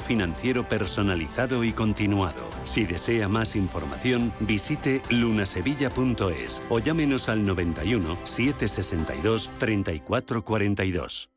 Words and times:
financiero 0.00 0.68
personalizado 0.68 1.64
y 1.64 1.72
continuado. 1.72 2.48
Si 2.62 2.84
desea 2.84 3.26
más 3.26 3.56
información, 3.56 4.32
visite 4.38 5.02
lunasevilla.es 5.10 6.62
o 6.68 6.78
llámenos 6.78 7.28
al 7.28 7.44
91 7.44 8.16
762 8.24 9.50
3442. 9.58 11.30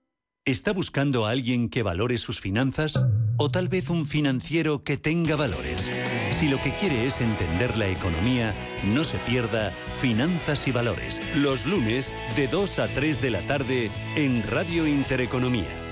¿Está 0.45 0.73
buscando 0.73 1.25
a 1.25 1.31
alguien 1.31 1.69
que 1.69 1.81
valore 1.81 2.19
sus 2.19 2.39
finanzas? 2.39 3.03
¿O 3.37 3.49
tal 3.49 3.67
vez 3.67 3.89
un 3.89 4.05
financiero 4.05 4.83
que 4.83 4.97
tenga 4.97 5.35
valores? 5.35 5.89
Si 6.29 6.49
lo 6.49 6.61
que 6.61 6.71
quiere 6.75 7.07
es 7.07 7.21
entender 7.21 7.77
la 7.77 7.87
economía, 7.87 8.53
no 8.85 9.05
se 9.05 9.17
pierda 9.17 9.71
Finanzas 9.99 10.67
y 10.67 10.71
Valores, 10.71 11.19
los 11.35 11.65
lunes 11.65 12.13
de 12.35 12.47
2 12.47 12.77
a 12.77 12.87
3 12.87 13.21
de 13.21 13.29
la 13.31 13.41
tarde 13.41 13.89
en 14.15 14.43
Radio 14.51 14.85
Intereconomía. 14.85 15.88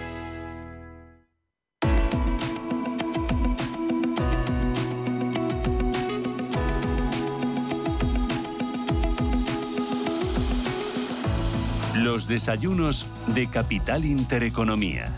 Los 12.07 12.25
desayunos 12.25 13.05
de 13.35 13.47
Capital 13.47 14.05
Intereconomía. 14.05 15.11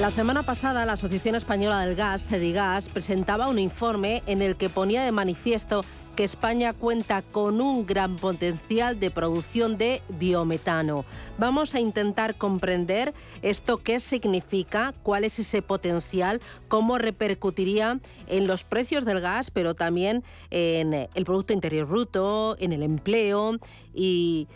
La 0.00 0.10
semana 0.10 0.42
pasada 0.42 0.86
la 0.86 0.94
Asociación 0.94 1.34
Española 1.34 1.80
del 1.80 1.96
Gas, 1.96 2.22
Sedigas, 2.22 2.88
presentaba 2.88 3.48
un 3.48 3.58
informe 3.58 4.22
en 4.26 4.40
el 4.40 4.56
que 4.56 4.70
ponía 4.70 5.02
de 5.02 5.12
manifiesto 5.12 5.84
que 6.16 6.24
España 6.24 6.72
cuenta 6.72 7.20
con 7.20 7.60
un 7.60 7.86
gran 7.86 8.16
potencial 8.16 8.98
de 8.98 9.10
producción 9.10 9.76
de 9.76 10.00
biometano. 10.08 11.04
Vamos 11.38 11.74
a 11.74 11.80
intentar 11.80 12.36
comprender 12.36 13.12
esto 13.42 13.76
qué 13.76 14.00
significa, 14.00 14.94
cuál 15.02 15.24
es 15.24 15.38
ese 15.38 15.60
potencial, 15.60 16.40
cómo 16.68 16.96
repercutiría 16.96 18.00
en 18.26 18.46
los 18.46 18.64
precios 18.64 19.04
del 19.04 19.20
gas, 19.20 19.50
pero 19.50 19.74
también 19.74 20.24
en 20.50 20.94
el 20.94 21.24
Producto 21.26 21.52
Interior 21.52 21.86
Bruto, 21.86 22.56
en 22.58 22.72
el 22.72 22.82
empleo 22.82 23.58
y 23.94 24.48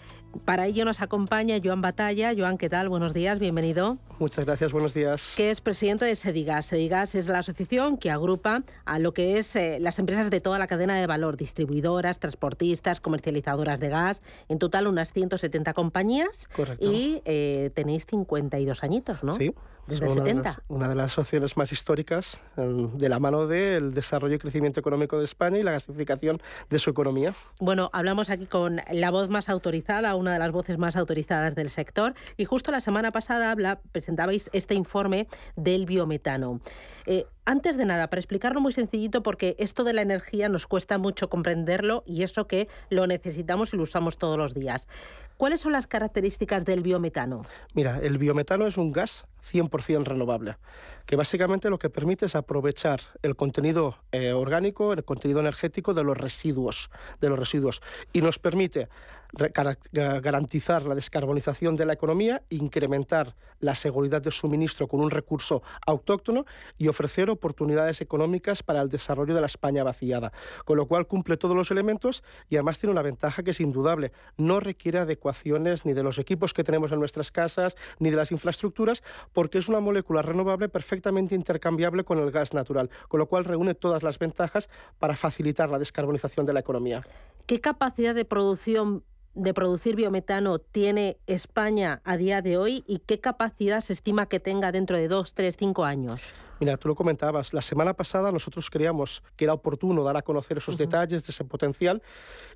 para 0.45 0.67
ello 0.67 0.85
nos 0.85 1.01
acompaña 1.01 1.57
Joan 1.63 1.81
Batalla. 1.81 2.33
Joan, 2.37 2.59
¿qué 2.59 2.69
tal? 2.69 2.89
Buenos 2.89 3.15
días, 3.15 3.39
bienvenido. 3.39 3.99
Muchas 4.19 4.45
gracias, 4.45 4.73
buenos 4.73 4.95
días. 4.95 5.35
Que 5.37 5.51
es 5.51 5.61
presidente 5.61 6.05
de 6.05 6.15
Sedigas. 6.15 6.67
Sedigas 6.67 7.15
es 7.15 7.27
la 7.27 7.39
asociación 7.39 7.97
que 7.97 8.11
agrupa 8.11 8.63
a 8.85 8.99
lo 8.99 9.13
que 9.15 9.39
es 9.39 9.57
eh, 9.57 9.79
las 9.81 9.99
empresas 9.99 10.31
de 10.31 10.41
toda 10.41 10.59
la 10.59 10.67
cadena 10.67 10.99
de 10.99 11.07
valor, 11.07 11.37
distribuidoras, 11.37 12.19
transportistas, 12.19 13.01
comercializadoras 13.01 13.81
de 13.81 13.89
gas, 13.89 14.23
en 14.49 14.59
total 14.59 14.87
unas 14.87 15.13
170 15.13 15.73
compañías. 15.75 16.49
Correcto. 16.55 16.87
Y 16.87 17.23
eh, 17.25 17.71
tenéis 17.75 18.07
52 18.07 18.85
añitos, 18.85 19.25
¿no? 19.25 19.33
Sí. 19.33 19.55
Desde 19.87 20.09
70. 20.09 20.63
Una 20.69 20.89
de, 20.89 20.95
las, 20.95 21.07
asociaciones 21.07 21.57
más 21.57 21.73
históricas 21.73 22.41
de 22.57 23.09
la 23.09 23.19
mano 23.19 23.47
del 23.49 23.93
desarrollo 23.93 24.37
y 24.37 24.39
crecimiento 24.39 24.79
económico 24.79 25.19
de 25.19 25.25
España 25.25 25.59
y 25.59 25.63
la 25.65 25.73
gasificación 25.73 26.41
de 26.69 26.79
su 26.79 26.91
economía. 26.91 27.35
Bueno, 27.59 27.91
hablamos 27.93 28.31
aquí 28.31 28.47
con 28.47 28.81
la 28.93 29.11
voz 29.11 29.29
más 29.29 29.49
autorizada, 29.49 30.15
una 30.21 30.33
de 30.33 30.39
las 30.39 30.53
voces 30.53 30.79
más 30.79 30.97
autorizadas 30.97 31.55
del 31.55 31.71
sector, 31.71 32.15
y 32.37 32.45
justo 32.45 32.71
la 32.71 32.81
semana 32.81 33.11
pasada 33.11 33.57
presentabais 33.93 34.51
este 34.53 34.75
informe 34.75 35.27
del 35.57 35.87
biometano. 35.87 36.61
Eh, 37.07 37.27
antes 37.45 37.77
de 37.77 37.85
nada, 37.85 38.09
para 38.09 38.21
explicarlo 38.21 38.61
muy 38.61 38.73
sencillito, 38.73 39.23
porque 39.23 39.57
esto 39.59 39.83
de 39.83 39.93
la 39.93 40.03
energía 40.03 40.49
nos 40.49 40.67
cuesta 40.67 40.99
mucho 40.99 41.29
comprenderlo 41.29 42.05
y 42.07 42.23
eso 42.23 42.47
que 42.47 42.69
lo 42.91 43.07
necesitamos 43.07 43.73
y 43.73 43.77
lo 43.77 43.83
usamos 43.83 44.19
todos 44.19 44.39
los 44.39 44.55
días. 44.55 44.89
¿Cuáles 45.37 45.61
son 45.61 45.73
las 45.73 45.87
características 45.87 46.65
del 46.65 46.83
biometano? 46.83 47.43
Mira, 47.75 47.99
el 48.03 48.19
biometano 48.19 48.67
es 48.67 48.77
un 48.77 48.93
gas 48.93 49.25
100% 49.51 50.05
renovable, 50.05 50.59
que 51.07 51.17
básicamente 51.17 51.71
lo 51.71 51.79
que 51.79 51.89
permite 51.89 52.27
es 52.27 52.37
aprovechar 52.37 53.01
el 53.23 53.37
contenido 53.37 53.97
eh, 54.13 54.33
orgánico, 54.33 54.93
el 54.93 55.03
contenido 55.03 55.41
energético 55.41 55.95
de 55.95 56.05
los 56.05 56.17
residuos, 56.17 56.91
de 57.21 57.31
los 57.31 57.39
residuos, 57.39 57.81
y 58.13 58.21
nos 58.21 58.39
permite 58.39 58.89
garantizar 59.33 60.85
la 60.85 60.95
descarbonización 60.95 61.77
de 61.77 61.87
la 61.87 61.93
economía, 61.93 62.43
incrementar 62.49 63.35
la 63.61 63.75
seguridad 63.75 64.23
de 64.23 64.31
suministro 64.31 64.89
con 64.89 65.01
un 65.01 65.11
recurso 65.11 65.63
autóctono 65.87 66.47
y 66.79 66.89
ofrecer 66.89 67.31
oportunidades 67.31 68.01
económicas 68.01 68.63
para 68.63 68.81
el 68.81 68.89
desarrollo 68.89 69.35
de 69.35 69.41
la 69.41 69.47
España 69.47 69.85
vaciada. 69.85 70.33
Con 70.65 70.77
lo 70.77 70.87
cual 70.87 71.07
cumple 71.07 71.37
todos 71.37 71.55
los 71.55 71.71
elementos 71.71 72.25
y 72.49 72.57
además 72.57 72.79
tiene 72.79 72.93
una 72.93 73.03
ventaja 73.03 73.43
que 73.43 73.51
es 73.51 73.61
indudable. 73.61 74.13
No 74.37 74.61
requiere 74.61 74.99
adecuaciones 74.99 75.85
ni 75.85 75.93
de 75.93 76.03
los 76.03 76.19
equipos 76.19 76.55
que 76.55 76.65
tenemos 76.65 76.93
en 76.93 76.99
nuestras 76.99 77.31
casas 77.31 77.77
ni 77.99 78.11
de 78.11 78.17
las 78.17 78.33
infraestructuras 78.33 79.03
porque 79.33 79.59
es 79.59 79.69
una 79.69 79.81
molécula 79.81 80.23
renovable 80.23 80.69
perfectamente 80.69 81.35
intercambiable 81.35 82.05
con 82.05 82.19
el 82.19 82.31
gas 82.31 82.55
natural, 82.55 82.91
con 83.09 83.19
lo 83.19 83.27
cual 83.27 83.45
reúne 83.45 83.75
todas 83.75 84.03
las 84.03 84.19
ventajas 84.19 84.69
para 84.99 85.17
facilitar 85.17 85.71
la 85.71 85.79
descarbonización 85.79 86.47
de 86.47 86.53
la 86.53 86.61
economía. 86.61 87.03
¿Qué 87.47 87.61
capacidad 87.61 88.15
de 88.15 88.25
producción 88.25 89.05
de 89.35 89.55
producir 89.55 89.97
biometano 89.97 90.59
tiene 90.59 91.19
España 91.27 92.01
a 92.05 92.17
día 92.17 92.43
de 92.43 92.57
hoy 92.57 92.85
y 92.87 92.99
qué 92.99 93.21
capacidad 93.21 93.81
se 93.81 93.93
estima 93.93 94.27
que 94.27 94.41
tenga 94.41 94.73
dentro 94.73 94.97
de 94.97 95.09
dos, 95.09 95.35
tres, 95.35 95.57
cinco 95.57 95.85
años? 95.85 96.21
Mira, 96.61 96.77
tú 96.77 96.89
lo 96.89 96.95
comentabas, 96.95 97.55
la 97.55 97.63
semana 97.63 97.95
pasada 97.95 98.31
nosotros 98.31 98.69
creíamos 98.69 99.23
que 99.35 99.45
era 99.45 99.55
oportuno 99.55 100.05
dar 100.05 100.19
a 100.19 100.23
conocer 100.23 100.59
esos 100.59 100.77
detalles 100.77 101.25
de 101.25 101.31
ese 101.31 101.43
potencial 101.43 102.03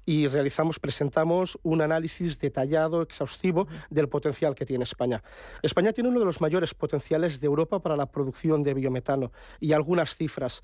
y 0.05 0.29
realizamos, 0.29 0.79
presentamos 0.79 1.59
un 1.63 1.81
análisis 1.81 2.39
detallado, 2.39 3.01
exhaustivo 3.01 3.67
del 3.89 4.11
potencial 4.11 4.55
que 4.55 4.67
tiene 4.67 4.85
España. 4.85 5.23
España 5.63 5.95
tiene 5.95 6.11
uno 6.11 6.21
de 6.21 6.27
los 6.27 6.43
mayores 6.43 6.75
potenciales 6.75 7.41
de 7.41 7.47
Europa 7.47 7.81
para 7.81 7.97
la 7.97 8.05
producción 8.05 8.63
de 8.63 8.75
biometano 8.75 9.33
y 9.59 9.73
algunas 9.73 10.17
cifras. 10.17 10.63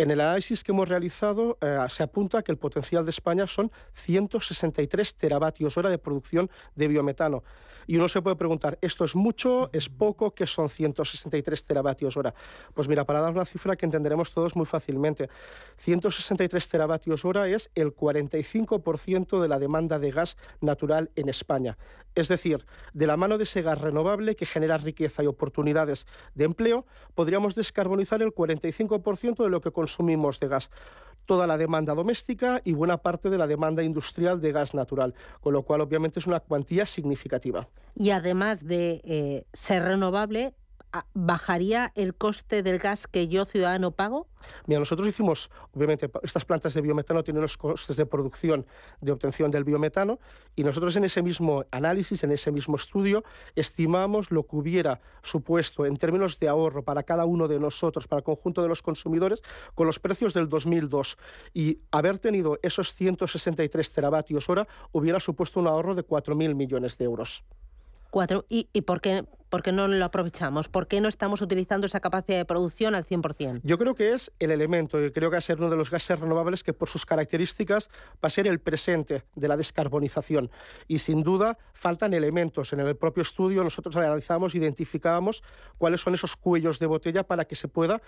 En 0.00 0.12
el 0.12 0.20
análisis 0.20 0.62
que 0.62 0.70
hemos 0.70 0.88
realizado 0.88 1.58
eh, 1.60 1.76
se 1.90 2.04
apunta 2.04 2.44
que 2.44 2.52
el 2.52 2.58
potencial 2.58 3.04
de 3.04 3.10
España 3.10 3.48
son 3.48 3.68
163 3.94 5.16
teravatios 5.16 5.76
hora 5.76 5.90
de 5.90 5.98
producción 5.98 6.48
de 6.76 6.86
biometano. 6.86 7.42
Y 7.88 7.96
uno 7.96 8.06
se 8.06 8.22
puede 8.22 8.36
preguntar, 8.36 8.78
¿esto 8.80 9.04
es 9.04 9.16
mucho? 9.16 9.70
¿Es 9.72 9.88
poco? 9.88 10.34
¿Qué 10.34 10.46
son 10.46 10.68
163 10.68 11.64
teravatios 11.64 12.16
hora? 12.16 12.32
Pues 12.74 12.86
mira, 12.86 13.04
para 13.04 13.20
dar 13.20 13.32
una 13.32 13.44
cifra 13.44 13.74
que 13.74 13.86
entenderemos 13.86 14.30
todos 14.30 14.54
muy 14.54 14.66
fácilmente, 14.66 15.30
163 15.78 16.68
teravatios 16.68 17.24
hora 17.24 17.48
es 17.48 17.68
el 17.74 17.92
45% 17.92 19.40
de 19.40 19.48
la 19.48 19.58
demanda 19.58 19.98
de 19.98 20.12
gas 20.12 20.36
natural 20.60 21.10
en 21.16 21.28
España. 21.28 21.76
Es 22.14 22.28
decir, 22.28 22.66
de 22.92 23.06
la 23.06 23.16
mano 23.16 23.36
de 23.36 23.44
ese 23.44 23.62
gas 23.62 23.80
renovable 23.80 24.36
que 24.36 24.46
genera 24.46 24.76
riqueza 24.76 25.24
y 25.24 25.26
oportunidades 25.26 26.06
de 26.34 26.44
empleo, 26.44 26.84
podríamos 27.14 27.54
descarbonizar 27.54 28.22
el 28.22 28.34
45% 28.34 29.42
de 29.42 29.50
lo 29.50 29.60
que 29.60 29.70
consumimos 29.70 29.87
de 29.96 30.48
gas 30.48 30.70
toda 31.28 31.46
la 31.46 31.58
demanda 31.58 31.94
doméstica 31.94 32.62
y 32.64 32.72
buena 32.72 32.96
parte 32.96 33.28
de 33.28 33.36
la 33.36 33.46
demanda 33.46 33.82
industrial 33.82 34.40
de 34.40 34.50
gas 34.50 34.72
natural, 34.74 35.14
con 35.40 35.52
lo 35.52 35.62
cual 35.62 35.82
obviamente 35.82 36.18
es 36.18 36.26
una 36.26 36.40
cuantía 36.40 36.86
significativa. 36.86 37.68
Y 37.94 38.10
además 38.10 38.66
de 38.66 39.02
eh, 39.04 39.44
ser 39.52 39.82
renovable, 39.82 40.54
¿bajaría 41.14 41.92
el 41.94 42.14
coste 42.14 42.62
del 42.62 42.78
gas 42.78 43.06
que 43.06 43.28
yo, 43.28 43.44
ciudadano, 43.44 43.90
pago? 43.90 44.26
Mira, 44.66 44.78
nosotros 44.78 45.08
hicimos, 45.08 45.50
obviamente, 45.72 46.10
estas 46.22 46.44
plantas 46.44 46.74
de 46.74 46.80
biometano 46.80 47.22
tienen 47.22 47.42
los 47.42 47.56
costes 47.56 47.96
de 47.96 48.06
producción, 48.06 48.66
de 49.00 49.12
obtención 49.12 49.50
del 49.50 49.64
biometano, 49.64 50.18
y 50.56 50.64
nosotros 50.64 50.96
en 50.96 51.04
ese 51.04 51.22
mismo 51.22 51.64
análisis, 51.70 52.24
en 52.24 52.32
ese 52.32 52.52
mismo 52.52 52.76
estudio, 52.76 53.24
estimamos 53.54 54.30
lo 54.30 54.44
que 54.46 54.56
hubiera 54.56 55.00
supuesto 55.22 55.86
en 55.86 55.96
términos 55.96 56.38
de 56.38 56.48
ahorro 56.48 56.82
para 56.82 57.02
cada 57.02 57.24
uno 57.24 57.48
de 57.48 57.60
nosotros, 57.60 58.06
para 58.06 58.18
el 58.18 58.24
conjunto 58.24 58.62
de 58.62 58.68
los 58.68 58.82
consumidores, 58.82 59.42
con 59.74 59.86
los 59.86 59.98
precios 59.98 60.34
del 60.34 60.48
2002. 60.48 61.18
Y 61.52 61.80
haber 61.90 62.18
tenido 62.18 62.58
esos 62.62 62.94
163 62.94 63.92
teravatios 63.92 64.48
hora 64.48 64.66
hubiera 64.92 65.20
supuesto 65.20 65.60
un 65.60 65.66
ahorro 65.66 65.94
de 65.94 66.06
4.000 66.06 66.54
millones 66.54 66.98
de 66.98 67.04
euros. 67.04 67.44
Cuatro. 68.10 68.46
¿Y, 68.48 68.68
y 68.72 68.82
por, 68.82 69.00
qué, 69.00 69.24
por, 69.50 69.62
qué, 69.62 69.72
no 69.72 69.86
lo 69.86 70.04
aprovechamos? 70.04 70.68
¿Por 70.68 70.88
qué 70.88 71.00
no 71.00 71.08
estamos 71.08 71.42
utilizando 71.42 71.86
esa 71.86 72.00
capacidad 72.00 72.38
de 72.38 72.44
producción 72.44 72.94
al 72.94 73.04
100%? 73.04 73.60
Yo 73.62 73.78
creo 73.78 73.94
que 73.94 74.12
es 74.14 74.32
el 74.38 74.50
elemento, 74.50 74.98
yo 75.00 75.12
creo 75.12 75.30
que 75.30 75.34
va 75.34 75.38
a 75.38 75.42
ser 75.42 75.58
uno 75.58 75.68
de 75.68 75.76
los 75.76 75.90
gases 75.90 76.18
renovables 76.18 76.64
que 76.64 76.72
por 76.72 76.88
sus 76.88 77.04
características 77.04 77.90
va 78.14 78.28
a 78.28 78.30
ser 78.30 78.46
el 78.46 78.60
presente 78.60 79.24
de 79.34 79.48
la 79.48 79.56
descarbonización. 79.56 80.50
Y 80.86 81.00
sin 81.00 81.22
duda 81.22 81.58
faltan 81.72 82.14
elementos. 82.14 82.72
En 82.72 82.80
el 82.80 82.96
propio 82.96 83.22
estudio 83.22 83.62
nosotros 83.62 83.94
analizamos, 83.96 84.54
identificábamos 84.54 85.42
cuáles 85.76 86.00
son 86.00 86.14
esos 86.14 86.36
cuellos 86.36 86.78
de 86.78 86.86
botella 86.86 87.24
para 87.24 87.44
que 87.44 87.56
se 87.56 87.68
pueda 87.68 88.00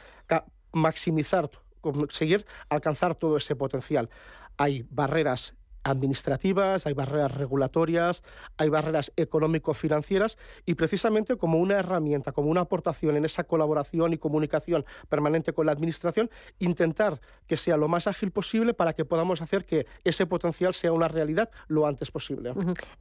maximizar, 0.73 1.51
conseguir 1.81 2.47
alcanzar 2.69 3.15
todo 3.15 3.37
ese 3.37 3.55
potencial. 3.55 4.09
Hay 4.57 4.87
barreras 4.91 5.55
administrativas, 5.85 6.87
hay 6.87 6.95
barreras 6.95 7.35
regulatorias, 7.35 8.23
hay 8.57 8.69
barreras 8.69 9.13
económico-financieras 9.17 10.39
y 10.67 10.75
precisamente 10.75 11.37
como 11.37 11.59
una 11.59 11.79
herramienta, 11.79 12.33
como 12.33 12.51
una 12.51 12.63
aportación 12.63 13.17
en 13.17 13.25
esa 13.25 13.45
colaboración 13.45 14.13
y 14.13 14.19
comunicación 14.19 14.85
permanente 15.09 15.53
con 15.53 15.67
la 15.67 15.73
Administración, 15.73 16.31
intentar 16.59 17.21
que 17.47 17.57
sea 17.57 17.77
lo 17.77 17.89
más 17.89 18.07
ágil 18.07 18.31
posible 18.31 18.75
para 18.75 18.93
que 18.93 19.05
podamos 19.05 19.41
hacer 19.41 19.65
que 19.65 19.87
ese 20.05 20.27
potencial 20.27 20.75
sea 20.75 20.93
una 20.93 21.09
realidad 21.09 21.51
lo 21.69 21.87
antes 21.87 22.11
posible. 22.11 22.53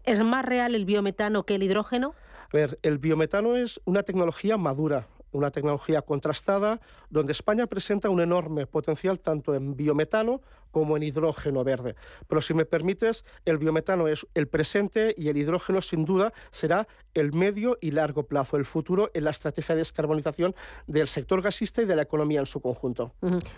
¿Es 0.04 0.24
más 0.24 0.46
real 0.46 0.76
el 0.76 0.86
biometano 0.86 1.44
que 1.44 1.56
el 1.56 1.64
hidrógeno? 1.64 2.14
A 2.52 2.58
ver, 2.58 2.80
el 2.82 2.98
biometano 2.98 3.56
es 3.56 3.80
una 3.86 4.04
tecnología 4.04 4.58
madura 4.58 5.08
una 5.32 5.52
tecnología 5.52 6.02
contrastada, 6.02 6.80
donde 7.10 7.32
España 7.32 7.68
presenta 7.68 8.10
un 8.10 8.22
enorme 8.22 8.66
potencial 8.66 9.20
tanto 9.20 9.54
en 9.54 9.76
biometano 9.76 10.42
como 10.72 10.98
en 10.98 11.04
hidrógeno 11.04 11.64
verde. 11.64 11.96
Pero 12.28 12.42
si 12.42 12.54
me 12.54 12.66
permites, 12.66 13.26
el 13.46 13.58
biometano 13.58 14.08
es 14.08 14.28
el 14.34 14.48
presente 14.48 15.14
y 15.18 15.30
el 15.30 15.38
hidrógeno 15.38 15.82
sin 15.82 16.06
duda 16.06 16.34
será 16.52 16.88
el 17.14 17.34
medio 17.34 17.78
y 17.82 17.92
largo 17.92 18.24
plazo, 18.24 18.58
el 18.58 18.66
futuro 18.66 19.12
en 19.14 19.24
la 19.24 19.32
estrategia 19.32 19.76
de 19.76 19.80
descarbonización 19.80 20.56
del 20.88 21.08
sector 21.08 21.42
gasista 21.42 21.82
y 21.82 21.86
de 21.86 21.96
la 21.96 22.04
economía 22.04 22.40
en 22.40 22.46
su 22.46 22.62
conjunto. 22.62 23.14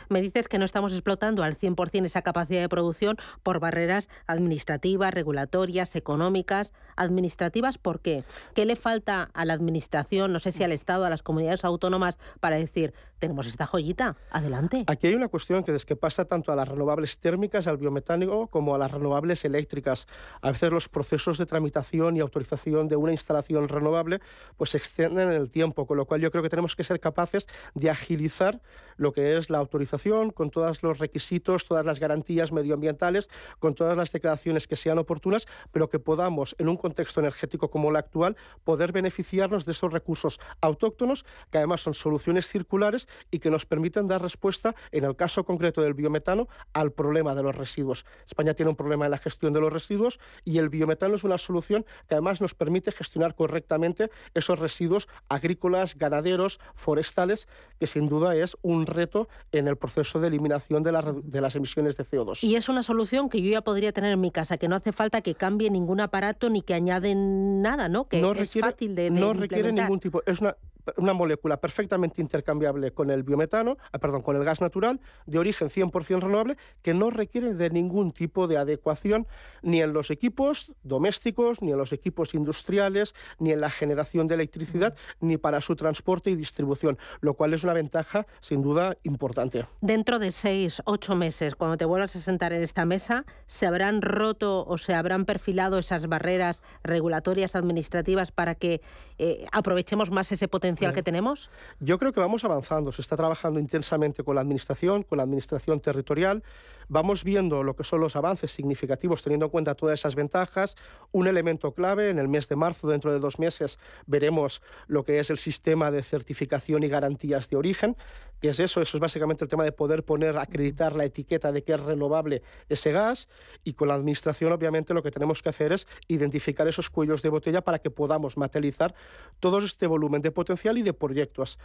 Me 0.09 0.21
dices 0.21 0.47
que 0.47 0.57
no 0.57 0.65
estamos 0.65 0.93
explotando 0.93 1.43
al 1.43 1.57
100% 1.57 2.05
esa 2.05 2.21
capacidad 2.21 2.61
de 2.61 2.69
producción 2.69 3.17
por 3.43 3.59
barreras 3.59 4.09
administrativas, 4.27 5.13
regulatorias, 5.13 5.95
económicas. 5.95 6.73
¿Administrativas 6.95 7.77
por 7.77 7.99
qué? 7.99 8.23
¿Qué 8.53 8.65
le 8.65 8.75
falta 8.75 9.29
a 9.33 9.45
la 9.45 9.53
Administración, 9.53 10.31
no 10.33 10.39
sé 10.39 10.51
si 10.51 10.63
al 10.63 10.71
Estado, 10.71 11.05
a 11.05 11.09
las 11.09 11.23
comunidades 11.23 11.65
autónomas, 11.65 12.17
para 12.39 12.57
decir, 12.57 12.93
tenemos 13.19 13.47
esta 13.47 13.67
joyita, 13.67 14.17
adelante? 14.31 14.83
Aquí 14.87 15.07
hay 15.07 15.15
una 15.15 15.27
cuestión 15.27 15.63
que 15.63 15.75
es 15.75 15.85
que 15.85 15.95
pasa 15.95 16.25
tanto 16.25 16.51
a 16.51 16.55
las 16.55 16.67
renovables 16.67 17.00
térmicas, 17.19 17.68
al 17.68 17.77
biometánico, 17.77 18.48
como 18.48 18.75
a 18.75 18.77
las 18.77 18.92
renovables 18.92 19.45
eléctricas. 19.45 20.07
A 20.42 20.51
veces 20.51 20.71
los 20.71 20.89
procesos 20.89 21.38
de 21.38 21.45
tramitación 21.45 22.18
y 22.18 22.19
autorización 22.19 22.88
de 22.88 22.95
una 22.95 23.12
instalación 23.12 23.68
renovable, 23.68 24.19
pues 24.57 24.71
se 24.71 24.77
extienden 24.77 25.31
en 25.31 25.36
el 25.36 25.51
tiempo, 25.51 25.86
con 25.86 25.98
lo 25.98 26.06
cual 26.06 26.21
yo 26.21 26.31
creo 26.31 26.44
que 26.44 26.50
tenemos 26.50 26.75
que 26.75 26.83
ser 26.83 27.00
capaces 27.00 27.48
de 27.74 27.89
agilizar 27.89 28.62
lo 28.98 29.13
que 29.13 29.38
es 29.38 29.50
la 29.50 29.57
autorización 29.57 30.30
con 30.30 30.51
todos 30.51 30.83
los 30.83 31.00
requisitos, 31.00 31.65
todas 31.65 31.86
las 31.86 32.00
garantías 32.00 32.51
medioambientales, 32.51 33.30
con 33.59 33.74
todas 33.74 33.97
las 33.97 34.12
declaraciones 34.12 34.68
que 34.68 34.75
sean 34.75 35.00
oportunas, 35.00 35.47
pero 35.71 35.89
que 35.89 36.00
podamos, 36.00 36.56
en 36.59 36.69
un 36.69 36.77
contexto 36.77 37.19
energético 37.19 37.69
como 37.69 37.89
el 37.89 37.95
actual, 37.95 38.38
poder 38.63 38.92
beneficiarnos 38.92 39.65
de 39.65 39.71
esos 39.71 39.92
recursos 39.92 40.39
autóctonos, 40.62 41.25
que 41.50 41.57
además 41.57 41.81
son 41.81 41.94
soluciones 41.94 42.47
circulares 42.47 43.07
y 43.31 43.39
que 43.39 43.50
nos 43.50 43.65
permiten 43.65 44.07
dar 44.07 44.21
respuesta, 44.21 44.75
en 44.92 45.04
el 45.04 45.15
caso 45.15 45.44
concreto 45.44 45.81
del 45.81 45.94
biometano, 45.94 46.47
al 46.74 46.90
problema 46.91 47.35
de 47.35 47.43
los 47.43 47.55
residuos. 47.55 48.05
España 48.27 48.53
tiene 48.53 48.69
un 48.69 48.75
problema 48.75 49.05
en 49.05 49.11
la 49.11 49.17
gestión 49.17 49.53
de 49.53 49.61
los 49.61 49.71
residuos 49.71 50.19
y 50.45 50.57
el 50.57 50.69
biometano 50.69 51.15
es 51.15 51.23
una 51.23 51.38
solución 51.38 51.85
que 52.07 52.15
además 52.15 52.41
nos 52.41 52.55
permite 52.55 52.91
gestionar 52.91 53.35
correctamente 53.35 54.09
esos 54.33 54.59
residuos 54.59 55.07
agrícolas, 55.29 55.97
ganaderos, 55.97 56.59
forestales, 56.75 57.47
que 57.79 57.88
sin 57.88 58.09
duda 58.09 58.35
es 58.35 58.57
un 58.61 58.85
reto 58.85 59.27
en 59.51 59.67
el 59.67 59.77
proceso 59.77 60.19
de 60.19 60.27
eliminación 60.27 60.83
de, 60.83 60.91
de, 61.23 61.41
las 61.41 61.55
emisiones 61.55 61.97
de 61.97 62.05
CO2. 62.05 62.43
Y 62.43 62.55
es 62.55 62.69
una 62.69 62.83
solución 62.83 63.29
que 63.29 63.41
yo 63.41 63.51
ya 63.51 63.61
podría 63.61 63.91
tener 63.91 64.13
en 64.13 64.21
mi 64.21 64.31
casa, 64.31 64.57
que 64.57 64.67
no 64.67 64.75
hace 64.75 64.91
falta 64.91 65.21
que 65.21 65.35
cambie 65.35 65.69
ningún 65.69 65.99
aparato 65.99 66.49
ni 66.49 66.61
que 66.61 66.73
añaden 66.73 67.61
nada, 67.61 67.89
¿no? 67.89 68.07
Que 68.07 68.21
no 68.21 68.31
es 68.31 68.39
requiere, 68.39 68.69
fácil 68.69 68.95
de, 68.95 69.09
No 69.09 69.33
requiere 69.33 69.71
ningún 69.71 69.99
tipo... 69.99 70.21
Es 70.25 70.39
una, 70.41 70.55
una 70.98 71.13
molécula 71.13 71.57
perfectamente 71.57 72.22
intercambiable 72.22 72.92
con 72.92 73.10
el 73.10 73.24
biometano, 73.24 73.78
ah, 73.92 74.00
perdón, 74.00 74.22
con 74.22 74.36
el 74.36 74.44
gas 74.44 74.62
natural, 74.62 75.00
de 75.25 75.39
origen 75.39 75.69
100% 75.69 76.22
renovable, 76.22 76.57
que 76.81 76.94
no 76.94 77.10
requiere 77.10 77.54
de 77.54 77.69
ningún 77.69 78.12
tipo 78.12 78.48
de 78.48 78.57
adecuación 78.57 79.28
ni 79.62 79.81
en 79.81 79.94
los 79.94 80.12
equipos 80.12 80.74
domésticos, 80.83 81.62
ni 81.62 81.72
en 81.72 81.78
los 81.78 81.94
equipos 81.94 82.33
industriales, 82.33 83.13
ni 83.39 83.51
en 83.51 83.62
la 83.62 83.69
generación 83.69 84.28
de 84.28 84.36
electricidad, 84.36 84.95
ni 85.19 85.38
para 85.38 85.62
su 85.62 85.75
transporte 85.75 86.30
y 86.30 86.36
distribución, 86.36 86.98
lo 87.22 87.33
cual 87.33 87.54
es 87.54 87.63
una 87.63 87.74
ventaja 87.74 88.25
sin 88.42 88.62
duda 88.62 88.98
importante. 89.04 89.66
Dentro 89.81 90.19
de 90.19 90.31
seis, 90.31 90.81
ocho 90.86 91.16
meses, 91.16 91.56
cuando 91.56 91.78
te 91.78 91.86
vuelvas 91.86 92.16
a 92.16 92.22
sentar 92.22 92.54
en 92.54 92.62
esta 92.62 92.86
mesa, 92.86 93.25
¿se 93.45 93.68
habrán 93.68 94.01
roto 94.01 94.66
o 94.66 94.78
se 94.78 94.94
habrán 94.94 95.25
perfilado 95.25 95.78
esas 95.78 96.07
barreras 96.07 96.62
regulatorias 96.83 97.56
administrativas 97.56 98.31
para 98.31 98.56
que 98.56 98.81
eh, 99.18 99.45
aprovechemos 99.51 100.12
más 100.12 100.31
ese 100.31 100.48
potencial? 100.48 100.70
Que 100.75 101.03
tenemos? 101.03 101.50
Yo 101.79 101.97
creo 102.00 102.13
que 102.13 102.19
vamos 102.19 102.44
avanzando. 102.44 102.91
Se 102.91 103.01
está 103.01 103.15
trabajando 103.15 103.59
intensamente 103.59 104.23
con 104.23 104.35
la 104.35 104.41
Administración, 104.41 105.03
con 105.03 105.18
la 105.18 105.23
Administración 105.23 105.79
territorial. 105.79 106.44
Vamos 106.88 107.23
viendo 107.23 107.63
lo 107.63 107.75
que 107.75 107.83
son 107.83 108.01
los 108.01 108.15
avances 108.15 108.51
significativos 108.51 109.21
teniendo 109.21 109.45
en 109.45 109.51
cuenta 109.51 109.75
todas 109.75 110.00
esas 110.00 110.15
ventajas. 110.15 110.75
Un 111.12 111.27
elemento 111.27 111.73
clave, 111.73 112.09
en 112.09 112.19
el 112.19 112.27
mes 112.27 112.50
de 112.50 112.56
marzo, 112.56 112.88
dentro 112.88 113.13
de 113.13 113.19
dos 113.19 113.39
meses, 113.39 113.79
veremos 114.07 114.62
lo 114.88 115.03
que 115.06 115.19
es 115.19 115.29
el 115.29 115.38
sistema 115.38 115.91
de 115.91 116.03
certificación 116.03 116.83
y 116.83 116.89
garantías 116.89 117.50
de 117.50 117.56
origen. 117.56 117.95
¿Qué 118.41 118.49
es 118.49 118.59
eso? 118.59 118.81
Eso 118.81 118.97
es 118.97 119.01
básicamente 119.01 119.45
el 119.45 119.49
tema 119.49 119.63
de 119.63 119.71
poder 119.71 120.03
poner, 120.03 120.35
acreditar 120.35 120.95
la 120.95 121.05
etiqueta 121.05 121.51
de 121.51 121.63
que 121.63 121.73
es 121.73 121.79
renovable 121.79 122.41
ese 122.69 122.91
gas 122.91 123.29
y 123.63 123.73
con 123.73 123.88
la 123.88 123.93
Administración 123.93 124.51
obviamente 124.51 124.95
lo 124.95 125.03
que 125.03 125.11
tenemos 125.11 125.43
que 125.43 125.49
hacer 125.49 125.71
es 125.71 125.88
identificar 126.07 126.67
esos 126.67 126.89
cuellos 126.89 127.21
de 127.21 127.29
botella 127.29 127.61
para 127.61 127.77
que 127.77 127.91
podamos 127.91 128.38
materializar 128.38 128.95
todo 129.39 129.59
este 129.59 129.85
volumen 129.85 130.23
de 130.23 130.31
potencial 130.31 130.75
y 130.79 130.81
de 130.81 130.93
proyectos. 130.93 131.59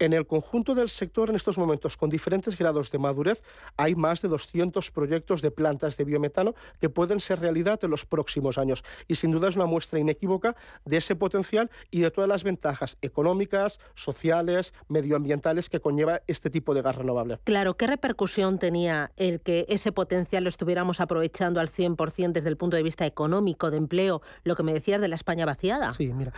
En 0.00 0.14
el 0.14 0.26
conjunto 0.26 0.74
del 0.74 0.88
sector 0.88 1.28
en 1.28 1.36
estos 1.36 1.58
momentos, 1.58 1.98
con 1.98 2.08
diferentes 2.08 2.56
grados 2.56 2.90
de 2.90 2.98
madurez, 2.98 3.42
hay 3.76 3.94
más 3.94 4.22
de 4.22 4.28
200 4.28 4.90
proyectos 4.92 5.42
de 5.42 5.50
plantas 5.50 5.98
de 5.98 6.04
biometano 6.04 6.54
que 6.80 6.88
pueden 6.88 7.20
ser 7.20 7.40
realidad 7.40 7.78
en 7.82 7.90
los 7.90 8.06
próximos 8.06 8.56
años. 8.56 8.82
Y 9.08 9.16
sin 9.16 9.30
duda 9.30 9.50
es 9.50 9.56
una 9.56 9.66
muestra 9.66 9.98
inequívoca 9.98 10.56
de 10.86 10.96
ese 10.96 11.16
potencial 11.16 11.70
y 11.90 12.00
de 12.00 12.10
todas 12.10 12.28
las 12.28 12.44
ventajas 12.44 12.96
económicas, 13.02 13.78
sociales, 13.94 14.72
medioambientales 14.88 15.68
que 15.68 15.80
conlleva 15.80 16.22
este 16.26 16.48
tipo 16.48 16.72
de 16.72 16.80
gas 16.80 16.96
renovable. 16.96 17.36
Claro, 17.44 17.76
¿qué 17.76 17.86
repercusión 17.86 18.58
tenía 18.58 19.12
el 19.16 19.42
que 19.42 19.66
ese 19.68 19.92
potencial 19.92 20.44
lo 20.44 20.48
estuviéramos 20.48 21.02
aprovechando 21.02 21.60
al 21.60 21.70
100% 21.70 22.32
desde 22.32 22.48
el 22.48 22.56
punto 22.56 22.78
de 22.78 22.82
vista 22.82 23.04
económico, 23.04 23.70
de 23.70 23.76
empleo, 23.76 24.22
lo 24.44 24.56
que 24.56 24.62
me 24.62 24.72
decías 24.72 25.02
de 25.02 25.08
la 25.08 25.16
España 25.16 25.44
vaciada? 25.44 25.92
Sí, 25.92 26.10
mira, 26.10 26.32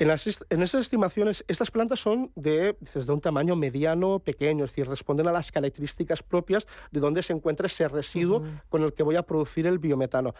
en, 0.00 0.10
en 0.10 0.62
esas 0.62 0.80
estimaciones, 0.80 1.44
estas 1.46 1.70
plantas 1.70 2.00
son 2.00 2.32
de 2.34 2.76
de 3.06 3.12
un 3.12 3.20
tamaño 3.20 3.56
mediano, 3.56 4.18
pequeño, 4.18 4.64
es 4.64 4.70
decir, 4.70 4.88
responden 4.88 5.28
a 5.28 5.32
las 5.32 5.52
características 5.52 6.22
propias 6.22 6.66
de 6.90 7.00
donde 7.00 7.22
se 7.22 7.32
encuentra 7.32 7.66
ese 7.66 7.88
residuo 7.88 8.42
con 8.68 8.82
el 8.82 8.92
que 8.92 9.02
voy 9.02 9.16
a 9.16 9.22
producir 9.22 9.66
el 9.66 9.78
biometano. 9.78 10.34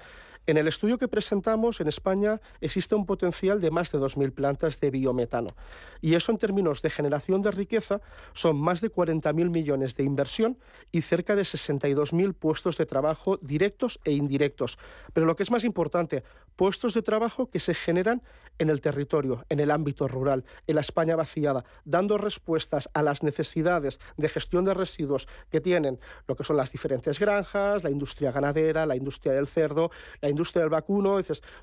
En 0.47 0.59
el 0.59 0.69
estudio 0.69 0.99
que 0.99 1.09
presentamos 1.09 1.81
en 1.81 1.89
España 1.89 2.39
existe 2.61 2.95
un 2.95 3.07
potencial 3.07 3.63
de 3.63 3.71
más 3.71 3.91
de 3.93 3.99
2.000 3.99 4.31
plantas 4.35 4.79
de 4.79 4.91
biometano. 4.91 5.57
Y 6.03 6.17
eso 6.17 6.33
en 6.33 6.39
términos 6.39 6.83
de 6.83 6.91
generación 6.91 7.41
de 7.41 7.51
riqueza 7.51 8.03
son 8.35 8.59
más 8.59 8.83
de 8.83 8.93
40.000 8.93 9.33
millones 9.49 9.95
de 9.95 10.05
inversión 10.05 10.59
y 10.93 11.01
cerca 11.01 11.35
de 11.35 11.43
62.000 11.43 12.35
puestos 12.35 12.77
de 12.77 12.85
trabajo 12.85 13.39
directos 13.41 14.01
e 14.05 14.13
indirectos. 14.13 14.79
Pero 15.15 15.25
lo 15.25 15.35
que 15.35 15.45
es 15.45 15.51
más 15.51 15.65
importante, 15.65 16.25
puestos 16.57 16.93
de 16.93 17.01
trabajo 17.01 17.49
que 17.49 17.59
se 17.59 17.73
generan 17.73 18.23
en 18.59 18.69
el 18.69 18.81
territorio, 18.81 19.45
en 19.49 19.61
el 19.61 19.71
ámbito 19.71 20.07
rural, 20.09 20.45
en 20.67 20.75
la 20.77 20.83
España 20.83 21.17
vaciada, 21.17 21.65
dando 21.85 22.19
respuestas 22.19 22.89
a 22.93 23.03
las 23.03 23.23
necesidades 23.23 23.99
de 24.17 24.29
gestión 24.29 24.65
de 24.65 24.75
residuos 24.75 25.27
que 25.51 25.61
tienen 25.61 25.99
lo 26.29 26.37
que 26.37 26.45
son 26.45 26.57
las 26.57 26.71
diferentes 26.71 27.19
granjas, 27.19 27.83
la 27.83 27.91
industria 27.91 28.31
ganadera, 28.31 28.87
la 28.87 28.95
industria 28.95 29.33
del 29.33 29.49
cerdo, 29.49 29.91
la 30.21 30.34
industria 30.35 30.63
del 30.63 30.71
vacuno, 30.71 31.19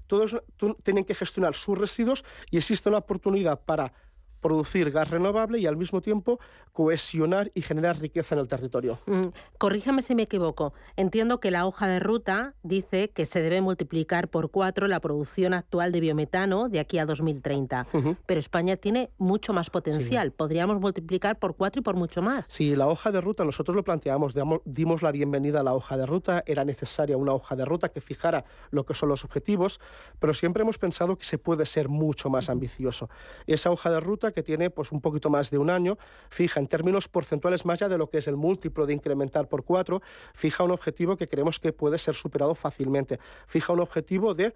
todos 0.07 0.37
tienen 0.83 1.05
que 1.05 1.13
gestionar 1.13 1.53
sus 1.53 1.77
residuos 1.77 2.23
y 2.49 2.57
existe 2.57 2.89
una 2.89 2.97
oportunidad 2.99 3.59
para 3.61 3.93
producir 4.41 4.91
gas 4.91 5.09
renovable 5.09 5.59
y 5.59 5.67
al 5.67 5.77
mismo 5.77 6.01
tiempo 6.01 6.39
cohesionar 6.73 7.51
y 7.53 7.61
generar 7.61 7.99
riqueza 7.99 8.35
en 8.35 8.39
el 8.41 8.47
territorio. 8.47 8.99
Mm, 9.05 9.27
corríjame 9.57 10.01
si 10.01 10.15
me 10.15 10.23
equivoco. 10.23 10.73
Entiendo 10.95 11.39
que 11.39 11.51
la 11.51 11.65
hoja 11.65 11.87
de 11.87 11.99
ruta 11.99 12.55
dice 12.63 13.09
que 13.09 13.25
se 13.25 13.41
debe 13.41 13.61
multiplicar 13.61 14.29
por 14.29 14.51
cuatro 14.51 14.87
la 14.87 14.99
producción 14.99 15.53
actual 15.53 15.91
de 15.91 15.99
biometano 15.99 16.69
de 16.69 16.79
aquí 16.79 16.97
a 16.97 17.05
2030. 17.05 17.87
Pero 18.25 18.39
España 18.39 18.77
tiene 18.77 19.11
mucho 19.17 19.53
más 19.53 19.69
potencial. 19.69 20.31
Podríamos 20.31 20.79
multiplicar 20.79 21.37
por 21.37 21.55
cuatro 21.55 21.81
y 21.81 21.83
por 21.83 21.95
mucho 21.95 22.21
más. 22.21 22.45
Sí, 22.47 22.75
la 22.75 22.87
hoja 22.87 23.11
de 23.11 23.21
ruta, 23.21 23.43
nosotros 23.43 23.75
lo 23.75 23.83
planteamos, 23.83 24.33
dimos 24.65 25.01
la 25.01 25.11
bienvenida 25.11 25.59
a 25.59 25.63
la 25.63 25.73
hoja 25.73 25.97
de 25.97 26.05
ruta. 26.05 26.43
Era 26.45 26.65
necesaria 26.65 27.17
una 27.17 27.33
hoja 27.33 27.55
de 27.55 27.65
ruta 27.65 27.89
que 27.89 28.01
fijara 28.01 28.45
lo 28.71 28.85
que 28.85 28.93
son 28.93 29.09
los 29.09 29.23
objetivos, 29.25 29.79
pero 30.19 30.33
siempre 30.33 30.63
hemos 30.63 30.77
pensado 30.77 31.17
que 31.17 31.25
se 31.25 31.37
puede 31.37 31.65
ser 31.65 31.89
mucho 31.89 32.29
más 32.29 32.49
ambicioso. 32.49 33.09
Esa 33.45 33.71
hoja 33.71 33.91
de 33.91 33.99
ruta 33.99 34.30
que 34.31 34.43
tiene 34.43 34.69
pues, 34.69 34.91
un 34.91 35.01
poquito 35.01 35.29
más 35.29 35.49
de 35.51 35.57
un 35.57 35.69
año, 35.69 35.97
fija 36.29 36.59
en 36.59 36.67
términos 36.67 37.07
porcentuales 37.07 37.65
más 37.65 37.81
allá 37.81 37.89
de 37.89 37.97
lo 37.97 38.09
que 38.09 38.19
es 38.19 38.27
el 38.27 38.37
múltiplo 38.37 38.85
de 38.85 38.93
incrementar 38.93 39.47
por 39.47 39.63
cuatro, 39.63 40.01
fija 40.33 40.63
un 40.63 40.71
objetivo 40.71 41.17
que 41.17 41.27
creemos 41.27 41.59
que 41.59 41.73
puede 41.73 41.97
ser 41.97 42.15
superado 42.15 42.55
fácilmente. 42.55 43.19
Fija 43.47 43.73
un 43.73 43.79
objetivo 43.79 44.33
de 44.33 44.53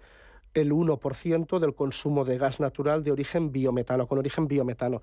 el 0.54 0.72
1% 0.72 1.58
del 1.58 1.74
consumo 1.74 2.24
de 2.24 2.38
gas 2.38 2.60
natural 2.60 3.04
de 3.04 3.12
origen 3.12 3.52
biometano, 3.52 4.06
con 4.06 4.18
origen 4.18 4.48
biometano. 4.48 5.02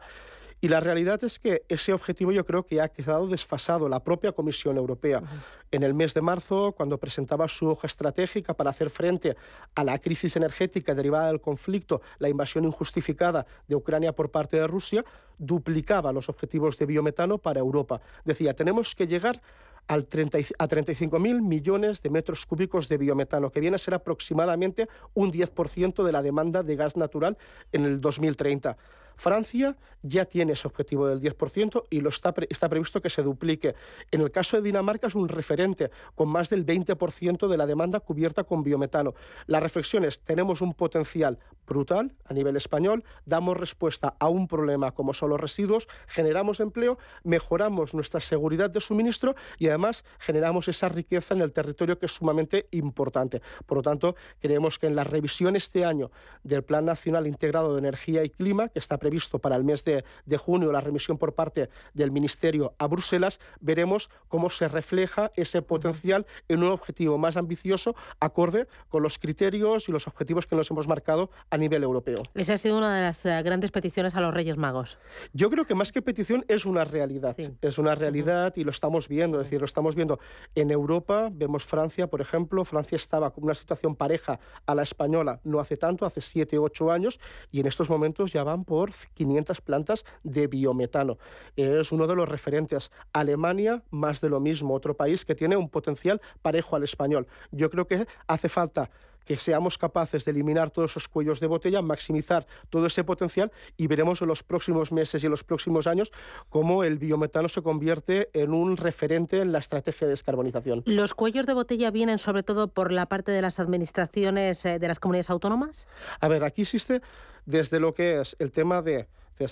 Y 0.63 0.69
la 0.69 0.79
realidad 0.79 1.21
es 1.25 1.39
que 1.39 1.65
ese 1.67 1.91
objetivo 1.91 2.31
yo 2.31 2.45
creo 2.45 2.65
que 2.65 2.79
ha 2.79 2.87
quedado 2.87 3.27
desfasado. 3.27 3.89
La 3.89 4.01
propia 4.01 4.31
Comisión 4.31 4.77
Europea, 4.77 5.21
en 5.69 5.83
el 5.83 5.93
mes 5.93 6.13
de 6.13 6.21
marzo, 6.21 6.71
cuando 6.71 6.97
presentaba 6.97 7.49
su 7.49 7.67
hoja 7.67 7.85
estratégica 7.85 8.53
para 8.53 8.69
hacer 8.69 8.89
frente 8.89 9.35
a 9.75 9.83
la 9.83 9.99
crisis 9.99 10.37
energética 10.37 10.95
derivada 10.95 11.27
del 11.27 11.41
conflicto, 11.41 12.01
la 12.17 12.29
invasión 12.29 12.63
injustificada 12.63 13.45
de 13.67 13.75
Ucrania 13.75 14.15
por 14.15 14.31
parte 14.31 14.55
de 14.55 14.65
Rusia, 14.65 15.03
duplicaba 15.37 16.13
los 16.13 16.29
objetivos 16.29 16.77
de 16.77 16.85
biometano 16.85 17.39
para 17.39 17.59
Europa. 17.59 17.99
Decía, 18.23 18.53
tenemos 18.53 18.95
que 18.95 19.05
llegar 19.05 19.41
al 19.87 20.05
30, 20.05 20.37
a 20.59 20.67
35.000 20.69 21.41
millones 21.41 22.01
de 22.01 22.09
metros 22.09 22.45
cúbicos 22.45 22.87
de 22.87 22.97
biometano, 22.97 23.51
que 23.51 23.59
viene 23.59 23.75
a 23.75 23.79
ser 23.79 23.95
aproximadamente 23.95 24.87
un 25.13 25.29
10% 25.29 26.05
de 26.05 26.11
la 26.13 26.21
demanda 26.21 26.63
de 26.63 26.77
gas 26.77 26.95
natural 26.95 27.37
en 27.73 27.83
el 27.83 27.99
2030. 27.99 28.77
Francia 29.15 29.75
ya 30.03 30.25
tiene 30.25 30.53
ese 30.53 30.67
objetivo 30.67 31.07
del 31.07 31.21
10% 31.21 31.85
y 31.89 32.01
lo 32.01 32.09
está, 32.09 32.33
está 32.49 32.69
previsto 32.69 33.01
que 33.01 33.09
se 33.09 33.23
duplique. 33.23 33.73
En 34.11 34.21
el 34.21 34.31
caso 34.31 34.57
de 34.57 34.63
Dinamarca 34.63 35.07
es 35.07 35.15
un 35.15 35.29
referente 35.29 35.89
con 36.13 36.29
más 36.29 36.49
del 36.49 36.65
20% 36.65 37.47
de 37.47 37.57
la 37.57 37.65
demanda 37.65 38.01
cubierta 38.01 38.43
con 38.43 38.63
biometano. 38.63 39.13
La 39.47 39.59
reflexión 39.59 40.03
es, 40.03 40.19
tenemos 40.19 40.61
un 40.61 40.73
potencial 40.73 41.39
brutal 41.65 42.13
a 42.25 42.33
nivel 42.33 42.57
español, 42.57 43.03
damos 43.25 43.55
respuesta 43.57 44.15
a 44.19 44.27
un 44.27 44.47
problema 44.47 44.91
como 44.91 45.13
son 45.13 45.29
los 45.29 45.39
residuos, 45.39 45.87
generamos 46.07 46.59
empleo, 46.59 46.97
mejoramos 47.23 47.93
nuestra 47.93 48.19
seguridad 48.19 48.69
de 48.69 48.81
suministro 48.81 49.35
y 49.57 49.69
además 49.69 50.03
generamos 50.19 50.67
esa 50.67 50.89
riqueza 50.89 51.33
en 51.33 51.41
el 51.41 51.53
territorio 51.53 51.97
que 51.97 52.07
es 52.07 52.11
sumamente 52.11 52.67
importante. 52.71 53.41
Por 53.65 53.77
lo 53.77 53.81
tanto, 53.81 54.15
creemos 54.39 54.77
que 54.77 54.87
en 54.87 54.95
la 54.95 55.05
revisión 55.05 55.55
este 55.55 55.85
año 55.85 56.11
del 56.43 56.63
Plan 56.63 56.83
Nacional 56.83 57.27
Integrado 57.27 57.73
de 57.73 57.79
Energía 57.79 58.23
y 58.23 58.29
Clima, 58.29 58.67
que 58.67 58.79
está 58.79 58.97
previsto 59.03 59.37
para 59.37 59.57
el 59.57 59.65
mes 59.65 59.83
de, 59.83 60.03
junio, 60.37 60.71
la 60.71 60.79
remisión 60.79 61.17
por 61.17 61.33
parte 61.33 61.69
del 61.93 62.09
Ministerio 62.11 62.73
a 62.77 62.87
Bruselas, 62.87 63.41
veremos 63.59 64.09
cómo 64.29 64.49
se 64.49 64.69
refleja 64.69 65.31
ese 65.35 65.61
potencial 65.61 66.25
en 66.47 66.63
un 66.63 66.71
objetivo 66.71 67.17
más 67.17 67.35
ambicioso, 67.35 67.95
acorde 68.21 68.67
con 68.87 69.03
los 69.03 69.19
criterios 69.19 69.89
y 69.89 69.91
los 69.91 70.07
objetivos 70.07 70.47
que 70.47 70.55
nos 70.55 70.71
hemos 70.71 70.87
marcado 70.87 71.29
a 71.49 71.57
nivel 71.57 71.83
europeo. 71.83 72.23
Esa 72.33 72.53
ha 72.53 72.57
sido 72.57 72.77
una 72.77 72.95
de 72.95 73.01
las 73.01 73.25
eh, 73.25 73.41
grandes 73.43 73.71
peticiones 73.71 74.15
a 74.15 74.21
los 74.21 74.33
Reyes 74.33 74.55
Magos. 74.55 74.97
Yo 75.33 75.49
creo 75.49 75.65
que 75.65 75.75
más 75.75 75.91
que 75.91 76.01
petición 76.01 76.45
es 76.47 76.65
una 76.65 76.85
realidad. 76.85 77.35
Es 77.61 77.77
una 77.77 77.95
realidad 77.95 78.53
y 78.55 78.63
lo 78.63 78.71
estamos 78.71 79.09
viendo. 79.09 79.39
Es 79.39 79.47
decir, 79.47 79.59
lo 79.59 79.65
estamos 79.65 79.95
viendo 79.95 80.19
en 80.55 80.71
Europa. 80.71 81.29
Vemos 81.29 81.65
Francia, 81.65 82.07
por 82.07 82.21
ejemplo. 82.21 82.63
Francia 82.63 82.95
estaba 82.95 83.31
con 83.31 83.43
una 83.43 83.53
situación 83.53 83.95
pareja 83.95 84.39
a 84.65 84.73
la 84.73 84.83
española 84.83 85.41
no 85.43 85.59
hace 85.59 85.77
tanto, 85.77 86.05
hace 86.05 86.21
7, 86.21 86.57
8 86.57 86.91
años, 86.91 87.19
y 87.51 87.59
en 87.59 87.67
estos 87.67 87.89
momentos 87.89 88.31
ya 88.31 88.43
van 88.43 88.63
por 88.63 88.92
500 89.13 89.61
plantas 89.61 90.05
de 90.23 90.47
biometano. 90.47 91.17
Es 91.55 91.91
uno 91.91 92.07
de 92.07 92.15
los 92.15 92.27
referentes. 92.27 92.91
Alemania, 93.13 93.83
más 93.89 94.21
de 94.21 94.29
lo 94.29 94.39
mismo, 94.39 94.73
otro 94.73 94.95
país 94.95 95.25
que 95.25 95.35
tiene 95.35 95.55
un 95.57 95.69
potencial 95.69 96.21
parejo 96.41 96.75
al 96.75 96.83
español. 96.83 97.27
Yo 97.51 97.69
creo 97.69 97.87
que 97.87 98.07
hace 98.27 98.49
falta 98.49 98.89
que 99.25 99.37
seamos 99.37 99.77
capaces 99.77 100.25
de 100.25 100.31
eliminar 100.31 100.71
todos 100.71 100.91
esos 100.91 101.07
cuellos 101.07 101.39
de 101.39 101.47
botella, 101.47 101.81
maximizar 101.81 102.45
todo 102.69 102.87
ese 102.87 103.03
potencial 103.03 103.51
y 103.77 103.87
veremos 103.87 104.21
en 104.21 104.27
los 104.27 104.43
próximos 104.43 104.91
meses 104.91 105.23
y 105.23 105.27
en 105.27 105.31
los 105.31 105.43
próximos 105.43 105.87
años 105.87 106.11
cómo 106.49 106.83
el 106.83 106.97
biometano 106.97 107.47
se 107.47 107.61
convierte 107.61 108.29
en 108.33 108.53
un 108.53 108.77
referente 108.77 109.39
en 109.39 109.51
la 109.51 109.59
estrategia 109.59 110.07
de 110.07 110.11
descarbonización. 110.11 110.83
¿Los 110.85 111.13
cuellos 111.13 111.45
de 111.45 111.53
botella 111.53 111.91
vienen 111.91 112.19
sobre 112.19 112.43
todo 112.43 112.67
por 112.67 112.91
la 112.91 113.07
parte 113.07 113.31
de 113.31 113.41
las 113.41 113.59
administraciones 113.59 114.65
eh, 114.65 114.79
de 114.79 114.87
las 114.87 114.99
comunidades 114.99 115.29
autónomas? 115.29 115.87
A 116.19 116.27
ver, 116.27 116.43
aquí 116.43 116.63
existe 116.63 117.01
desde 117.45 117.79
lo 117.79 117.93
que 117.93 118.21
es 118.21 118.35
el 118.39 118.51
tema 118.51 118.81
de 118.81 119.07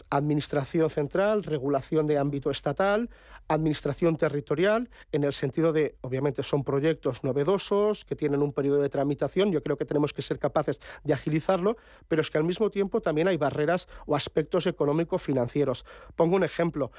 administración 0.10 0.90
central, 0.90 1.44
regulación 1.44 2.08
de 2.08 2.18
ámbito 2.18 2.52
estatal, 2.52 3.10
administración 3.48 4.16
territorial, 4.16 4.90
en 5.12 5.24
el 5.24 5.34
sentido 5.34 5.74
de, 5.74 5.96
obviamente, 6.02 6.44
son 6.44 6.64
proyectos 6.64 7.24
novedosos, 7.24 8.06
que 8.06 8.16
tienen 8.16 8.42
un 8.42 8.54
periodo 8.54 8.82
de 8.82 8.90
tramitación, 8.90 9.52
yo 9.52 9.62
creo 9.62 9.78
que 9.78 9.86
tenemos 9.86 10.14
que 10.14 10.22
ser 10.22 10.40
capaces 10.40 10.80
de 11.04 11.14
agilizarlo, 11.14 11.78
pero 12.08 12.22
es 12.22 12.30
que 12.30 12.38
al 12.38 12.44
mismo 12.44 12.70
tiempo 12.70 13.02
también 13.02 13.28
hay 13.28 13.38
barreras 13.38 13.88
o 14.06 14.16
aspectos 14.16 14.68
económico-financieros. 14.68 15.86
Pongo 16.16 16.36
un 16.36 16.44
ejemplo. 16.44 16.92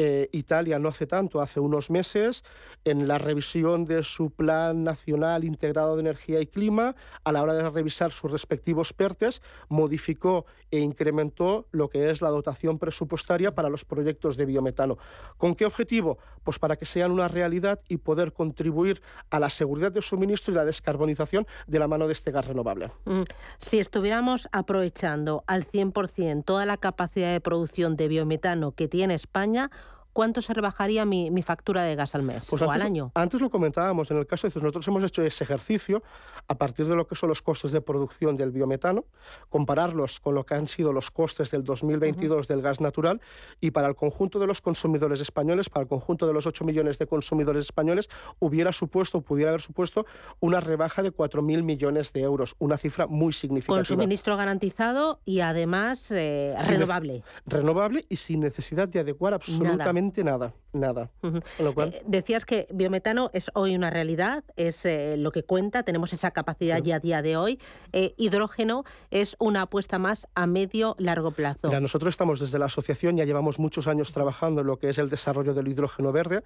Eh, 0.00 0.28
Italia 0.30 0.78
no 0.78 0.88
hace 0.88 1.08
tanto, 1.08 1.40
hace 1.40 1.58
unos 1.58 1.90
meses, 1.90 2.44
en 2.84 3.08
la 3.08 3.18
revisión 3.18 3.84
de 3.84 4.04
su 4.04 4.30
Plan 4.30 4.84
Nacional 4.84 5.42
Integrado 5.42 5.96
de 5.96 6.02
Energía 6.02 6.40
y 6.40 6.46
Clima, 6.46 6.94
a 7.24 7.32
la 7.32 7.42
hora 7.42 7.54
de 7.54 7.68
revisar 7.68 8.12
sus 8.12 8.30
respectivos 8.30 8.92
PERTES, 8.92 9.42
modificó 9.68 10.46
e 10.70 10.78
incrementó 10.78 11.66
lo 11.72 11.88
que 11.88 12.10
es 12.10 12.22
la 12.22 12.28
dotación 12.28 12.78
presupuestaria 12.78 13.56
para 13.56 13.68
los 13.68 13.84
proyectos 13.84 14.36
de 14.36 14.46
biometano. 14.46 14.98
¿Con 15.36 15.56
qué 15.56 15.66
objetivo? 15.66 16.18
Pues 16.44 16.60
para 16.60 16.76
que 16.76 16.86
sean 16.86 17.10
una 17.10 17.26
realidad 17.26 17.80
y 17.88 17.96
poder 17.96 18.32
contribuir 18.32 19.02
a 19.30 19.40
la 19.40 19.50
seguridad 19.50 19.90
de 19.90 20.00
suministro 20.00 20.52
y 20.52 20.56
la 20.56 20.64
descarbonización 20.64 21.46
de 21.66 21.78
la 21.80 21.88
mano 21.88 22.06
de 22.06 22.12
este 22.12 22.30
gas 22.30 22.46
renovable. 22.46 22.92
Mm. 23.04 23.22
Si 23.58 23.80
estuviéramos 23.80 24.48
aprovechando 24.52 25.42
al 25.48 25.64
100% 25.64 26.44
toda 26.44 26.66
la 26.66 26.76
capacidad 26.76 27.32
de 27.32 27.40
producción 27.40 27.96
de 27.96 28.06
biometano 28.06 28.72
que 28.72 28.86
tiene 28.86 29.14
España, 29.14 29.70
¿cuánto 30.18 30.42
se 30.42 30.52
rebajaría 30.52 31.04
mi, 31.04 31.42
factura 31.44 31.84
de 31.84 31.94
gas 31.94 32.16
al 32.16 32.24
mes 32.24 32.48
pues 32.50 32.60
o 32.60 32.68
al 32.68 32.82
año? 32.82 33.12
Antes 33.14 33.40
lo 33.40 33.50
comentábamos, 33.50 34.10
en 34.10 34.16
el 34.16 34.26
caso 34.26 34.48
de 34.48 34.54
nosotros 34.60 34.88
hemos 34.88 35.04
hecho 35.04 35.22
ese 35.22 35.44
ejercicio 35.44 36.02
a 36.48 36.58
partir 36.58 36.88
de 36.88 36.96
lo 36.96 37.06
que 37.06 37.14
son 37.14 37.28
los 37.28 37.40
costes 37.40 37.70
de 37.70 37.80
producción 37.80 38.34
del 38.34 38.50
biometano, 38.50 39.04
compararlos 39.48 40.18
con 40.18 40.34
lo 40.34 40.44
que 40.44 40.56
han 40.56 40.66
sido 40.66 40.92
los 40.92 41.12
costes 41.12 41.52
del 41.52 41.62
2022 41.62 42.48
del 42.48 42.62
gas 42.62 42.80
natural 42.80 43.20
y 43.60 43.70
para 43.70 43.86
el 43.86 43.94
conjunto 43.94 44.40
de 44.40 44.48
los 44.48 44.60
consumidores 44.60 45.20
españoles, 45.20 45.70
para 45.70 45.82
el 45.82 45.88
conjunto 45.88 46.26
de 46.26 46.32
los 46.32 46.48
8 46.48 46.64
millones 46.64 46.98
de 46.98 47.06
consumidores 47.06 47.66
españoles, 47.66 48.08
hubiera 48.40 48.72
supuesto, 48.72 49.20
pudiera 49.20 49.52
haber 49.52 49.60
supuesto 49.60 50.04
una 50.40 50.58
rebaja 50.58 51.04
de 51.04 51.12
4.000 51.12 51.62
millones 51.62 52.12
de 52.12 52.22
euros, 52.22 52.56
una 52.58 52.76
cifra 52.76 53.06
muy 53.06 53.32
significativa. 53.32 53.78
Con 53.78 53.84
suministro 53.84 54.36
garantizado 54.36 55.20
y 55.24 55.42
además 55.42 56.10
eh, 56.10 56.56
renovable. 56.66 57.22
Renovable 57.46 58.04
y 58.08 58.16
sin 58.16 58.40
necesidad 58.40 58.88
de 58.88 58.98
adecuar 58.98 59.32
absolutamente 59.34 60.07
nada, 60.16 60.54
nada. 60.72 61.10
Eh, 61.22 62.02
decías 62.06 62.44
que 62.44 62.66
biometano 62.70 63.30
es 63.32 63.50
hoy 63.54 63.74
una 63.74 63.90
realidad, 63.90 64.44
es 64.56 64.84
eh, 64.84 65.16
lo 65.16 65.30
que 65.30 65.42
cuenta, 65.42 65.82
tenemos 65.82 66.12
esa 66.12 66.30
capacidad 66.30 66.82
ya 66.82 66.96
a 66.96 67.00
día 67.00 67.22
de 67.22 67.36
hoy. 67.36 67.60
Eh, 67.92 68.14
hidrógeno 68.16 68.84
es 69.10 69.36
una 69.38 69.62
apuesta 69.62 69.98
más 69.98 70.26
a 70.34 70.46
medio 70.46 70.94
largo 70.98 71.30
plazo. 71.30 71.68
nosotros 71.80 72.14
estamos 72.14 72.40
desde 72.40 72.58
la 72.58 72.66
asociación, 72.66 73.16
ya 73.16 73.24
llevamos 73.24 73.58
muchos 73.58 73.86
años 73.86 74.12
trabajando 74.12 74.62
en 74.62 74.66
lo 74.66 74.78
que 74.78 74.88
es 74.88 74.98
el 74.98 75.08
desarrollo 75.08 75.54
del 75.54 75.68
hidrógeno 75.68 76.12
verde. 76.12 76.42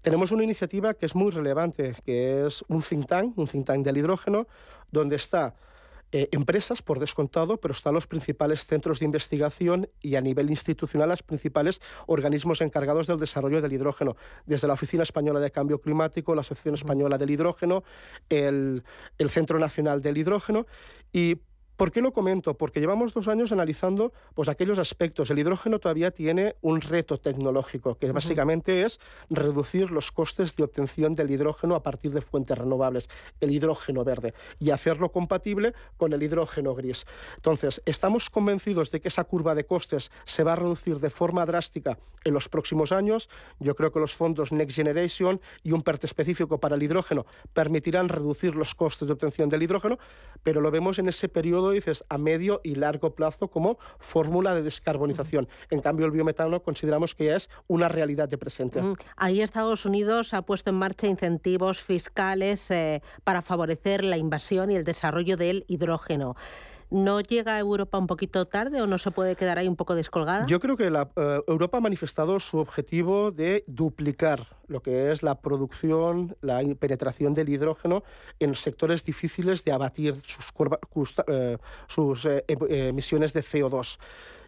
Tenemos 0.00 0.32
una 0.32 0.42
iniciativa 0.42 0.94
que 0.94 1.06
es 1.06 1.14
muy 1.14 1.30
relevante, 1.30 1.94
que 2.04 2.46
es 2.46 2.64
un 2.68 2.82
think 2.82 3.06
tank, 3.06 3.38
un 3.38 3.46
think 3.46 3.66
tank 3.66 3.84
del 3.84 3.98
hidrógeno, 3.98 4.46
donde 4.90 5.16
está 5.16 5.54
eh, 6.14 6.28
empresas, 6.32 6.82
por 6.82 6.98
descontado, 6.98 7.58
pero 7.58 7.72
están 7.72 7.94
los 7.94 8.06
principales 8.06 8.66
centros 8.66 8.98
de 9.00 9.06
investigación 9.06 9.88
y 10.00 10.16
a 10.16 10.20
nivel 10.20 10.50
institucional 10.50 11.08
los 11.08 11.22
principales 11.22 11.80
organismos 12.06 12.60
encargados 12.60 13.06
del 13.06 13.18
desarrollo 13.18 13.62
del 13.62 13.72
hidrógeno, 13.72 14.16
desde 14.44 14.68
la 14.68 14.74
Oficina 14.74 15.02
Española 15.02 15.40
de 15.40 15.50
Cambio 15.50 15.80
Climático, 15.80 16.34
la 16.34 16.42
Asociación 16.42 16.74
Española 16.74 17.16
del 17.16 17.30
Hidrógeno, 17.30 17.82
el, 18.28 18.84
el 19.16 19.30
Centro 19.30 19.58
Nacional 19.58 20.02
del 20.02 20.18
Hidrógeno, 20.18 20.66
y 21.12 21.38
¿Por 21.82 21.90
qué 21.90 22.00
lo 22.00 22.12
comento? 22.12 22.56
Porque 22.56 22.78
llevamos 22.78 23.12
dos 23.12 23.26
años 23.26 23.50
analizando 23.50 24.12
pues, 24.36 24.48
aquellos 24.48 24.78
aspectos. 24.78 25.32
El 25.32 25.40
hidrógeno 25.40 25.80
todavía 25.80 26.12
tiene 26.12 26.54
un 26.60 26.80
reto 26.80 27.18
tecnológico, 27.18 27.96
que 27.96 28.12
básicamente 28.12 28.84
es 28.84 29.00
reducir 29.30 29.90
los 29.90 30.12
costes 30.12 30.54
de 30.54 30.62
obtención 30.62 31.16
del 31.16 31.32
hidrógeno 31.32 31.74
a 31.74 31.82
partir 31.82 32.12
de 32.12 32.20
fuentes 32.20 32.56
renovables, 32.56 33.10
el 33.40 33.50
hidrógeno 33.50 34.04
verde, 34.04 34.32
y 34.60 34.70
hacerlo 34.70 35.10
compatible 35.10 35.74
con 35.96 36.12
el 36.12 36.22
hidrógeno 36.22 36.72
gris. 36.76 37.04
Entonces, 37.34 37.82
estamos 37.84 38.30
convencidos 38.30 38.92
de 38.92 39.00
que 39.00 39.08
esa 39.08 39.24
curva 39.24 39.56
de 39.56 39.66
costes 39.66 40.12
se 40.22 40.44
va 40.44 40.52
a 40.52 40.56
reducir 40.56 41.00
de 41.00 41.10
forma 41.10 41.44
drástica 41.46 41.98
en 42.24 42.32
los 42.32 42.48
próximos 42.48 42.92
años. 42.92 43.28
Yo 43.58 43.74
creo 43.74 43.90
que 43.90 43.98
los 43.98 44.14
fondos 44.14 44.52
Next 44.52 44.76
Generation 44.76 45.40
y 45.64 45.72
un 45.72 45.82
PERTE 45.82 46.06
específico 46.06 46.58
para 46.58 46.76
el 46.76 46.82
hidrógeno 46.84 47.26
permitirán 47.52 48.08
reducir 48.08 48.54
los 48.54 48.76
costes 48.76 49.08
de 49.08 49.14
obtención 49.14 49.48
del 49.48 49.64
hidrógeno, 49.64 49.98
pero 50.44 50.60
lo 50.60 50.70
vemos 50.70 51.00
en 51.00 51.08
ese 51.08 51.28
periodo 51.28 51.71
dices 51.72 52.04
a 52.08 52.18
medio 52.18 52.60
y 52.62 52.74
largo 52.74 53.14
plazo 53.14 53.48
como 53.48 53.78
fórmula 53.98 54.54
de 54.54 54.62
descarbonización. 54.62 55.48
En 55.70 55.80
cambio, 55.80 56.06
el 56.06 56.12
biometano 56.12 56.62
consideramos 56.62 57.14
que 57.14 57.26
ya 57.26 57.36
es 57.36 57.50
una 57.66 57.88
realidad 57.88 58.28
de 58.28 58.38
presente. 58.38 58.80
Ahí 59.16 59.40
Estados 59.40 59.86
Unidos 59.86 60.34
ha 60.34 60.42
puesto 60.42 60.70
en 60.70 60.76
marcha 60.76 61.06
incentivos 61.06 61.80
fiscales 61.80 62.70
eh, 62.70 63.02
para 63.24 63.42
favorecer 63.42 64.04
la 64.04 64.16
invasión 64.16 64.70
y 64.70 64.76
el 64.76 64.84
desarrollo 64.84 65.36
del 65.36 65.64
hidrógeno. 65.68 66.36
¿No 66.92 67.22
llega 67.22 67.56
a 67.56 67.58
Europa 67.58 67.96
un 67.96 68.06
poquito 68.06 68.46
tarde 68.46 68.82
o 68.82 68.86
no 68.86 68.98
se 68.98 69.10
puede 69.10 69.34
quedar 69.34 69.58
ahí 69.58 69.66
un 69.66 69.76
poco 69.76 69.94
descolgada? 69.94 70.44
Yo 70.44 70.60
creo 70.60 70.76
que 70.76 70.90
la, 70.90 71.08
eh, 71.16 71.40
Europa 71.48 71.78
ha 71.78 71.80
manifestado 71.80 72.38
su 72.38 72.58
objetivo 72.58 73.30
de 73.30 73.64
duplicar 73.66 74.46
lo 74.68 74.82
que 74.82 75.10
es 75.10 75.22
la 75.22 75.40
producción, 75.40 76.36
la 76.42 76.60
penetración 76.78 77.32
del 77.32 77.48
hidrógeno 77.48 78.04
en 78.38 78.54
sectores 78.54 79.06
difíciles 79.06 79.64
de 79.64 79.72
abatir 79.72 80.16
sus, 80.26 82.26
eh, 82.26 82.44
eh, 82.46 82.48
em, 82.48 82.88
emisiones 82.88 83.32
de 83.32 83.42
CO2. 83.42 83.98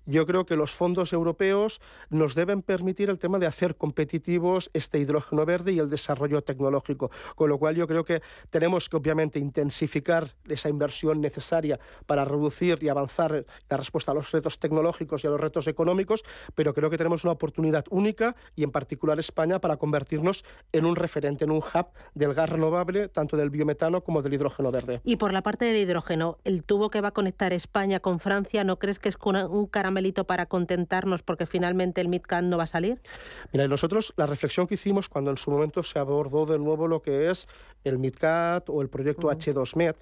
Yo 0.06 0.26
creo 0.26 0.46
que 0.46 0.56
los 0.56 0.72
fondos 0.72 1.12
europeos 1.12 1.80
nos 2.10 2.34
deben 2.34 2.62
permitir 2.62 3.10
el 3.10 3.18
tema 3.18 3.38
de 3.38 3.46
hacer 3.46 3.76
competitivos 3.76 4.70
este 4.72 4.98
hidrógeno 4.98 5.44
verde 5.46 5.72
y 5.72 5.78
el 5.78 5.90
desarrollo 5.90 6.42
tecnológico, 6.42 7.10
con 7.34 7.48
lo 7.48 7.58
cual 7.58 7.76
yo 7.76 7.86
creo 7.86 8.04
que 8.04 8.22
tenemos 8.50 8.88
que 8.88 8.96
obviamente 8.96 9.38
intensificar 9.38 10.34
esa 10.48 10.68
inversión 10.68 11.20
necesaria 11.20 11.78
para 12.06 12.24
reducir 12.24 12.78
y 12.82 12.88
avanzar 12.88 13.44
la 13.68 13.76
respuesta 13.76 14.12
a 14.12 14.14
los 14.14 14.30
retos 14.30 14.58
tecnológicos 14.58 15.24
y 15.24 15.26
a 15.26 15.30
los 15.30 15.40
retos 15.40 15.66
económicos, 15.68 16.22
pero 16.54 16.74
creo 16.74 16.90
que 16.90 16.98
tenemos 16.98 17.24
una 17.24 17.32
oportunidad 17.32 17.84
única 17.90 18.36
y 18.54 18.64
en 18.64 18.70
particular 18.70 19.18
España 19.18 19.60
para 19.60 19.76
convertirnos 19.76 20.44
en 20.72 20.84
un 20.84 20.96
referente, 20.96 21.44
en 21.44 21.50
un 21.50 21.58
hub 21.58 21.86
del 22.14 22.34
gas 22.34 22.50
renovable, 22.50 23.08
tanto 23.08 23.36
del 23.36 23.50
biometano 23.50 24.02
como 24.02 24.22
del 24.22 24.34
hidrógeno 24.34 24.70
verde. 24.70 25.00
Y 25.04 25.16
por 25.16 25.32
la 25.32 25.42
parte 25.42 25.64
del 25.64 25.76
hidrógeno, 25.76 26.38
el 26.44 26.62
tubo 26.62 26.90
que 26.90 27.00
va 27.00 27.08
a 27.08 27.12
conectar 27.12 27.52
España 27.52 28.00
con 28.00 28.20
Francia, 28.20 28.64
¿no 28.64 28.78
crees 28.78 28.98
que 28.98 29.08
es 29.08 29.16
un 29.24 29.66
caramelito 29.94 30.24
para 30.24 30.46
contentarnos 30.46 31.22
porque 31.22 31.46
finalmente 31.46 32.00
el 32.00 32.08
MidCat 32.08 32.42
no 32.42 32.56
va 32.56 32.64
a 32.64 32.66
salir? 32.66 33.00
Mira, 33.52 33.68
nosotros 33.68 34.12
la 34.16 34.26
reflexión 34.26 34.66
que 34.66 34.74
hicimos 34.74 35.08
cuando 35.08 35.30
en 35.30 35.36
su 35.36 35.52
momento 35.52 35.84
se 35.84 36.00
abordó 36.00 36.46
de 36.46 36.58
nuevo 36.58 36.88
lo 36.88 37.00
que 37.00 37.30
es 37.30 37.46
el 37.84 37.98
MidCat 37.98 38.68
o 38.68 38.82
el 38.82 38.88
proyecto 38.88 39.30
H2Med 39.30 39.94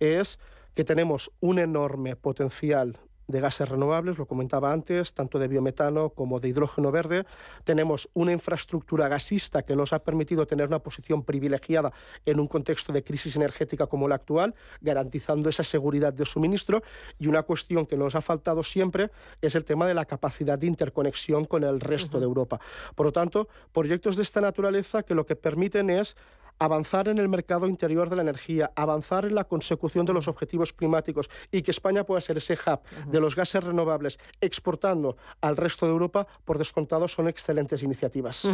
es 0.00 0.40
que 0.74 0.82
tenemos 0.82 1.30
un 1.40 1.60
enorme 1.60 2.16
potencial 2.16 2.98
de 3.28 3.40
gases 3.40 3.68
renovables, 3.68 4.18
lo 4.18 4.26
comentaba 4.26 4.72
antes, 4.72 5.12
tanto 5.12 5.38
de 5.38 5.48
biometano 5.48 6.10
como 6.10 6.40
de 6.40 6.48
hidrógeno 6.48 6.92
verde. 6.92 7.24
Tenemos 7.64 8.08
una 8.14 8.32
infraestructura 8.32 9.08
gasista 9.08 9.62
que 9.62 9.74
nos 9.74 9.92
ha 9.92 10.00
permitido 10.00 10.46
tener 10.46 10.68
una 10.68 10.78
posición 10.78 11.24
privilegiada 11.24 11.92
en 12.24 12.40
un 12.40 12.46
contexto 12.46 12.92
de 12.92 13.02
crisis 13.02 13.36
energética 13.36 13.86
como 13.86 14.08
la 14.08 14.16
actual, 14.16 14.54
garantizando 14.80 15.48
esa 15.48 15.64
seguridad 15.64 16.12
de 16.12 16.24
suministro. 16.24 16.82
Y 17.18 17.26
una 17.26 17.42
cuestión 17.42 17.86
que 17.86 17.96
nos 17.96 18.14
ha 18.14 18.20
faltado 18.20 18.62
siempre 18.62 19.10
es 19.40 19.54
el 19.54 19.64
tema 19.64 19.86
de 19.86 19.94
la 19.94 20.04
capacidad 20.04 20.58
de 20.58 20.66
interconexión 20.66 21.44
con 21.44 21.64
el 21.64 21.80
resto 21.80 22.18
de 22.18 22.24
Europa. 22.24 22.60
Por 22.94 23.06
lo 23.06 23.12
tanto, 23.12 23.48
proyectos 23.72 24.16
de 24.16 24.22
esta 24.22 24.40
naturaleza 24.40 25.02
que 25.02 25.14
lo 25.14 25.26
que 25.26 25.36
permiten 25.36 25.90
es 25.90 26.16
avanzar 26.58 27.08
en 27.08 27.18
el 27.18 27.28
mercado 27.28 27.66
interior 27.66 28.08
de 28.10 28.16
la 28.16 28.22
energía, 28.22 28.72
avanzar 28.76 29.24
en 29.24 29.34
la 29.34 29.44
consecución 29.44 30.06
de 30.06 30.12
los 30.12 30.28
objetivos 30.28 30.72
climáticos 30.72 31.30
y 31.50 31.62
que 31.62 31.70
España 31.70 32.04
pueda 32.04 32.20
ser 32.20 32.38
ese 32.38 32.54
hub 32.54 32.80
de 33.06 33.20
los 33.20 33.36
gases 33.36 33.62
renovables 33.62 34.18
exportando 34.40 35.16
al 35.40 35.56
resto 35.56 35.86
de 35.86 35.92
Europa, 35.92 36.26
por 36.44 36.58
descontado, 36.58 37.08
son 37.08 37.28
excelentes 37.28 37.82
iniciativas. 37.82 38.46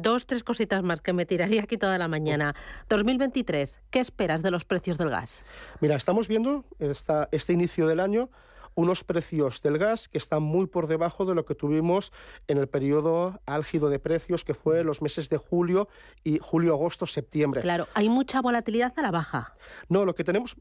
dos, 0.00 0.26
tres 0.26 0.44
cositas 0.44 0.82
más 0.82 1.00
que 1.00 1.12
me 1.12 1.26
tiraría 1.26 1.62
aquí 1.62 1.76
toda 1.76 1.98
la 1.98 2.08
mañana. 2.08 2.54
2023, 2.88 3.80
¿qué 3.90 4.00
esperas 4.00 4.42
de 4.42 4.50
los 4.50 4.64
precios 4.64 4.98
del 4.98 5.10
gas? 5.10 5.44
Mira, 5.80 5.96
estamos 5.96 6.28
viendo 6.28 6.64
esta, 6.78 7.28
este 7.32 7.52
inicio 7.52 7.86
del 7.86 8.00
año 8.00 8.30
unos 8.74 9.04
precios 9.04 9.62
del 9.62 9.78
gas 9.78 10.08
que 10.08 10.18
están 10.18 10.42
muy 10.42 10.66
por 10.66 10.86
debajo 10.86 11.24
de 11.24 11.34
lo 11.34 11.44
que 11.44 11.54
tuvimos 11.54 12.12
en 12.48 12.58
el 12.58 12.68
periodo 12.68 13.40
álgido 13.46 13.88
de 13.88 13.98
precios 13.98 14.44
que 14.44 14.54
fue 14.54 14.84
los 14.84 15.02
meses 15.02 15.28
de 15.28 15.36
julio 15.36 15.88
y 16.24 16.38
julio, 16.38 16.74
agosto, 16.74 17.06
septiembre. 17.06 17.62
Claro, 17.62 17.88
hay 17.94 18.08
mucha 18.08 18.40
volatilidad 18.40 18.92
a 18.96 19.02
la 19.02 19.10
baja. 19.10 19.54
No, 19.88 20.04
lo 20.04 20.14
que 20.14 20.24
tenemos 20.24 20.56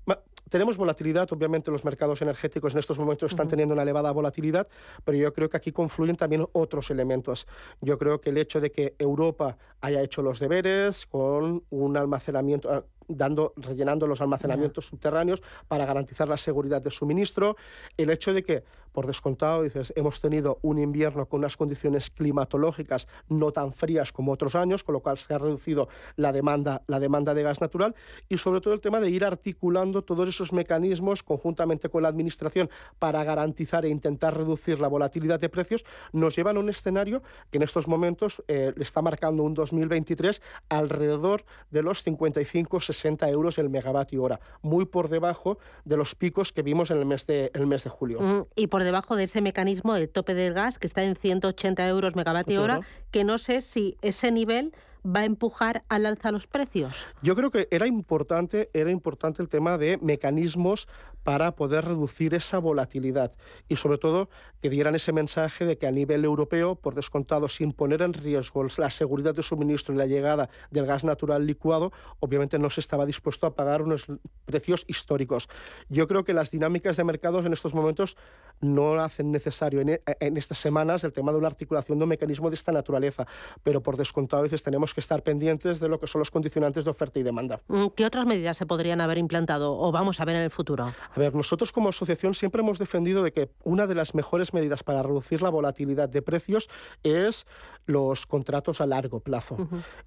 tenemos 0.50 0.78
volatilidad, 0.78 1.32
obviamente 1.32 1.72
los 1.72 1.86
mercados 1.86 2.22
energéticos 2.22 2.74
en 2.74 2.80
estos 2.80 3.00
momentos 3.00 3.32
están 3.32 3.48
teniendo 3.48 3.74
una 3.74 3.84
elevada 3.84 4.12
volatilidad, 4.12 4.68
pero 5.06 5.18
yo 5.18 5.32
creo 5.32 5.50
que 5.50 5.58
aquí 5.58 5.72
confluyen 5.72 6.16
también 6.16 6.46
otros 6.54 6.90
elementos. 6.90 7.48
Yo 7.82 7.98
creo 7.98 8.20
que 8.20 8.32
el 8.32 8.38
hecho 8.38 8.60
de 8.60 8.72
que 8.72 8.96
Europa 8.98 9.58
haya 9.82 10.02
hecho 10.02 10.22
los 10.22 10.40
deberes 10.40 11.06
con 11.06 11.64
un 11.70 11.98
almacenamiento 11.98 12.86
dando, 13.10 13.54
rellenando 13.58 14.08
los 14.08 14.22
almacenamientos 14.22 14.86
subterráneos 14.86 15.42
para 15.68 15.86
garantizar 15.86 16.28
la 16.28 16.38
seguridad 16.38 16.82
de 16.82 16.92
suministro. 16.92 17.58
El 17.98 18.10
hecho 18.10 18.34
de 18.34 18.44
que, 18.44 18.64
por 18.92 19.08
descontado, 19.08 19.64
dices, 19.64 19.92
hemos 19.96 20.22
tenido 20.22 20.60
un 20.62 20.80
invierno 20.80 21.26
con 21.28 21.40
unas 21.40 21.58
condiciones 21.58 22.10
climatológicas 22.10 23.08
no 23.28 23.52
tan 23.52 23.74
frías 23.74 24.12
como 24.12 24.32
otros 24.32 24.56
años, 24.56 24.84
con 24.84 24.94
lo 24.94 25.02
cual 25.02 25.18
se 25.18 25.34
ha 25.34 25.38
reducido 25.38 25.90
la 26.16 26.32
demanda, 26.32 26.84
la 26.88 27.00
demanda 27.00 27.34
de 27.34 27.44
gas 27.44 27.62
natural 27.62 27.96
y 28.28 28.38
sobre 28.38 28.62
todo 28.62 28.74
el 28.74 28.82
tema 28.82 29.00
de 29.00 29.10
ir 29.10 29.26
articulando 29.26 30.04
todos 30.04 30.30
esos 30.30 30.54
mecanismos 30.54 31.24
conjuntamente 31.24 31.90
con 31.90 32.04
la 32.04 32.10
Administración 32.10 32.70
para 33.00 33.24
garantizar 33.24 33.86
e 33.86 33.90
intentar 33.90 34.38
reducir 34.38 34.80
la 34.80 34.88
volatilidad 34.88 35.40
de 35.40 35.50
precios, 35.50 35.86
nos 36.12 36.36
llevan 36.36 36.58
a 36.58 36.60
un 36.60 36.70
escenario 36.70 37.22
que 37.52 37.58
en 37.58 37.64
estos 37.64 37.88
momentos 37.88 38.44
eh, 38.48 38.74
está 38.78 39.02
marcando 39.02 39.44
un 39.44 39.54
2023 39.54 40.42
alrededor 40.70 41.44
de 41.72 41.84
los 41.84 42.06
55-60 42.06 42.99
60 43.00 43.30
euros 43.30 43.58
el 43.58 43.70
megavatio 43.70 44.22
hora, 44.24 44.40
muy 44.62 44.86
por 44.86 45.10
debajo 45.10 45.58
de 45.86 45.98
los 45.98 46.16
picos 46.16 46.52
que 46.52 46.62
vimos 46.62 46.92
en 46.92 46.98
el 46.98 47.06
mes 47.06 47.26
de, 47.26 47.52
el 47.54 47.66
mes 47.66 47.84
de 47.84 47.90
julio. 47.90 48.48
y 48.56 48.68
por 48.68 48.84
debajo 48.84 49.16
de 49.16 49.24
ese 49.24 49.42
mecanismo 49.42 49.94
del 49.94 50.10
tope 50.10 50.34
del 50.34 50.54
gas 50.54 50.78
que 50.78 50.88
está 50.88 51.04
en 51.04 51.16
180 51.16 51.88
euros 51.88 52.16
megavatio 52.16 52.62
hora, 52.62 52.82
que 53.12 53.24
no 53.24 53.38
sé 53.38 53.62
si 53.62 53.98
ese 54.02 54.32
nivel 54.32 54.74
va 55.06 55.22
a 55.22 55.26
empujar 55.26 55.84
al 55.90 56.06
alza 56.06 56.32
los 56.32 56.48
precios? 56.48 57.08
Yo 57.22 57.36
creo 57.36 57.52
que 57.52 57.68
era 57.72 57.88
importante, 57.88 58.70
era 58.74 58.92
importante 58.92 59.42
el 59.42 59.50
tema 59.50 59.78
de 59.78 59.98
mecanismos 60.02 60.88
para 61.24 61.56
poder 61.56 61.86
reducir 61.86 62.34
esa 62.34 62.60
volatilidad 62.60 63.34
y 63.68 63.76
sobre 63.76 63.98
todo 63.98 64.30
que 64.62 64.70
dieran 64.70 64.96
ese 64.96 65.14
mensaje 65.14 65.66
de 65.66 65.78
que 65.78 65.88
a 65.88 65.92
nivel 65.92 66.26
europeo, 66.26 66.76
por 66.76 66.96
descontado, 66.96 67.48
sin 67.50 67.72
poner 67.72 68.02
en 68.02 68.14
riesgo 68.14 68.66
la 68.78 68.90
seguridad 68.90 69.36
de 69.36 69.44
suministro 69.44 69.94
y 69.94 69.98
la 69.98 70.06
llegada 70.06 70.50
del 70.72 70.86
gas 70.86 71.04
natural 71.04 71.46
licuado, 71.46 71.92
obviamente 72.20 72.60
no 72.60 72.70
se 72.70 72.80
estaba 72.80 73.06
dispuesto 73.06 73.46
a 73.48 73.56
pagar 73.56 73.82
unos 73.82 74.08
precios 74.46 74.86
históricos. 74.88 75.48
Yo 75.88 76.08
creo 76.08 76.24
que 76.24 76.34
las 76.34 76.52
dinámicas 76.52 76.98
de 76.98 77.04
mercados 77.04 77.46
en 77.46 77.54
estos 77.54 77.74
momentos 77.74 78.18
no 78.62 79.00
hacen 79.00 79.32
necesario 79.32 79.82
en, 79.82 80.02
en 80.06 80.38
estas 80.38 80.58
semanas 80.58 81.04
el 81.04 81.14
tema 81.14 81.32
de 81.32 81.38
una 81.38 81.48
articulación 81.48 81.98
de 81.98 82.04
un 82.04 82.10
mecanismo 82.10 82.50
de 82.50 82.56
esta 82.56 82.72
naturaleza, 82.72 83.26
pero 83.64 83.82
por 83.82 83.98
descontado 83.98 84.42
a 84.42 84.44
veces 84.44 84.64
tenemos 84.64 84.89
que 84.94 85.00
estar 85.00 85.24
pendientes 85.24 85.80
de 85.80 85.90
lo 85.90 86.00
que 86.00 86.08
son 86.08 86.20
los 86.20 86.32
condicionantes 86.32 86.86
de 86.86 86.92
oferta 86.92 87.20
y 87.20 87.24
demanda. 87.24 87.62
Mm, 87.68 87.88
¿Qué 87.96 88.06
otras 88.06 88.26
medidas 88.26 88.58
se 88.58 88.66
podrían 88.66 89.02
haber 89.02 89.18
implantado 89.18 89.78
o 89.78 89.92
vamos 89.92 90.20
a 90.20 90.26
ver 90.26 90.36
en 90.36 90.44
el 90.44 90.52
futuro? 90.52 90.86
A 90.86 91.20
ver, 91.20 91.36
nosotros 91.36 91.72
como 91.72 91.90
asociación 91.90 92.34
siempre 92.34 92.62
hemos 92.62 92.80
defendido 92.80 93.24
de 93.24 93.32
que 93.32 93.50
una 93.64 93.88
de 93.88 93.96
las 93.96 94.16
mejores 94.16 94.54
medidas 94.54 94.84
para 94.84 95.04
reducir 95.04 95.42
la 95.42 95.50
volatilidad 95.50 96.10
de 96.10 96.22
precios 96.22 96.70
es 97.04 97.46
los 97.86 98.26
contratos 98.28 98.82
a 98.82 98.86
largo 98.86 99.20
plazo. 99.20 99.58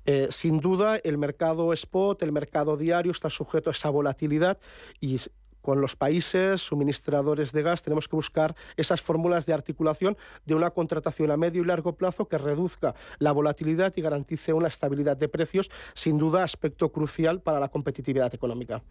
Eh, 0.06 0.28
sin 0.30 0.60
duda, 0.60 0.96
el 0.96 1.18
mercado 1.18 1.72
spot, 1.72 2.22
el 2.22 2.32
mercado 2.32 2.76
diario 2.76 3.12
está 3.12 3.28
sujeto 3.28 3.70
a 3.70 3.72
esa 3.72 3.90
volatilidad 3.90 4.58
y 5.00 5.18
con 5.62 5.80
los 5.80 5.96
países 5.96 6.60
suministradores 6.60 7.52
de 7.52 7.62
gas 7.62 7.82
tenemos 7.82 8.08
que 8.08 8.16
buscar 8.16 8.54
esas 8.76 9.00
fórmulas 9.00 9.46
de 9.46 9.54
articulación 9.54 10.16
de 10.44 10.54
una 10.54 10.70
contratación 10.70 11.30
a 11.30 11.36
medio 11.36 11.62
y 11.62 11.64
largo 11.64 11.94
plazo 11.94 12.28
que 12.28 12.36
reduzca 12.36 12.94
la 13.18 13.32
volatilidad 13.32 13.92
y 13.96 14.02
garantice 14.02 14.52
una 14.52 14.68
estabilidad 14.68 15.16
de 15.16 15.28
precios, 15.28 15.70
sin 15.94 16.18
duda 16.18 16.42
aspecto 16.42 16.90
crucial 16.90 17.40
para 17.40 17.60
la 17.60 17.68
competitividad 17.68 18.34
económica. 18.34 18.82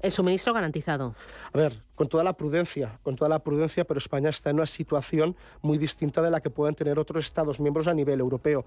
El 0.00 0.12
suministro 0.12 0.52
garantizado. 0.52 1.14
A 1.52 1.58
ver, 1.58 1.82
con 2.02 2.08
toda 2.08 2.24
la 2.24 2.32
prudencia, 2.32 2.98
con 3.04 3.14
toda 3.14 3.28
la 3.28 3.38
prudencia, 3.38 3.84
pero 3.84 3.98
España 3.98 4.28
está 4.28 4.50
en 4.50 4.56
una 4.56 4.66
situación 4.66 5.36
muy 5.60 5.78
distinta 5.78 6.20
de 6.20 6.32
la 6.32 6.40
que 6.40 6.50
pueden 6.50 6.74
tener 6.74 6.98
otros 6.98 7.24
Estados 7.24 7.60
miembros 7.60 7.86
a 7.86 7.94
nivel 7.94 8.18
europeo. 8.18 8.64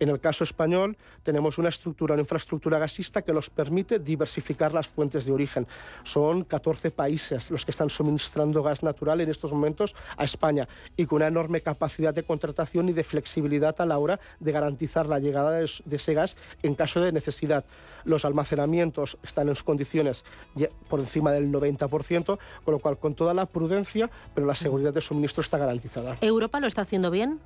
En 0.00 0.08
el 0.08 0.20
caso 0.20 0.44
español 0.44 0.96
tenemos 1.22 1.58
una 1.58 1.68
estructura, 1.68 2.14
una 2.14 2.22
infraestructura 2.22 2.78
gasista 2.78 3.22
que 3.22 3.32
nos 3.32 3.48
permite 3.48 3.98
diversificar 4.00 4.72
las 4.72 4.88
fuentes 4.88 5.24
de 5.24 5.32
origen. 5.32 5.66
Son 6.02 6.44
14 6.44 6.90
países 6.90 7.50
los 7.50 7.64
que 7.64 7.70
están 7.70 7.90
suministrando 7.90 8.62
gas 8.62 8.82
natural 8.82 9.20
en 9.20 9.30
estos 9.30 9.52
momentos 9.52 9.94
a 10.16 10.24
España 10.24 10.66
y 10.96 11.06
con 11.06 11.16
una 11.16 11.28
enorme 11.28 11.60
capacidad 11.60 12.12
de 12.12 12.24
contratación 12.24 12.88
y 12.88 12.92
de 12.92 13.04
flexibilidad 13.04 13.80
a 13.80 13.86
la 13.86 13.98
hora 13.98 14.18
de 14.40 14.52
garantizar 14.52 15.06
la 15.06 15.20
llegada 15.20 15.52
de, 15.52 15.70
ese 15.90 16.14
gas 16.14 16.36
en 16.62 16.74
caso 16.74 17.00
de 17.00 17.12
necesidad. 17.12 17.64
Los 18.04 18.24
almacenamientos 18.24 19.16
están 19.22 19.48
en 19.48 19.54
condiciones 19.64 20.24
por 20.88 21.00
encima 21.00 21.32
del 21.32 21.50
90%, 21.50 22.38
con 22.64 22.73
lo 22.74 22.80
cual 22.80 22.98
con 22.98 23.14
toda 23.14 23.34
la 23.34 23.46
prudencia, 23.46 24.10
pero 24.34 24.48
la 24.48 24.54
seguridad 24.56 24.92
de 24.92 25.00
suministro 25.00 25.42
está 25.42 25.58
garantizada. 25.58 26.18
¿Europa 26.20 26.58
lo 26.58 26.66
está 26.66 26.82
haciendo 26.82 27.12
bien? 27.12 27.38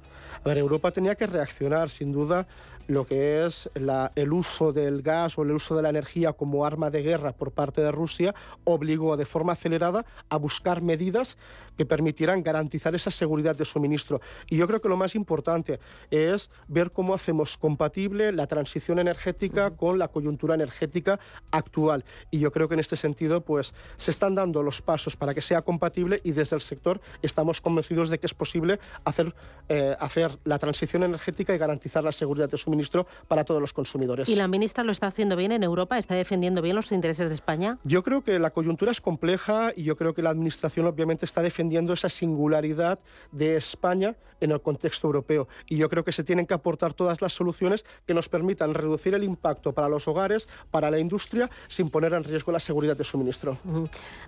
A 0.42 0.48
ver, 0.48 0.56
Europa 0.56 0.90
tenía 0.90 1.16
que 1.16 1.26
reaccionar, 1.26 1.90
sin 1.90 2.12
duda, 2.12 2.46
lo 2.86 3.04
que 3.04 3.44
es 3.44 3.68
el 3.74 4.32
uso 4.32 4.72
del 4.72 5.02
gas 5.02 5.36
o 5.36 5.42
el 5.42 5.50
uso 5.50 5.76
de 5.76 5.82
la 5.82 5.90
energía 5.90 6.32
como 6.32 6.64
arma 6.64 6.90
de 6.90 7.02
guerra 7.02 7.32
por 7.32 7.50
parte 7.50 7.82
de 7.82 7.92
Rusia 7.92 8.34
obligó 8.64 9.18
de 9.18 9.26
forma 9.26 9.52
acelerada 9.52 10.06
a 10.30 10.38
buscar 10.38 10.80
medidas 10.80 11.36
que 11.78 11.86
permitieran 11.86 12.42
garantizar 12.42 12.94
esa 12.94 13.10
seguridad 13.10 13.56
de 13.56 13.64
suministro. 13.64 14.20
Y 14.50 14.58
yo 14.58 14.66
creo 14.66 14.82
que 14.82 14.88
lo 14.88 14.98
más 14.98 15.14
importante 15.14 15.80
es 16.10 16.50
ver 16.66 16.92
cómo 16.92 17.14
hacemos 17.14 17.56
compatible 17.56 18.32
la 18.32 18.46
transición 18.46 18.98
energética 18.98 19.70
con 19.70 19.98
la 19.98 20.08
coyuntura 20.08 20.54
energética 20.54 21.18
actual. 21.50 22.04
Y 22.30 22.38
yo 22.40 22.52
creo 22.52 22.68
que 22.68 22.74
en 22.74 22.80
este 22.80 22.96
sentido, 22.96 23.40
pues 23.40 23.72
se 23.96 24.10
están 24.10 24.34
dando 24.34 24.62
los 24.62 24.82
pasos 24.82 25.16
para 25.16 25.32
que 25.32 25.40
sea 25.40 25.62
compatible 25.62 26.20
y 26.22 26.32
desde 26.32 26.56
el 26.56 26.62
sector 26.62 27.00
estamos 27.22 27.60
convencidos 27.60 28.10
de 28.10 28.18
que 28.18 28.26
es 28.26 28.34
posible 28.34 28.78
hacer, 29.04 29.34
eh, 29.70 29.96
hacer 29.98 30.38
la 30.44 30.58
transición 30.58 31.02
energética 31.02 31.54
y 31.54 31.58
garantizar 31.58 32.04
la 32.04 32.12
seguridad 32.12 32.48
de 32.48 32.56
suministro 32.56 32.68
suministro 32.68 33.06
para 33.28 33.44
todos 33.44 33.60
los 33.60 33.72
consumidores. 33.72 34.28
¿Y 34.28 34.36
la 34.36 34.48
ministra 34.48 34.84
lo 34.84 34.92
está 34.92 35.06
haciendo 35.06 35.36
bien 35.36 35.52
en 35.52 35.62
Europa? 35.62 35.96
¿Está 35.96 36.14
defendiendo 36.14 36.60
bien 36.60 36.76
los 36.76 36.92
intereses 36.92 37.28
de 37.28 37.34
España? 37.34 37.78
Yo 37.84 38.02
creo 38.02 38.22
que 38.22 38.38
la 38.38 38.50
coyuntura 38.50 38.90
es 38.90 39.00
compleja 39.00 39.72
y 39.74 39.84
yo 39.84 39.96
creo 39.96 40.12
que 40.12 40.22
la 40.22 40.30
Administración 40.30 40.86
obviamente 40.86 41.24
está 41.24 41.40
defendiendo 41.40 41.67
esa 41.92 42.08
singularidad 42.08 42.98
de 43.32 43.56
España 43.56 44.16
en 44.40 44.50
el 44.50 44.60
contexto 44.60 45.06
europeo. 45.06 45.48
Y 45.66 45.76
yo 45.76 45.88
creo 45.88 46.04
que 46.04 46.12
se 46.12 46.24
tienen 46.24 46.46
que 46.46 46.54
aportar 46.54 46.94
todas 46.94 47.20
las 47.20 47.32
soluciones 47.32 47.84
que 48.06 48.14
nos 48.14 48.28
permitan 48.28 48.74
reducir 48.74 49.14
el 49.14 49.24
impacto 49.24 49.72
para 49.72 49.88
los 49.88 50.06
hogares, 50.08 50.48
para 50.70 50.90
la 50.90 50.98
industria, 50.98 51.50
sin 51.66 51.90
poner 51.90 52.12
en 52.12 52.24
riesgo 52.24 52.52
la 52.52 52.60
seguridad 52.60 52.96
de 52.96 53.04
suministro. 53.04 53.58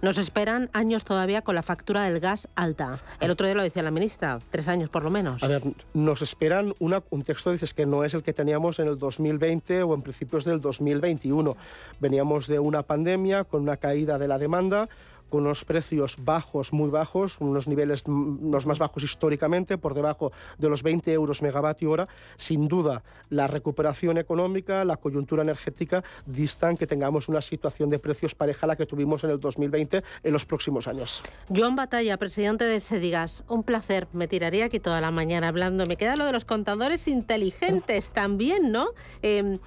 Nos 0.02 0.18
esperan 0.18 0.70
años 0.72 1.04
todavía 1.04 1.42
con 1.42 1.54
la 1.54 1.62
factura 1.62 2.04
del 2.04 2.20
gas 2.20 2.48
alta. 2.54 3.00
El 3.20 3.30
otro 3.30 3.46
día 3.46 3.54
lo 3.54 3.62
decía 3.62 3.82
la 3.82 3.90
ministra, 3.90 4.38
tres 4.50 4.68
años 4.68 4.90
por 4.90 5.02
lo 5.02 5.10
menos. 5.10 5.42
A 5.42 5.48
ver, 5.48 5.62
nos 5.94 6.22
esperan 6.22 6.74
una, 6.78 7.02
un 7.10 7.22
texto, 7.22 7.52
dices, 7.52 7.74
que 7.74 7.86
no 7.86 8.04
es 8.04 8.14
el 8.14 8.22
que 8.22 8.32
teníamos 8.32 8.78
en 8.78 8.88
el 8.88 8.98
2020 8.98 9.82
o 9.82 9.94
en 9.94 10.02
principios 10.02 10.44
del 10.44 10.60
2021. 10.60 11.56
Veníamos 12.00 12.46
de 12.46 12.58
una 12.58 12.82
pandemia 12.82 13.44
con 13.44 13.62
una 13.62 13.76
caída 13.76 14.18
de 14.18 14.28
la 14.28 14.38
demanda, 14.38 14.88
con 15.30 15.44
unos 15.44 15.64
precios 15.64 16.16
bajos, 16.22 16.72
muy 16.72 16.90
bajos, 16.90 17.38
unos 17.40 17.66
niveles 17.66 18.04
los 18.06 18.66
más 18.66 18.78
bajos 18.78 19.02
históricamente, 19.02 19.78
por 19.78 19.94
debajo 19.94 20.32
de 20.58 20.68
los 20.68 20.82
20 20.82 21.12
euros 21.12 21.40
megavatio 21.40 21.90
hora. 21.90 22.08
Sin 22.36 22.68
duda, 22.68 23.02
la 23.30 23.46
recuperación 23.46 24.18
económica, 24.18 24.84
la 24.84 24.96
coyuntura 24.96 25.42
energética 25.42 26.04
distan 26.26 26.76
que 26.76 26.86
tengamos 26.86 27.28
una 27.28 27.40
situación 27.40 27.88
de 27.88 27.98
precios 27.98 28.34
pareja 28.34 28.66
a 28.66 28.68
la 28.68 28.76
que 28.76 28.86
tuvimos 28.86 29.24
en 29.24 29.30
el 29.30 29.40
2020 29.40 30.02
en 30.22 30.32
los 30.32 30.44
próximos 30.44 30.86
años. 30.88 31.22
Joan 31.54 31.76
Batalla, 31.76 32.16
presidente 32.16 32.64
de 32.64 32.80
Sedigas, 32.80 33.44
un 33.48 33.62
placer. 33.62 34.08
Me 34.12 34.28
tiraría 34.28 34.66
aquí 34.66 34.80
toda 34.80 35.00
la 35.00 35.10
mañana 35.10 35.48
hablando. 35.48 35.86
Me 35.86 35.96
queda 35.96 36.16
lo 36.16 36.24
de 36.24 36.32
los 36.32 36.44
contadores 36.44 37.06
inteligentes 37.08 38.10
también, 38.10 38.72
¿no? 38.72 38.88
Em, 39.22 39.58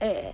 eh, 0.00 0.32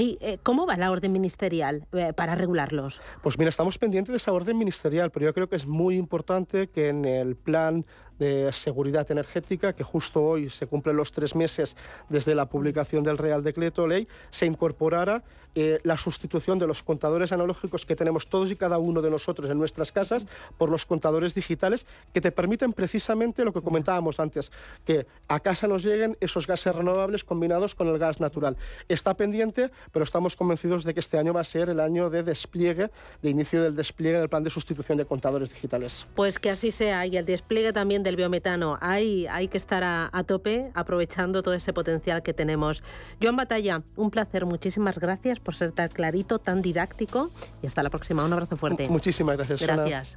eh, 0.00 0.38
¿Cómo 0.42 0.66
va 0.66 0.76
la 0.76 0.90
orden 0.90 1.12
ministerial 1.12 1.86
eh, 1.92 2.12
para 2.14 2.34
regularlos? 2.34 3.00
Pues 3.22 3.38
mira, 3.38 3.50
estamos 3.50 3.78
pendientes 3.78 4.12
de 4.12 4.16
esa 4.16 4.32
orden 4.32 4.56
ministerial, 4.56 5.10
pero 5.10 5.26
yo 5.26 5.34
creo 5.34 5.48
que 5.48 5.56
es 5.56 5.66
muy 5.66 5.96
importante 5.96 6.68
que 6.68 6.88
en 6.88 7.04
el 7.04 7.36
plan 7.36 7.84
de 8.22 8.52
seguridad 8.52 9.10
energética, 9.10 9.72
que 9.72 9.82
justo 9.82 10.22
hoy 10.22 10.48
se 10.48 10.68
cumplen 10.68 10.96
los 10.96 11.10
tres 11.10 11.34
meses 11.34 11.76
desde 12.08 12.34
la 12.34 12.46
publicación 12.46 13.02
del 13.02 13.18
Real 13.18 13.42
Decreto 13.42 13.86
Ley, 13.88 14.06
se 14.30 14.46
incorporara 14.46 15.24
eh, 15.54 15.80
la 15.82 15.98
sustitución 15.98 16.58
de 16.58 16.66
los 16.66 16.82
contadores 16.82 17.30
analógicos 17.30 17.84
que 17.84 17.94
tenemos 17.94 18.26
todos 18.26 18.50
y 18.50 18.56
cada 18.56 18.78
uno 18.78 19.02
de 19.02 19.10
nosotros 19.10 19.50
en 19.50 19.58
nuestras 19.58 19.92
casas 19.92 20.26
por 20.56 20.70
los 20.70 20.86
contadores 20.86 21.34
digitales 21.34 21.84
que 22.14 22.22
te 22.22 22.32
permiten 22.32 22.72
precisamente 22.72 23.44
lo 23.44 23.52
que 23.52 23.60
comentábamos 23.60 24.18
antes, 24.18 24.50
que 24.86 25.06
a 25.28 25.40
casa 25.40 25.68
nos 25.68 25.84
lleguen 25.84 26.16
esos 26.20 26.46
gases 26.46 26.74
renovables 26.74 27.22
combinados 27.22 27.74
con 27.74 27.88
el 27.88 27.98
gas 27.98 28.18
natural. 28.18 28.56
Está 28.88 29.14
pendiente, 29.14 29.70
pero 29.92 30.04
estamos 30.04 30.36
convencidos 30.36 30.84
de 30.84 30.94
que 30.94 31.00
este 31.00 31.18
año 31.18 31.34
va 31.34 31.42
a 31.42 31.44
ser 31.44 31.68
el 31.68 31.80
año 31.80 32.08
de 32.08 32.22
despliegue, 32.22 32.90
de 33.20 33.28
inicio 33.28 33.62
del 33.62 33.76
despliegue 33.76 34.20
del 34.20 34.30
plan 34.30 34.44
de 34.44 34.48
sustitución 34.48 34.96
de 34.96 35.04
contadores 35.04 35.52
digitales. 35.52 36.06
Pues 36.14 36.38
que 36.38 36.48
así 36.48 36.70
sea 36.70 37.04
y 37.04 37.18
el 37.18 37.26
despliegue 37.26 37.74
también 37.74 38.02
del 38.02 38.11
biometano. 38.16 38.78
Hay, 38.80 39.26
hay 39.26 39.48
que 39.48 39.58
estar 39.58 39.82
a, 39.84 40.10
a 40.12 40.24
tope 40.24 40.70
aprovechando 40.74 41.42
todo 41.42 41.54
ese 41.54 41.72
potencial 41.72 42.22
que 42.22 42.32
tenemos. 42.32 42.82
Joan 43.20 43.36
Batalla, 43.36 43.82
un 43.96 44.10
placer. 44.10 44.46
Muchísimas 44.46 44.98
gracias 44.98 45.40
por 45.40 45.54
ser 45.54 45.72
tan 45.72 45.88
clarito, 45.88 46.38
tan 46.38 46.62
didáctico 46.62 47.30
y 47.62 47.66
hasta 47.66 47.82
la 47.82 47.90
próxima. 47.90 48.24
Un 48.24 48.32
abrazo 48.32 48.56
fuerte. 48.56 48.88
Muchísimas 48.88 49.36
gracias. 49.36 49.62
Gracias. 49.62 50.16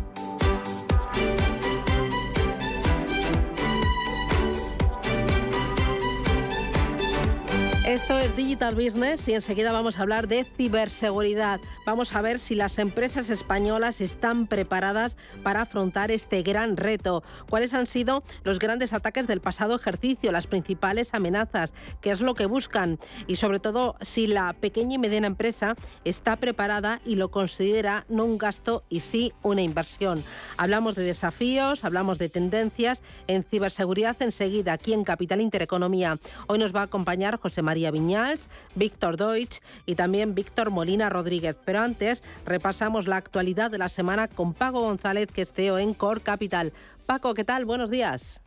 Esto 7.91 8.17
es 8.17 8.33
Digital 8.37 8.73
Business 8.73 9.27
y 9.27 9.33
enseguida 9.33 9.73
vamos 9.73 9.99
a 9.99 10.03
hablar 10.03 10.29
de 10.29 10.45
ciberseguridad. 10.45 11.59
Vamos 11.85 12.15
a 12.15 12.21
ver 12.21 12.39
si 12.39 12.55
las 12.55 12.79
empresas 12.79 13.29
españolas 13.29 13.99
están 13.99 14.47
preparadas 14.47 15.17
para 15.43 15.63
afrontar 15.63 16.09
este 16.09 16.41
gran 16.41 16.77
reto. 16.77 17.21
¿Cuáles 17.49 17.73
han 17.73 17.87
sido 17.87 18.23
los 18.45 18.59
grandes 18.59 18.93
ataques 18.93 19.27
del 19.27 19.41
pasado 19.41 19.75
ejercicio, 19.75 20.31
las 20.31 20.47
principales 20.47 21.13
amenazas? 21.13 21.73
¿Qué 21.99 22.11
es 22.11 22.21
lo 22.21 22.33
que 22.33 22.45
buscan? 22.45 22.97
Y 23.27 23.35
sobre 23.35 23.59
todo, 23.59 23.97
si 23.99 24.25
la 24.25 24.53
pequeña 24.53 24.95
y 24.95 24.97
mediana 24.97 25.27
empresa 25.27 25.75
está 26.05 26.37
preparada 26.37 27.01
y 27.05 27.17
lo 27.17 27.29
considera 27.29 28.05
no 28.07 28.23
un 28.23 28.37
gasto 28.37 28.85
y 28.87 29.01
sí 29.01 29.33
una 29.43 29.63
inversión. 29.63 30.23
Hablamos 30.55 30.95
de 30.95 31.03
desafíos, 31.03 31.83
hablamos 31.83 32.19
de 32.19 32.29
tendencias 32.29 33.01
en 33.27 33.43
ciberseguridad 33.43 34.15
enseguida 34.21 34.71
aquí 34.71 34.93
en 34.93 35.03
Capital 35.03 35.41
Intereconomía. 35.41 36.17
Hoy 36.47 36.57
nos 36.57 36.73
va 36.73 36.79
a 36.79 36.83
acompañar 36.83 37.37
José 37.37 37.61
María 37.61 37.80
Viñals, 37.89 38.49
Víctor 38.75 39.17
Deutsch 39.17 39.61
y 39.87 39.95
también 39.95 40.35
Víctor 40.35 40.69
Molina 40.69 41.09
Rodríguez. 41.09 41.55
Pero 41.65 41.79
antes 41.79 42.21
repasamos 42.45 43.07
la 43.07 43.15
actualidad 43.15 43.71
de 43.71 43.79
la 43.79 43.89
semana 43.89 44.27
con 44.27 44.53
Paco 44.53 44.81
González, 44.81 45.27
que 45.33 45.41
es 45.41 45.51
CEO 45.51 45.79
en 45.79 45.95
Core 45.95 46.21
Capital. 46.21 46.73
Paco, 47.07 47.33
¿qué 47.33 47.43
tal? 47.43 47.65
Buenos 47.65 47.89
días. 47.89 48.43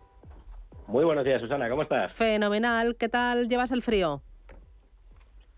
Muy 0.87 1.05
buenos 1.05 1.25
días, 1.25 1.41
Susana, 1.41 1.69
¿cómo 1.69 1.83
estás? 1.83 2.13
Fenomenal, 2.13 2.97
¿qué 2.97 3.09
tal 3.09 3.49
llevas 3.49 3.73
el 3.73 3.83
frío? 3.83 4.23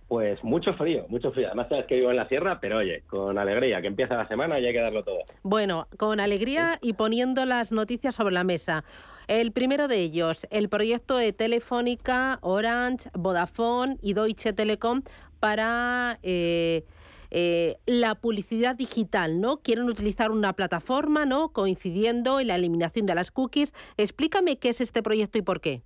Pues 0.08 0.42
mucho 0.44 0.72
frío, 0.74 1.04
mucho 1.08 1.32
frío. 1.32 1.48
Además 1.48 1.68
sabes 1.68 1.86
que 1.86 1.96
vivo 1.96 2.10
en 2.10 2.16
la 2.16 2.28
sierra, 2.28 2.60
pero 2.60 2.78
oye, 2.78 3.02
con 3.08 3.36
alegría, 3.36 3.80
que 3.80 3.88
empieza 3.88 4.14
la 4.14 4.28
semana 4.28 4.60
y 4.60 4.66
hay 4.66 4.72
que 4.72 4.80
darlo 4.80 5.02
todo. 5.02 5.18
Bueno, 5.42 5.88
con 5.98 6.20
alegría 6.20 6.78
y 6.80 6.92
poniendo 6.92 7.44
las 7.44 7.72
noticias 7.72 8.14
sobre 8.14 8.34
la 8.34 8.44
mesa. 8.44 8.84
El 9.28 9.50
primero 9.50 9.88
de 9.88 9.98
ellos, 10.00 10.46
el 10.50 10.68
proyecto 10.68 11.16
de 11.16 11.32
Telefónica, 11.32 12.38
Orange, 12.42 13.10
Vodafone 13.12 13.98
y 14.00 14.12
Deutsche 14.12 14.52
Telekom 14.52 15.02
para 15.40 16.20
eh, 16.22 16.84
eh, 17.32 17.76
la 17.86 18.14
publicidad 18.14 18.76
digital, 18.76 19.40
¿no? 19.40 19.62
Quieren 19.62 19.88
utilizar 19.88 20.30
una 20.30 20.52
plataforma, 20.52 21.26
¿no? 21.26 21.52
Coincidiendo 21.52 22.38
en 22.38 22.46
la 22.46 22.54
eliminación 22.54 23.04
de 23.06 23.16
las 23.16 23.32
cookies. 23.32 23.74
Explícame 23.96 24.58
qué 24.58 24.68
es 24.68 24.80
este 24.80 25.02
proyecto 25.02 25.38
y 25.38 25.42
por 25.42 25.60
qué. 25.60 25.82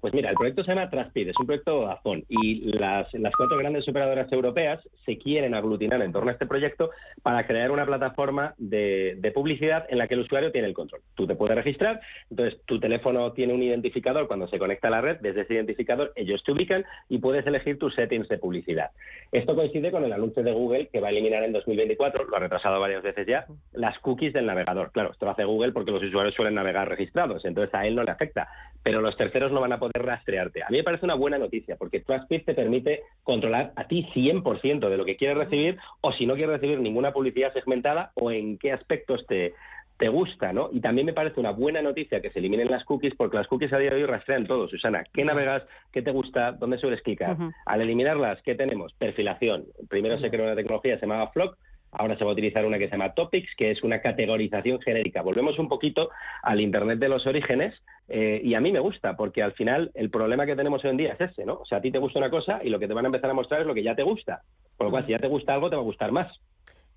Pues 0.00 0.14
mira, 0.14 0.30
el 0.30 0.36
proyecto 0.36 0.64
se 0.64 0.70
llama 0.70 0.88
Traspid, 0.88 1.28
es 1.28 1.38
un 1.38 1.46
proyecto 1.46 1.80
Vodafone 1.80 2.24
y 2.28 2.72
las, 2.72 3.12
las 3.12 3.34
cuatro 3.36 3.58
grandes 3.58 3.86
operadoras 3.86 4.32
europeas 4.32 4.80
se 5.04 5.18
quieren 5.18 5.54
aglutinar 5.54 6.00
en 6.00 6.10
torno 6.10 6.30
a 6.30 6.32
este 6.32 6.46
proyecto 6.46 6.90
para 7.22 7.46
crear 7.46 7.70
una 7.70 7.84
plataforma 7.84 8.54
de, 8.56 9.16
de, 9.18 9.30
publicidad 9.30 9.86
en 9.90 9.98
la 9.98 10.08
que 10.08 10.14
el 10.14 10.20
usuario 10.20 10.52
tiene 10.52 10.68
el 10.68 10.74
control. 10.74 11.02
Tú 11.14 11.26
te 11.26 11.34
puedes 11.34 11.54
registrar, 11.54 12.00
entonces 12.30 12.60
tu 12.64 12.80
teléfono 12.80 13.32
tiene 13.32 13.52
un 13.52 13.62
identificador 13.62 14.26
cuando 14.26 14.48
se 14.48 14.58
conecta 14.58 14.88
a 14.88 14.92
la 14.92 15.02
red, 15.02 15.18
desde 15.20 15.42
ese 15.42 15.54
identificador 15.54 16.12
ellos 16.16 16.42
te 16.44 16.52
ubican 16.52 16.84
y 17.10 17.18
puedes 17.18 17.46
elegir 17.46 17.78
tus 17.78 17.94
settings 17.94 18.28
de 18.28 18.38
publicidad. 18.38 18.90
Esto 19.32 19.54
coincide 19.54 19.92
con 19.92 20.04
el 20.04 20.12
anuncio 20.12 20.42
de 20.42 20.52
Google 20.52 20.88
que 20.88 20.98
va 20.98 21.06
a 21.08 21.10
eliminar 21.10 21.44
en 21.44 21.52
2024, 21.52 22.24
lo 22.24 22.36
ha 22.36 22.40
retrasado 22.40 22.80
varias 22.80 23.02
veces 23.02 23.26
ya, 23.28 23.46
las 23.72 23.96
cookies 24.00 24.32
del 24.32 24.46
navegador. 24.46 24.90
Claro, 24.90 25.12
esto 25.12 25.24
lo 25.24 25.32
hace 25.32 25.44
Google 25.44 25.70
porque 25.70 25.92
los 25.92 26.02
usuarios 26.02 26.34
suelen 26.34 26.56
navegar 26.56 26.88
registrados, 26.88 27.44
entonces 27.44 27.72
a 27.72 27.86
él 27.86 27.94
no 27.94 28.02
le 28.02 28.10
afecta, 28.10 28.48
pero 28.82 29.00
los 29.00 29.16
terceros 29.16 29.52
no 29.52 29.60
van 29.60 29.72
a 29.72 29.78
poder 29.78 30.04
rastrearte. 30.04 30.64
A 30.64 30.70
mí 30.70 30.78
me 30.78 30.82
parece 30.82 31.04
una 31.04 31.14
buena 31.14 31.38
noticia, 31.38 31.76
porque 31.76 32.00
TrustPeer 32.00 32.44
te 32.44 32.54
permite 32.54 33.02
controlar 33.22 33.72
a 33.76 33.86
ti 33.86 34.08
100% 34.12 34.88
de 34.88 34.96
lo 34.96 35.04
que 35.04 35.16
quieres 35.16 35.38
recibir, 35.38 35.78
o 36.00 36.12
si 36.12 36.26
no 36.26 36.34
quieres 36.34 36.56
recibir 36.56 36.80
ninguna 36.80 37.12
publicidad 37.12 37.52
segmentada, 37.52 38.10
o 38.14 38.32
en 38.32 38.58
qué 38.58 38.72
aspectos 38.72 39.24
te, 39.28 39.54
te 40.00 40.08
gusta, 40.08 40.52
¿no? 40.54 40.70
Y 40.72 40.80
también 40.80 41.06
me 41.06 41.12
parece 41.12 41.38
una 41.38 41.50
buena 41.50 41.82
noticia 41.82 42.22
que 42.22 42.30
se 42.30 42.38
eliminen 42.38 42.70
las 42.70 42.84
cookies, 42.84 43.14
porque 43.16 43.36
las 43.36 43.46
cookies 43.46 43.70
a 43.74 43.78
día 43.78 43.90
de 43.90 43.96
hoy 43.96 44.06
rastrean 44.06 44.46
todo, 44.46 44.66
Susana. 44.66 45.04
¿Qué 45.12 45.24
navegas? 45.24 45.62
¿Qué 45.92 46.00
te 46.00 46.10
gusta? 46.10 46.52
¿Dónde 46.52 46.78
sueles 46.78 47.02
clicar? 47.02 47.36
Al 47.66 47.82
eliminarlas, 47.82 48.40
¿qué 48.40 48.54
tenemos? 48.54 48.94
Perfilación. 48.94 49.66
Primero 49.90 50.16
se 50.16 50.30
creó 50.30 50.44
una 50.46 50.56
tecnología 50.56 50.94
que 50.94 51.00
se 51.00 51.06
llamaba 51.06 51.30
Flock, 51.32 51.58
ahora 51.92 52.16
se 52.16 52.24
va 52.24 52.30
a 52.30 52.32
utilizar 52.32 52.64
una 52.64 52.78
que 52.78 52.86
se 52.86 52.92
llama 52.92 53.12
Topics, 53.12 53.54
que 53.58 53.72
es 53.72 53.82
una 53.82 54.00
categorización 54.00 54.80
genérica. 54.80 55.20
Volvemos 55.20 55.58
un 55.58 55.68
poquito 55.68 56.08
al 56.42 56.62
Internet 56.62 56.98
de 56.98 57.08
los 57.10 57.26
orígenes, 57.26 57.74
eh, 58.08 58.40
y 58.42 58.54
a 58.54 58.60
mí 58.60 58.72
me 58.72 58.80
gusta, 58.80 59.16
porque 59.16 59.42
al 59.42 59.52
final 59.52 59.90
el 59.92 60.08
problema 60.08 60.46
que 60.46 60.56
tenemos 60.56 60.82
hoy 60.82 60.92
en 60.92 60.96
día 60.96 61.12
es 61.12 61.20
ese, 61.20 61.44
¿no? 61.44 61.56
O 61.56 61.66
sea, 61.66 61.76
a 61.76 61.82
ti 61.82 61.90
te 61.90 61.98
gusta 61.98 62.20
una 62.20 62.30
cosa 62.30 62.60
y 62.64 62.70
lo 62.70 62.78
que 62.78 62.88
te 62.88 62.94
van 62.94 63.04
a 63.04 63.08
empezar 63.08 63.28
a 63.28 63.34
mostrar 63.34 63.60
es 63.60 63.66
lo 63.66 63.74
que 63.74 63.82
ya 63.82 63.94
te 63.94 64.02
gusta. 64.02 64.40
Por 64.78 64.86
lo 64.86 64.92
cual, 64.92 65.04
si 65.04 65.12
ya 65.12 65.18
te 65.18 65.28
gusta 65.28 65.52
algo, 65.52 65.68
te 65.68 65.76
va 65.76 65.82
a 65.82 65.84
gustar 65.84 66.10
más. 66.10 66.32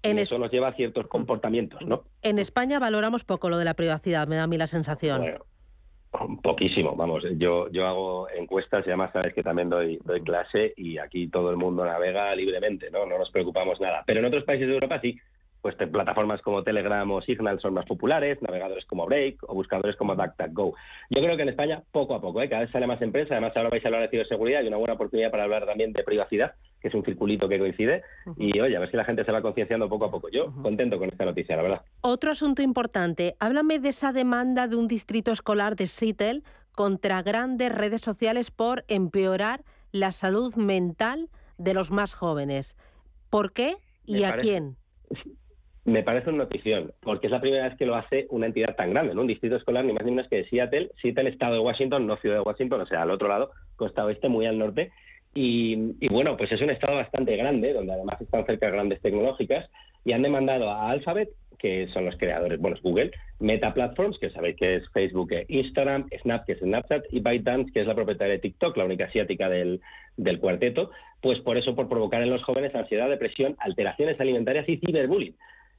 En 0.04 0.20
eso 0.20 0.38
nos 0.38 0.52
lleva 0.52 0.68
a 0.68 0.74
ciertos 0.74 1.08
comportamientos, 1.08 1.82
¿no? 1.82 2.04
En 2.22 2.38
España 2.38 2.78
valoramos 2.78 3.24
poco 3.24 3.50
lo 3.50 3.58
de 3.58 3.66
la 3.66 3.74
privacidad, 3.74 4.28
me 4.28 4.36
da 4.36 4.44
a 4.44 4.48
mí 4.48 4.58
la 4.58 4.68
sensación. 4.68 5.22
Bueno, 5.22 5.46
poquísimo, 6.42 6.96
vamos. 6.96 7.24
Yo, 7.38 7.70
yo 7.72 7.88
hago 7.88 8.30
encuestas 8.30 8.86
y 8.86 8.90
además 8.90 9.12
sabes 9.14 9.34
que 9.34 9.44
también 9.44 9.70
doy, 9.70 10.00
doy 10.04 10.22
clase 10.22 10.74
y 10.76 10.98
aquí 10.98 11.28
todo 11.30 11.50
el 11.50 11.58
mundo 11.58 11.86
navega 11.86 12.36
libremente, 12.36 12.92
¿no? 12.92 13.06
No 13.06 13.18
nos 13.18 13.32
preocupamos 13.32 13.80
nada. 13.80 14.04
Pero 14.06 14.20
en 14.20 14.26
otros 14.26 14.44
países 14.44 14.68
de 14.68 14.74
Europa 14.74 15.00
sí 15.02 15.18
pues 15.64 15.76
plataformas 15.78 16.42
como 16.42 16.62
Telegram 16.62 17.10
o 17.10 17.22
Signal 17.22 17.58
son 17.62 17.74
más 17.74 17.86
populares, 17.86 18.38
navegadores 18.42 18.86
como 18.86 19.06
Break 19.06 19.44
o 19.48 19.54
buscadores 19.54 19.96
como 19.96 20.14
DuckDuckGo. 20.14 20.76
Yo 21.10 21.22
creo 21.22 21.38
que 21.38 21.44
en 21.44 21.50
España, 21.50 21.82
poco 21.90 22.16
a 22.16 22.22
poco, 22.22 22.42
¿eh? 22.42 22.50
cada 22.50 22.64
vez 22.64 22.72
sale 22.72 22.86
más 22.86 23.02
empresa, 23.02 23.36
además 23.36 23.56
ahora 23.56 23.70
vais 23.70 23.84
a 23.86 23.88
hablar 23.88 24.02
de 24.02 24.10
ciberseguridad 24.10 24.62
y 24.62 24.68
una 24.68 24.76
buena 24.76 24.96
oportunidad 24.96 25.32
para 25.32 25.46
hablar 25.46 25.66
también 25.66 25.94
de 25.94 26.04
privacidad, 26.04 26.56
que 26.82 26.90
es 26.90 26.94
un 26.94 27.06
circulito 27.06 27.48
que 27.48 27.60
coincide, 27.60 28.04
y 28.36 28.60
oye, 28.60 28.76
a 28.76 28.82
ver 28.82 28.92
si 28.92 28.98
la 28.98 29.06
gente 29.06 29.24
se 29.24 29.32
va 29.32 29.42
concienciando 29.42 29.88
poco 29.88 30.04
a 30.04 30.12
poco. 30.12 30.28
Yo 30.28 30.52
contento 30.62 31.00
con 31.00 31.08
esta 31.08 31.24
noticia, 31.24 31.56
la 31.56 31.62
verdad. 31.62 31.82
Otro 32.02 32.32
asunto 32.32 32.62
importante, 32.62 33.38
háblame 33.40 33.80
de 33.80 33.88
esa 33.88 34.12
demanda 34.12 34.68
de 34.68 34.76
un 34.76 34.90
distrito 34.90 35.32
escolar 35.32 35.78
de 35.78 35.88
Seattle 35.88 36.42
contra 36.76 37.22
grandes 37.22 37.72
redes 37.72 38.02
sociales 38.02 38.52
por 38.52 38.84
empeorar 38.90 39.64
la 39.94 40.12
salud 40.12 40.56
mental 40.56 41.30
de 41.58 41.74
los 41.74 41.90
más 41.90 42.16
jóvenes. 42.16 42.76
¿Por 43.30 43.54
qué 43.54 43.78
y 44.04 44.24
a 44.24 44.36
quién? 44.36 44.76
Me 45.86 46.02
parece 46.02 46.30
una 46.30 46.46
notición, 46.46 46.94
porque 47.02 47.28
es 47.28 47.32
la 47.32 47.42
primera 47.42 47.68
vez 47.68 47.78
que 47.78 47.86
lo 47.86 47.96
hace 47.96 48.26
una 48.30 48.46
entidad 48.46 48.76
tan 48.76 48.92
grande, 48.92 49.14
¿no? 49.14 49.22
Un 49.22 49.28
distrito 49.28 49.58
escolar 49.58 49.84
ni 49.84 49.92
más 49.92 50.06
ni 50.06 50.12
menos 50.12 50.30
que 50.30 50.38
de 50.38 50.50
Seattle, 50.50 50.92
Seattle, 51.02 51.30
estado 51.30 51.56
de 51.56 51.60
Washington, 51.60 52.08
no 52.08 52.16
ciudad 52.18 52.38
de 52.38 52.42
Washington, 52.42 52.82
o 52.82 52.86
sea, 52.86 53.02
al 53.02 53.12
otro 53.12 53.28
lado, 53.28 53.52
costa 53.76 54.06
oeste, 54.06 54.30
muy 54.30 54.46
al 54.46 54.58
norte. 54.58 54.92
Y, 55.36 55.76
bueno, 56.08 56.38
pues 56.38 56.52
es 56.52 56.62
un 56.62 56.70
estado 56.70 56.96
bastante 56.96 57.36
grande, 57.36 57.74
donde 57.74 57.92
además 57.92 58.22
están 58.22 58.46
cerca 58.46 58.68
de 58.68 58.72
grandes 58.72 59.02
tecnológicas, 59.02 59.70
y 60.06 60.14
han 60.14 60.22
demandado 60.22 60.70
a 60.70 60.90
Alphabet, 60.92 61.30
que 61.58 61.88
son 61.94 62.06
los 62.06 62.18
creadores, 62.18 62.60
bueno, 62.60 62.78
es 62.78 62.84
Google, 62.84 63.12
Meta 63.40 63.74
Platforms, 63.74 64.20
que 64.20 64.30
sabéis 64.30 64.58
que 64.58 64.76
es 64.76 64.90
Facebook 64.92 65.32
e 65.34 65.46
Instagram, 65.48 66.08
Snap, 66.22 66.44
que 66.46 66.54
es 66.54 66.60
Snapchat, 66.60 67.06
y 67.12 67.20
ByteDance, 67.20 67.72
que 67.74 67.82
es 67.82 67.88
la 67.88 67.96
propietaria 67.96 68.34
de 68.34 68.40
TikTok, 68.40 68.78
la 68.78 68.86
única 68.86 69.06
asiática 69.06 69.50
del, 69.50 69.82
del 70.18 70.40
cuarteto, 70.40 70.92
pues 71.22 71.40
por 71.40 71.58
eso, 71.58 71.74
por 71.76 71.90
provocar 71.90 72.22
en 72.22 72.30
los 72.30 72.44
jóvenes 72.44 72.76
ansiedad, 72.76 73.10
depresión, 73.10 73.56
alteraciones 73.60 74.20
alimentarias 74.20 74.68
y 74.70 74.78
ciberbullying. 74.78 75.36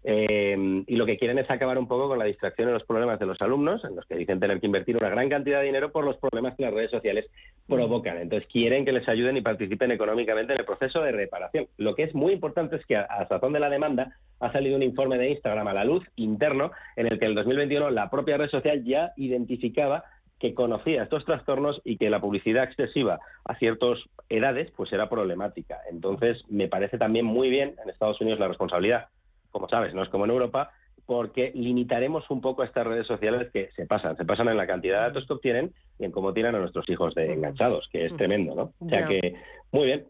Eh, 0.07 0.85
y 0.87 0.97
lo 0.97 1.07
que 1.07 1.17
quieren 1.17 1.39
es 1.39 1.51
acabar 1.51 1.79
un 1.79 1.89
poco 1.89 2.09
con 2.09 2.19
la 2.19 2.27
distracción 2.27 2.69
y 2.69 2.73
los 2.73 2.85
problemas 2.85 3.19
de 3.19 3.25
los 3.25 3.41
alumnos, 3.41 3.83
en 3.85 3.97
los 3.97 4.05
que 4.05 4.17
dicen 4.17 4.39
tener 4.39 4.61
que 4.61 4.67
invertir 4.67 4.99
una 4.99 5.09
gran 5.09 5.31
cantidad 5.31 5.61
de 5.61 5.67
dinero 5.67 5.93
por 5.93 6.05
los 6.05 6.19
problemas 6.19 6.55
que 6.57 6.65
las 6.65 6.75
redes 6.75 6.91
sociales 6.91 7.27
provocan. 7.67 8.19
Entonces 8.19 8.47
quieren 8.53 8.85
que 8.85 8.93
les 8.93 9.09
ayuden 9.09 9.39
y 9.39 9.41
participen 9.41 9.93
económicamente 9.93 10.53
en 10.53 10.61
el 10.61 10.67
proceso 10.67 11.01
de 11.01 11.13
reparación. 11.13 11.69
Lo 11.79 11.95
que 11.95 12.03
es 12.03 12.15
muy 12.15 12.35
importante 12.35 12.77
es 12.77 12.85
que 12.85 12.97
a, 12.97 13.03
a 13.03 13.25
razón 13.25 13.55
de 13.55 13.61
la 13.61 13.71
demanda 13.71 14.15
ha 14.41 14.53
salido 14.53 14.77
un 14.77 14.83
informe 14.83 15.17
de 15.17 15.31
Instagram 15.31 15.69
a 15.69 15.73
la 15.73 15.85
luz 15.85 16.05
interno 16.17 16.71
en 16.97 17.07
el 17.07 17.19
que 17.19 17.25
en 17.25 17.31
el 17.31 17.37
2021 17.37 17.91
la 17.91 18.11
propia 18.11 18.37
red 18.37 18.51
social 18.51 18.85
ya 18.85 19.13
identificaba 19.17 20.05
que 20.39 20.53
conocía 20.53 21.05
estos 21.05 21.25
trastornos 21.25 21.81
y 21.85 21.97
que 21.97 22.11
la 22.11 22.21
publicidad 22.21 22.65
excesiva 22.65 23.19
a 23.47 23.55
ciertas 23.55 23.99
edades 24.29 24.71
pues 24.77 24.93
era 24.93 25.09
problemática. 25.09 25.79
Entonces, 25.91 26.43
me 26.51 26.69
parece 26.69 26.99
también 26.99 27.25
muy 27.25 27.49
bien 27.49 27.77
en 27.83 27.89
Estados 27.89 28.21
Unidos 28.21 28.41
la 28.41 28.49
responsabilidad 28.49 29.07
como 29.55 29.69
sabes, 29.69 29.95
no 29.95 30.03
es 30.03 30.09
como 30.09 30.25
en 30.25 30.33
Europa, 30.33 30.73
porque 31.07 31.53
limitaremos 31.55 32.29
un 32.29 32.41
poco 32.41 32.63
a 32.63 32.65
estas 32.65 32.85
redes 32.85 33.07
sociales 33.07 33.51
que 33.53 33.71
se 33.77 33.87
pasan, 33.87 34.17
se 34.17 34.25
pasan 34.25 34.49
en 34.49 34.57
la 34.57 34.67
cantidad 34.67 34.97
de 34.97 35.07
datos 35.09 35.27
que 35.29 35.35
obtienen 35.35 35.73
y 36.01 36.05
en 36.05 36.11
cómo 36.11 36.33
tienen 36.33 36.57
a 36.57 36.59
nuestros 36.59 36.89
hijos 36.89 37.15
de 37.15 37.33
enganchados, 37.33 37.89
que 37.93 38.07
es 38.07 38.17
tremendo, 38.17 38.57
¿no? 38.57 38.73
O 38.81 38.89
sea 38.89 39.07
que, 39.07 39.37
muy 39.71 39.87
bien, 39.87 40.07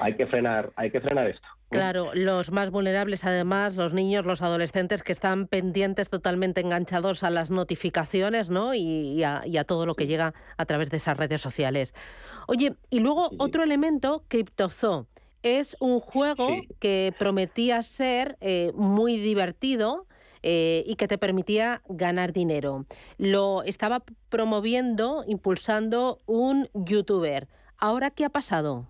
hay 0.00 0.14
que 0.14 0.26
frenar, 0.26 0.70
hay 0.76 0.90
que 0.90 1.02
frenar 1.02 1.28
esto. 1.28 1.46
Claro, 1.68 2.12
los 2.14 2.50
más 2.50 2.70
vulnerables 2.70 3.26
además, 3.26 3.76
los 3.76 3.92
niños, 3.92 4.24
los 4.24 4.40
adolescentes 4.40 5.02
que 5.02 5.12
están 5.12 5.48
pendientes 5.48 6.08
totalmente 6.08 6.62
enganchados 6.62 7.24
a 7.24 7.30
las 7.30 7.50
notificaciones, 7.50 8.48
¿no? 8.48 8.72
Y, 8.74 9.22
a, 9.22 9.42
todo 9.66 9.84
lo 9.84 9.94
que 9.94 10.06
llega 10.06 10.32
a 10.56 10.64
través 10.64 10.88
de 10.88 10.96
esas 10.96 11.18
redes 11.18 11.42
sociales. 11.42 11.92
Oye, 12.46 12.72
y 12.88 13.00
luego 13.00 13.28
otro 13.38 13.62
elemento, 13.62 14.24
CryptoZoo 14.28 15.08
es 15.42 15.76
un 15.80 16.00
juego 16.00 16.48
que 16.78 17.12
prometía 17.18 17.82
ser 17.82 18.36
eh, 18.40 18.72
muy 18.74 19.16
divertido. 19.16 20.06
Eh, 20.44 20.84
y 20.86 20.94
que 20.94 21.08
te 21.08 21.18
permitía 21.18 21.82
ganar 21.88 22.32
dinero. 22.32 22.84
Lo 23.18 23.64
estaba 23.64 24.04
promoviendo, 24.28 25.24
impulsando 25.26 26.20
un 26.26 26.68
youtuber. 26.74 27.48
¿Ahora 27.76 28.10
qué 28.10 28.24
ha 28.24 28.28
pasado? 28.28 28.86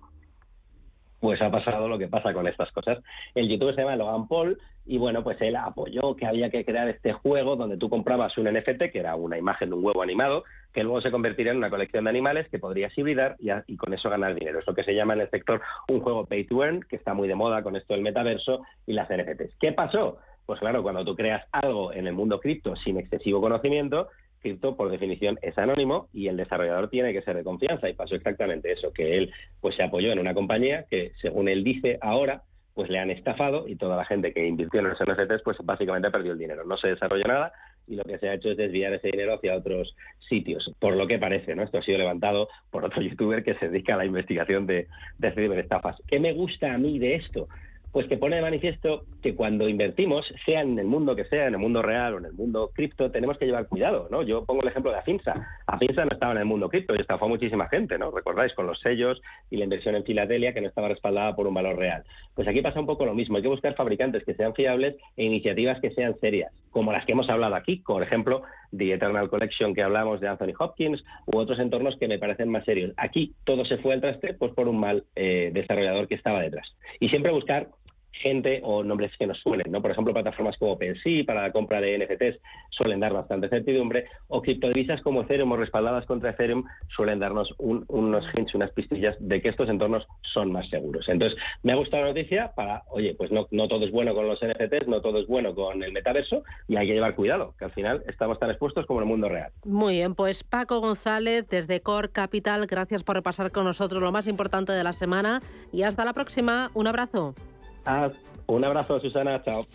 Pues 1.20 1.40
ha 1.40 1.50
pasado 1.50 1.88
lo 1.88 1.98
que 1.98 2.06
pasa 2.06 2.34
con 2.34 2.46
estas 2.46 2.70
cosas. 2.72 2.98
El 3.34 3.48
youtuber 3.48 3.74
se 3.74 3.80
llama 3.80 3.96
Logan 3.96 4.28
Paul 4.28 4.58
y 4.88 4.96
bueno, 4.96 5.22
pues 5.22 5.36
él 5.42 5.54
apoyó 5.54 6.16
que 6.16 6.24
había 6.24 6.48
que 6.48 6.64
crear 6.64 6.88
este 6.88 7.12
juego 7.12 7.56
donde 7.56 7.76
tú 7.76 7.90
comprabas 7.90 8.38
un 8.38 8.50
NFT, 8.50 8.84
que 8.90 9.00
era 9.00 9.16
una 9.16 9.36
imagen 9.36 9.68
de 9.68 9.76
un 9.76 9.84
huevo 9.84 10.02
animado, 10.02 10.44
que 10.72 10.82
luego 10.82 11.02
se 11.02 11.10
convertiría 11.10 11.52
en 11.52 11.58
una 11.58 11.68
colección 11.68 12.04
de 12.04 12.10
animales 12.10 12.48
que 12.48 12.58
podrías 12.58 12.96
hibridar 12.96 13.36
y, 13.38 13.76
con 13.76 13.92
eso 13.92 14.08
ganar 14.08 14.34
dinero. 14.34 14.58
Es 14.58 14.66
lo 14.66 14.74
que 14.74 14.84
se 14.84 14.94
llama 14.94 15.12
en 15.12 15.20
el 15.20 15.30
sector 15.30 15.60
un 15.88 16.00
juego 16.00 16.24
pay 16.24 16.44
to 16.44 16.64
earn, 16.64 16.80
que 16.80 16.96
está 16.96 17.12
muy 17.12 17.28
de 17.28 17.34
moda 17.34 17.62
con 17.62 17.76
esto 17.76 17.92
del 17.92 18.02
metaverso 18.02 18.62
y 18.86 18.94
las 18.94 19.10
NFTs. 19.10 19.58
¿Qué 19.60 19.72
pasó? 19.72 20.20
Pues 20.46 20.58
claro, 20.58 20.82
cuando 20.82 21.04
tú 21.04 21.14
creas 21.14 21.46
algo 21.52 21.92
en 21.92 22.06
el 22.06 22.14
mundo 22.14 22.40
cripto 22.40 22.74
sin 22.76 22.96
excesivo 22.96 23.42
conocimiento, 23.42 24.08
cripto 24.40 24.74
por 24.74 24.90
definición 24.90 25.38
es 25.42 25.58
anónimo 25.58 26.08
y 26.14 26.28
el 26.28 26.38
desarrollador 26.38 26.88
tiene 26.88 27.12
que 27.12 27.20
ser 27.20 27.36
de 27.36 27.44
confianza 27.44 27.90
y 27.90 27.92
pasó 27.92 28.14
exactamente 28.14 28.72
eso, 28.72 28.90
que 28.94 29.18
él 29.18 29.32
pues 29.60 29.76
se 29.76 29.82
apoyó 29.82 30.12
en 30.12 30.18
una 30.18 30.32
compañía 30.32 30.86
que 30.88 31.12
según 31.20 31.48
él 31.48 31.62
dice 31.62 31.98
ahora 32.00 32.44
pues 32.78 32.90
le 32.90 33.00
han 33.00 33.10
estafado 33.10 33.66
y 33.66 33.74
toda 33.74 33.96
la 33.96 34.04
gente 34.04 34.32
que 34.32 34.46
invirtió 34.46 34.78
en 34.78 34.90
los 34.90 35.00
NFTs 35.00 35.42
pues 35.42 35.56
básicamente 35.64 36.12
perdió 36.12 36.30
el 36.30 36.38
dinero. 36.38 36.64
No 36.64 36.76
se 36.76 36.86
desarrolló 36.86 37.24
nada 37.24 37.52
y 37.88 37.96
lo 37.96 38.04
que 38.04 38.18
se 38.18 38.28
ha 38.28 38.34
hecho 38.34 38.52
es 38.52 38.56
desviar 38.56 38.92
ese 38.92 39.08
dinero 39.08 39.34
hacia 39.34 39.56
otros 39.56 39.96
sitios, 40.28 40.72
por 40.78 40.94
lo 40.94 41.08
que 41.08 41.18
parece, 41.18 41.56
¿no? 41.56 41.64
Esto 41.64 41.78
ha 41.78 41.82
sido 41.82 41.98
levantado 41.98 42.48
por 42.70 42.84
otro 42.84 43.02
youtuber 43.02 43.42
que 43.42 43.54
se 43.54 43.68
dedica 43.68 43.94
a 43.94 43.96
la 43.96 44.04
investigación 44.04 44.64
de, 44.68 44.86
de 45.18 45.32
ciberestafas. 45.32 45.96
¿Qué 46.06 46.20
me 46.20 46.32
gusta 46.34 46.72
a 46.72 46.78
mí 46.78 47.00
de 47.00 47.16
esto? 47.16 47.48
Pues 47.92 48.06
que 48.06 48.16
pone 48.16 48.36
de 48.36 48.42
manifiesto 48.42 49.02
que 49.22 49.34
cuando 49.34 49.68
invertimos, 49.68 50.26
sea 50.44 50.60
en 50.60 50.78
el 50.78 50.86
mundo 50.86 51.16
que 51.16 51.24
sea, 51.24 51.46
en 51.46 51.54
el 51.54 51.60
mundo 51.60 51.82
real 51.82 52.14
o 52.14 52.18
en 52.18 52.26
el 52.26 52.32
mundo 52.32 52.70
cripto, 52.74 53.10
tenemos 53.10 53.38
que 53.38 53.46
llevar 53.46 53.66
cuidado, 53.66 54.08
¿no? 54.10 54.22
Yo 54.22 54.44
pongo 54.44 54.62
el 54.62 54.68
ejemplo 54.68 54.92
de 54.92 54.98
Afinsa. 54.98 55.48
Afinsa 55.66 56.04
no 56.04 56.12
estaba 56.12 56.32
en 56.32 56.38
el 56.38 56.44
mundo 56.44 56.68
cripto 56.68 56.94
y 56.94 57.00
estafó 57.00 57.24
a 57.24 57.28
muchísima 57.28 57.68
gente, 57.68 57.98
¿no? 57.98 58.10
Recordáis, 58.10 58.54
con 58.54 58.66
los 58.66 58.78
sellos 58.80 59.20
y 59.50 59.56
la 59.56 59.64
inversión 59.64 59.94
en 59.94 60.04
Filadelfia 60.04 60.52
que 60.52 60.60
no 60.60 60.68
estaba 60.68 60.88
respaldada 60.88 61.34
por 61.34 61.46
un 61.46 61.54
valor 61.54 61.76
real. 61.76 62.04
Pues 62.34 62.46
aquí 62.46 62.60
pasa 62.60 62.80
un 62.80 62.86
poco 62.86 63.06
lo 63.06 63.14
mismo. 63.14 63.36
Hay 63.36 63.42
que 63.42 63.48
buscar 63.48 63.74
fabricantes 63.74 64.24
que 64.24 64.34
sean 64.34 64.54
fiables 64.54 64.96
e 65.16 65.24
iniciativas 65.24 65.80
que 65.80 65.90
sean 65.90 66.18
serias, 66.20 66.52
como 66.70 66.92
las 66.92 67.04
que 67.06 67.12
hemos 67.12 67.28
hablado 67.28 67.54
aquí, 67.54 67.82
por 67.84 68.02
ejemplo, 68.02 68.42
The 68.76 68.94
Eternal 68.94 69.28
Collection 69.28 69.74
que 69.74 69.82
hablamos 69.82 70.20
de 70.20 70.28
Anthony 70.28 70.54
Hopkins 70.58 71.02
u 71.26 71.38
otros 71.38 71.58
entornos 71.58 71.96
que 71.98 72.08
me 72.08 72.18
parecen 72.18 72.48
más 72.48 72.64
serios. 72.64 72.92
Aquí 72.96 73.34
todo 73.44 73.64
se 73.64 73.78
fue 73.78 73.94
al 73.94 74.00
traste 74.00 74.34
pues 74.34 74.52
por 74.52 74.68
un 74.68 74.78
mal 74.78 75.04
eh, 75.16 75.50
desarrollador 75.52 76.08
que 76.08 76.14
estaba 76.14 76.40
detrás. 76.40 76.66
Y 77.00 77.08
siempre 77.08 77.32
buscar 77.32 77.68
gente 78.18 78.60
o 78.62 78.82
nombres 78.82 79.12
que 79.18 79.26
nos 79.26 79.38
suelen, 79.38 79.70
¿no? 79.70 79.80
Por 79.82 79.90
ejemplo, 79.90 80.12
plataformas 80.12 80.56
como 80.58 80.72
OpenSea 80.72 81.24
para 81.24 81.42
la 81.42 81.52
compra 81.52 81.80
de 81.80 81.98
NFTs 81.98 82.40
suelen 82.70 83.00
dar 83.00 83.12
bastante 83.12 83.48
certidumbre 83.48 84.06
o 84.28 84.42
criptodivisas 84.42 85.00
como 85.02 85.22
Ethereum 85.22 85.52
o 85.52 85.56
respaldadas 85.56 86.06
contra 86.06 86.30
Ethereum 86.30 86.64
suelen 86.94 87.18
darnos 87.18 87.54
unos 87.58 88.24
hints, 88.34 88.54
unas 88.54 88.70
pistillas 88.72 89.16
de 89.20 89.40
que 89.40 89.48
estos 89.48 89.68
entornos 89.68 90.06
son 90.32 90.52
más 90.52 90.68
seguros. 90.68 91.08
Entonces, 91.08 91.38
me 91.62 91.72
ha 91.72 91.76
gustado 91.76 92.04
la 92.04 92.08
noticia 92.10 92.52
para, 92.54 92.82
oye, 92.90 93.14
pues 93.14 93.30
no, 93.30 93.46
no 93.50 93.68
todo 93.68 93.84
es 93.84 93.90
bueno 93.90 94.14
con 94.14 94.26
los 94.26 94.40
NFTs, 94.40 94.88
no 94.88 95.00
todo 95.00 95.20
es 95.20 95.26
bueno 95.26 95.54
con 95.54 95.82
el 95.82 95.92
metaverso 95.92 96.42
y 96.68 96.76
hay 96.76 96.86
que 96.86 96.94
llevar 96.94 97.14
cuidado, 97.14 97.54
que 97.58 97.64
al 97.64 97.72
final 97.72 98.02
estamos 98.06 98.38
tan 98.38 98.50
expuestos 98.50 98.86
como 98.86 99.00
en 99.00 99.04
el 99.04 99.08
mundo 99.08 99.28
real. 99.28 99.52
Muy 99.64 99.94
bien, 99.94 100.14
pues 100.14 100.44
Paco 100.44 100.80
González 100.80 101.46
desde 101.48 101.80
Core 101.80 102.10
Capital, 102.10 102.66
gracias 102.66 103.02
por 103.02 103.16
repasar 103.16 103.50
con 103.50 103.64
nosotros 103.64 104.02
lo 104.02 104.12
más 104.12 104.26
importante 104.26 104.72
de 104.72 104.84
la 104.84 104.92
semana 104.92 105.40
y 105.72 105.82
hasta 105.82 106.04
la 106.04 106.12
próxima. 106.12 106.70
Un 106.74 106.86
abrazo. 106.86 107.34
Ah, 107.90 108.10
un 108.46 108.62
abrazo, 108.64 109.00
Susana. 109.00 109.42
Chao. 109.42 109.66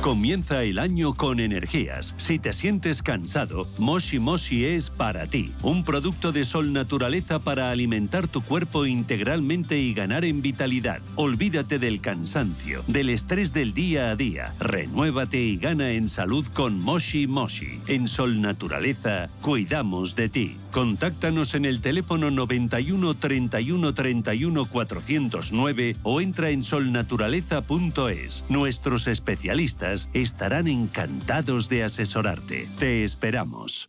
Comienza 0.00 0.62
el 0.62 0.78
año 0.78 1.14
con 1.14 1.40
energías. 1.40 2.14
Si 2.16 2.38
te 2.38 2.52
sientes 2.52 3.02
cansado, 3.02 3.66
Moshi 3.78 4.20
Moshi 4.20 4.64
es 4.64 4.88
para 4.88 5.26
ti. 5.26 5.52
Un 5.64 5.82
producto 5.82 6.30
de 6.30 6.44
Sol 6.44 6.72
Naturaleza 6.72 7.40
para 7.40 7.72
alimentar 7.72 8.28
tu 8.28 8.40
cuerpo 8.42 8.86
integralmente 8.86 9.76
y 9.78 9.92
ganar 9.92 10.24
en 10.24 10.42
vitalidad. 10.42 11.00
Olvídate 11.16 11.80
del 11.80 12.00
cansancio, 12.00 12.84
del 12.86 13.10
estrés 13.10 13.52
del 13.52 13.74
día 13.74 14.10
a 14.10 14.14
día. 14.14 14.54
Renuévate 14.60 15.40
y 15.40 15.56
gana 15.56 15.90
en 15.90 16.08
salud 16.08 16.46
con 16.54 16.78
Moshi 16.78 17.26
Moshi. 17.26 17.80
En 17.88 18.06
Sol 18.06 18.40
Naturaleza, 18.40 19.28
cuidamos 19.42 20.14
de 20.14 20.28
ti. 20.28 20.56
Contáctanos 20.76 21.54
en 21.54 21.64
el 21.64 21.80
teléfono 21.80 22.30
91 22.30 23.14
31 23.14 23.94
31 23.94 24.66
409 24.66 25.96
o 26.02 26.20
entra 26.20 26.50
en 26.50 26.62
solnaturaleza.es. 26.62 28.44
Nuestros 28.50 29.08
especialistas 29.08 30.10
estarán 30.12 30.68
encantados 30.68 31.70
de 31.70 31.82
asesorarte. 31.82 32.68
Te 32.78 33.04
esperamos. 33.04 33.88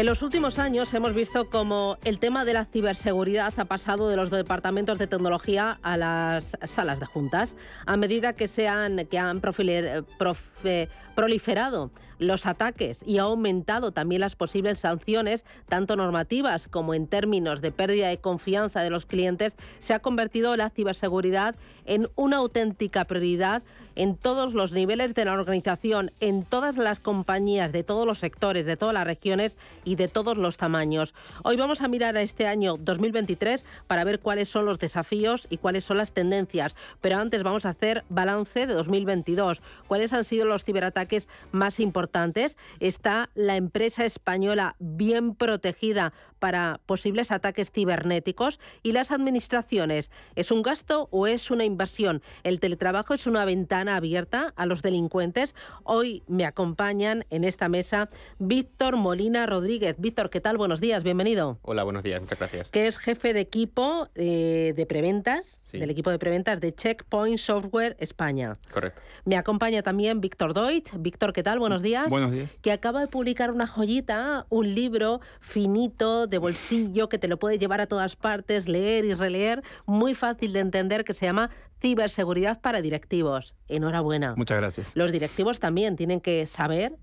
En 0.00 0.06
los 0.06 0.22
últimos 0.22 0.58
años 0.58 0.94
hemos 0.94 1.12
visto 1.12 1.50
como 1.50 1.98
el 2.04 2.18
tema 2.18 2.46
de 2.46 2.54
la 2.54 2.64
ciberseguridad 2.64 3.52
ha 3.58 3.66
pasado 3.66 4.08
de 4.08 4.16
los 4.16 4.30
departamentos 4.30 4.98
de 4.98 5.06
tecnología 5.06 5.78
a 5.82 5.98
las 5.98 6.56
salas 6.64 7.00
de 7.00 7.04
juntas. 7.04 7.54
A 7.84 7.98
medida 7.98 8.32
que, 8.32 8.48
se 8.48 8.66
han, 8.66 9.04
que 9.08 9.18
han 9.18 9.42
proliferado 9.42 11.90
los 12.18 12.46
ataques 12.46 13.04
y 13.06 13.18
ha 13.18 13.24
aumentado 13.24 13.92
también 13.92 14.22
las 14.22 14.36
posibles 14.36 14.78
sanciones, 14.78 15.44
tanto 15.68 15.96
normativas 15.96 16.66
como 16.66 16.94
en 16.94 17.06
términos 17.06 17.60
de 17.60 17.70
pérdida 17.70 18.08
de 18.08 18.16
confianza 18.18 18.82
de 18.82 18.88
los 18.88 19.04
clientes, 19.04 19.58
se 19.80 19.92
ha 19.92 19.98
convertido 19.98 20.56
la 20.56 20.70
ciberseguridad 20.70 21.56
en 21.84 22.08
una 22.14 22.38
auténtica 22.38 23.04
prioridad 23.04 23.62
en 23.96 24.16
todos 24.16 24.54
los 24.54 24.72
niveles 24.72 25.14
de 25.14 25.24
la 25.24 25.32
organización, 25.32 26.10
en 26.20 26.44
todas 26.44 26.76
las 26.76 27.00
compañías, 27.00 27.72
de 27.72 27.82
todos 27.82 28.06
los 28.06 28.18
sectores, 28.18 28.64
de 28.64 28.76
todas 28.76 28.94
las 28.94 29.06
regiones 29.06 29.56
de 29.96 30.08
todos 30.08 30.38
los 30.38 30.56
tamaños. 30.56 31.14
Hoy 31.42 31.56
vamos 31.56 31.80
a 31.80 31.88
mirar 31.88 32.16
a 32.16 32.22
este 32.22 32.46
año 32.46 32.76
2023 32.78 33.64
para 33.86 34.04
ver 34.04 34.20
cuáles 34.20 34.48
son 34.48 34.64
los 34.64 34.78
desafíos 34.78 35.46
y 35.50 35.58
cuáles 35.58 35.84
son 35.84 35.96
las 35.96 36.12
tendencias. 36.12 36.76
Pero 37.00 37.18
antes 37.18 37.42
vamos 37.42 37.66
a 37.66 37.70
hacer 37.70 38.04
balance 38.08 38.66
de 38.66 38.74
2022. 38.74 39.62
¿Cuáles 39.86 40.12
han 40.12 40.24
sido 40.24 40.46
los 40.46 40.64
ciberataques 40.64 41.28
más 41.52 41.80
importantes? 41.80 42.56
¿Está 42.80 43.30
la 43.34 43.56
empresa 43.56 44.04
española 44.04 44.76
bien 44.78 45.34
protegida 45.34 46.12
para 46.40 46.80
posibles 46.86 47.30
ataques 47.30 47.70
cibernéticos? 47.70 48.58
¿Y 48.82 48.90
las 48.90 49.12
administraciones? 49.12 50.10
¿Es 50.34 50.50
un 50.50 50.62
gasto 50.62 51.08
o 51.12 51.28
es 51.28 51.52
una 51.52 51.64
inversión? 51.64 52.22
¿El 52.42 52.58
teletrabajo 52.58 53.14
es 53.14 53.28
una 53.28 53.44
ventana 53.44 53.94
abierta 53.94 54.52
a 54.56 54.66
los 54.66 54.82
delincuentes? 54.82 55.54
Hoy 55.84 56.24
me 56.26 56.44
acompañan 56.44 57.24
en 57.30 57.44
esta 57.44 57.68
mesa 57.68 58.08
Víctor 58.38 58.96
Molina 58.96 59.46
Rodríguez. 59.46 59.94
Víctor, 59.98 60.30
¿qué 60.30 60.40
tal? 60.40 60.56
Buenos 60.56 60.80
días, 60.80 61.04
bienvenido. 61.04 61.58
Hola, 61.62 61.84
buenos 61.84 62.02
días, 62.02 62.20
muchas 62.20 62.38
gracias. 62.38 62.68
Que 62.70 62.88
es 62.88 62.98
jefe 62.98 63.32
de 63.32 63.40
equipo 63.40 64.08
eh, 64.16 64.72
de 64.74 64.86
preventas, 64.86 65.60
del 65.72 65.90
equipo 65.90 66.10
de 66.10 66.18
preventas 66.18 66.60
de 66.60 66.74
Checkpoint 66.74 67.38
Software 67.38 67.96
España. 68.00 68.54
Correcto. 68.72 69.02
Me 69.24 69.36
acompaña 69.36 69.82
también 69.82 70.20
Víctor 70.20 70.54
Deutsch. 70.54 70.92
Víctor, 70.98 71.32
¿qué 71.32 71.42
tal? 71.42 71.58
Buenos 71.58 71.82
días. 71.82 72.08
Buenos 72.08 72.32
días. 72.32 72.56
Que 72.62 72.72
acaba 72.72 73.00
de 73.00 73.06
publicar 73.06 73.50
una 73.50 73.66
joyita, 73.66 74.46
un 74.48 74.74
libro 74.74 75.20
finito 75.40 76.26
de 76.30 76.38
bolsillo 76.38 77.08
que 77.08 77.18
te 77.18 77.28
lo 77.28 77.38
puede 77.38 77.58
llevar 77.58 77.80
a 77.80 77.86
todas 77.86 78.16
partes, 78.16 78.68
leer 78.68 79.04
y 79.04 79.14
releer, 79.14 79.62
muy 79.86 80.14
fácil 80.14 80.52
de 80.52 80.60
entender, 80.60 81.04
que 81.04 81.12
se 81.12 81.26
llama 81.26 81.50
Ciberseguridad 81.80 82.60
para 82.60 82.80
directivos. 82.80 83.54
Enhorabuena. 83.68 84.34
Muchas 84.36 84.58
gracias. 84.58 84.90
Los 84.94 85.12
directivos 85.12 85.60
también 85.60 85.96
tienen 85.96 86.20
que 86.20 86.46
saber 86.46 86.94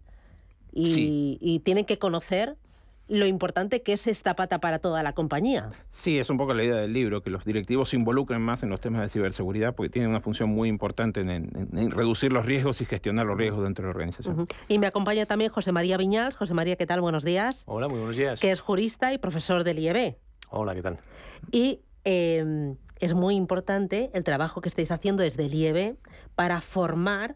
y, 0.72 1.38
y 1.42 1.60
tienen 1.60 1.86
que 1.86 2.00
conocer 2.00 2.56
lo 3.08 3.26
importante 3.26 3.82
que 3.84 3.94
es 3.94 4.08
esta 4.08 4.36
pata 4.36 4.60
para 4.60 4.80
toda 4.80 5.02
la 5.04 5.14
compañía. 5.14 5.72
Sí, 5.92 6.20
es 6.20 6.30
un 6.30 6.38
poco 6.38 6.54
la 6.54 6.64
idea 6.64 6.76
del 6.76 6.94
libro, 6.94 7.22
que 7.22 7.30
los 7.30 7.46
directivos 7.46 7.90
se 7.90 7.96
involucren 7.96 8.42
más 8.42 8.64
en 8.64 8.70
los 8.70 8.82
temas 8.82 9.02
de 9.02 9.10
ciberseguridad 9.10 9.76
porque 9.76 9.90
tienen 9.90 10.10
una 10.10 10.22
función 10.22 10.50
muy 10.50 10.70
importante 10.70 11.22
en, 11.22 11.92
reducir 11.92 12.34
los 12.34 12.46
riesgos 12.46 12.82
y 12.82 12.86
gestionar 12.86 13.26
los 13.26 13.38
riesgos 13.38 13.64
dentro 13.64 13.84
de 13.84 13.88
la 13.88 13.92
organización. 13.92 14.48
Y 14.68 14.80
me 14.80 14.88
acompaña 14.88 15.26
también 15.26 15.52
José 15.52 15.72
María 15.72 15.98
Viñals. 15.98 16.36
José 16.36 16.54
María, 16.54 16.76
¿qué 16.76 16.86
tal? 16.86 17.02
Buenos 17.02 17.24
días. 17.24 17.64
Hola, 17.66 17.88
muy 17.88 18.00
buenos 18.00 18.18
días. 18.18 18.40
Que 18.40 18.52
es 18.52 18.60
jurista 18.60 19.14
y 19.14 19.18
profesor 19.18 19.64
del 19.64 19.80
IEB. 19.80 20.18
Hola, 20.50 20.76
¿qué 20.76 20.82
tal? 20.82 21.00
Y 21.52 21.82
em, 22.04 22.76
es 23.00 23.14
muy 23.14 23.36
importante 23.36 24.10
el 24.14 24.24
trabajo 24.24 24.62
que 24.62 24.70
estáis 24.70 24.92
haciendo 24.92 25.24
desde 25.24 25.46
el 25.46 25.54
IEB 25.54 25.98
para 26.36 26.62
formar 26.62 27.36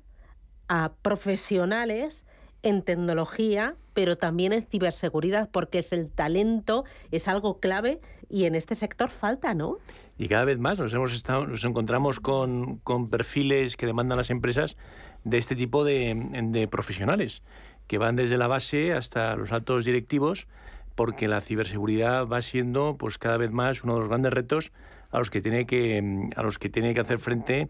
a 0.68 0.94
profesionales 1.02 2.26
en 2.64 2.82
tecnología, 2.82 3.76
pero 3.94 4.18
también 4.18 4.54
en 4.54 4.66
ciberseguridad, 4.66 5.50
porque 5.52 5.80
es 5.80 5.94
el 5.94 6.10
talento, 6.10 6.86
es 7.12 7.28
algo 7.28 7.60
clave 7.60 8.00
y 8.30 8.46
en 8.46 8.56
este 8.56 8.76
sector 8.76 9.10
falta, 9.10 9.54
¿no? 9.54 9.78
Y 10.18 10.28
cada 10.28 10.46
vez 10.46 10.60
más 10.60 10.80
nos, 10.80 10.94
hemos 10.94 11.14
estado, 11.14 11.48
nos 11.48 11.64
encontramos 11.66 12.20
con, 12.20 12.78
con 12.78 13.10
perfiles 13.10 13.76
que 13.76 13.86
demandan 13.86 14.18
las 14.18 14.30
empresas 14.30 14.78
de 15.24 15.38
este 15.38 15.56
tipo 15.56 15.84
de, 15.84 16.16
de 16.50 16.68
profesionales, 16.68 17.44
que 17.88 17.98
van 17.98 18.16
desde 18.16 18.38
la 18.38 18.48
base 18.48 18.94
hasta 18.94 19.36
los 19.36 19.52
altos 19.52 19.86
directivos, 19.86 20.48
porque 20.96 21.28
la 21.28 21.42
ciberseguridad 21.42 22.28
va 22.28 22.42
siendo 22.42 22.96
pues 22.98 23.18
cada 23.18 23.38
vez 23.38 23.52
más 23.52 23.84
uno 23.84 23.96
de 23.96 24.00
los 24.02 24.10
grandes 24.10 24.34
retos 24.34 24.72
a 25.12 25.20
los 25.20 25.30
que 25.30 25.42
tiene 25.42 25.66
que, 25.66 26.30
a 26.36 26.44
los 26.44 26.58
que, 26.58 26.70
tiene 26.70 26.94
que 26.94 27.00
hacer 27.00 27.20
frente 27.20 27.70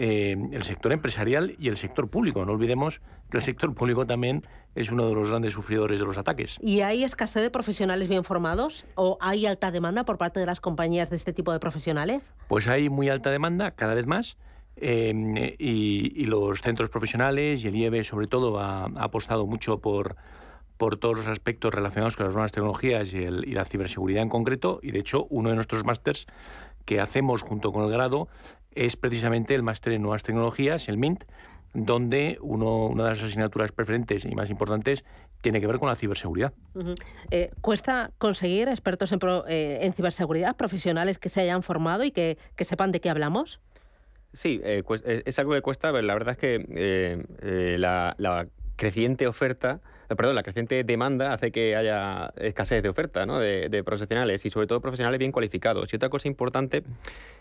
eh, 0.00 0.36
el 0.52 0.62
sector 0.62 0.92
empresarial 0.92 1.56
y 1.58 1.66
el 1.66 1.76
sector 1.76 2.08
público. 2.08 2.44
No 2.46 2.52
olvidemos 2.52 3.00
que 3.30 3.38
el 3.38 3.42
sector 3.42 3.74
público 3.74 4.06
también 4.06 4.46
es 4.76 4.92
uno 4.92 5.08
de 5.08 5.12
los 5.12 5.28
grandes 5.28 5.54
sufridores 5.54 5.98
de 5.98 6.06
los 6.06 6.16
ataques. 6.16 6.56
¿Y 6.62 6.82
hay 6.82 7.02
escasez 7.02 7.42
de 7.42 7.50
profesionales 7.50 8.08
bien 8.08 8.22
formados 8.22 8.84
o 8.94 9.18
hay 9.20 9.44
alta 9.46 9.72
demanda 9.72 10.04
por 10.04 10.16
parte 10.16 10.38
de 10.38 10.46
las 10.46 10.60
compañías 10.60 11.10
de 11.10 11.16
este 11.16 11.32
tipo 11.32 11.52
de 11.52 11.58
profesionales? 11.58 12.32
Pues 12.46 12.68
hay 12.68 12.88
muy 12.88 13.08
alta 13.08 13.32
demanda, 13.32 13.72
cada 13.72 13.94
vez 13.94 14.06
más. 14.06 14.36
Eh, 14.76 15.56
y, 15.58 16.24
los 16.26 16.60
centros 16.60 16.90
profesionales 16.90 17.64
y 17.64 17.66
el 17.66 17.74
IEB 17.74 18.04
sobre 18.04 18.28
todo 18.28 18.60
ha, 18.60 18.84
apostado 18.84 19.48
mucho 19.48 19.80
por, 19.80 20.14
por 20.76 20.96
todos 20.96 21.16
los 21.16 21.26
aspectos 21.26 21.74
relacionados 21.74 22.16
con 22.16 22.26
las 22.26 22.36
nuevas 22.36 22.52
tecnologías 22.52 23.12
y, 23.12 23.16
y 23.16 23.52
la 23.52 23.64
ciberseguridad 23.64 24.22
en 24.22 24.28
concreto. 24.28 24.78
Y 24.80 24.92
de 24.92 25.00
hecho, 25.00 25.26
uno 25.28 25.48
de 25.48 25.56
nuestros 25.56 25.84
másters 25.84 26.28
que 26.88 27.00
hacemos 27.00 27.42
junto 27.42 27.70
con 27.70 27.84
el 27.84 27.90
grado 27.90 28.28
es 28.86 28.96
precisamente 28.96 29.54
el 29.54 29.62
máster 29.62 29.92
en 29.92 30.02
nuevas 30.02 30.22
tecnologías, 30.22 30.88
el 30.88 30.98
MINT, 30.98 31.24
donde 31.74 32.38
uno, 32.40 32.86
una 32.86 33.04
de 33.04 33.10
las 33.10 33.22
asignaturas 33.22 33.72
preferentes 33.72 34.24
y 34.24 34.34
más 34.34 34.50
importantes 34.50 35.04
tiene 35.40 35.60
que 35.60 35.66
ver 35.66 35.78
con 35.78 35.88
la 35.88 35.96
ciberseguridad. 35.96 36.52
Eh, 37.30 37.50
¿Cuesta 37.60 38.10
conseguir 38.18 38.68
expertos 38.68 39.12
en, 39.12 39.20
eh, 39.48 39.80
en, 39.82 39.92
ciberseguridad, 39.92 40.56
profesionales 40.56 41.18
que 41.18 41.28
se 41.28 41.42
hayan 41.42 41.62
formado 41.62 42.04
y 42.04 42.10
que, 42.10 42.38
que 42.56 42.64
sepan 42.64 42.90
de 42.90 43.00
qué 43.00 43.10
hablamos? 43.10 43.60
Sí, 44.32 44.60
es, 44.62 45.38
algo 45.38 45.52
que 45.52 45.62
cuesta, 45.62 45.90
pero 45.90 46.02
la 46.02 46.14
verdad 46.14 46.32
es 46.32 46.38
que 46.38 47.76
la, 47.78 48.14
la 48.18 48.46
creciente 48.76 49.26
oferta 49.26 49.80
eh, 49.80 49.88
perdón, 50.16 50.34
la 50.34 50.42
creciente 50.42 50.84
demanda 50.84 51.32
hace 51.32 51.52
que 51.52 51.76
haya 51.76 52.32
escasez 52.36 52.82
de 52.82 52.88
oferta 52.88 53.26
¿no? 53.26 53.38
de, 53.40 53.82
profesionales 53.84 54.44
y 54.44 54.50
sobre 54.50 54.66
todo 54.66 54.80
profesionales 54.80 55.18
bien 55.18 55.32
cualificados. 55.32 55.92
Y 55.92 55.96
otra 55.96 56.08
cosa 56.08 56.28
importante 56.28 56.82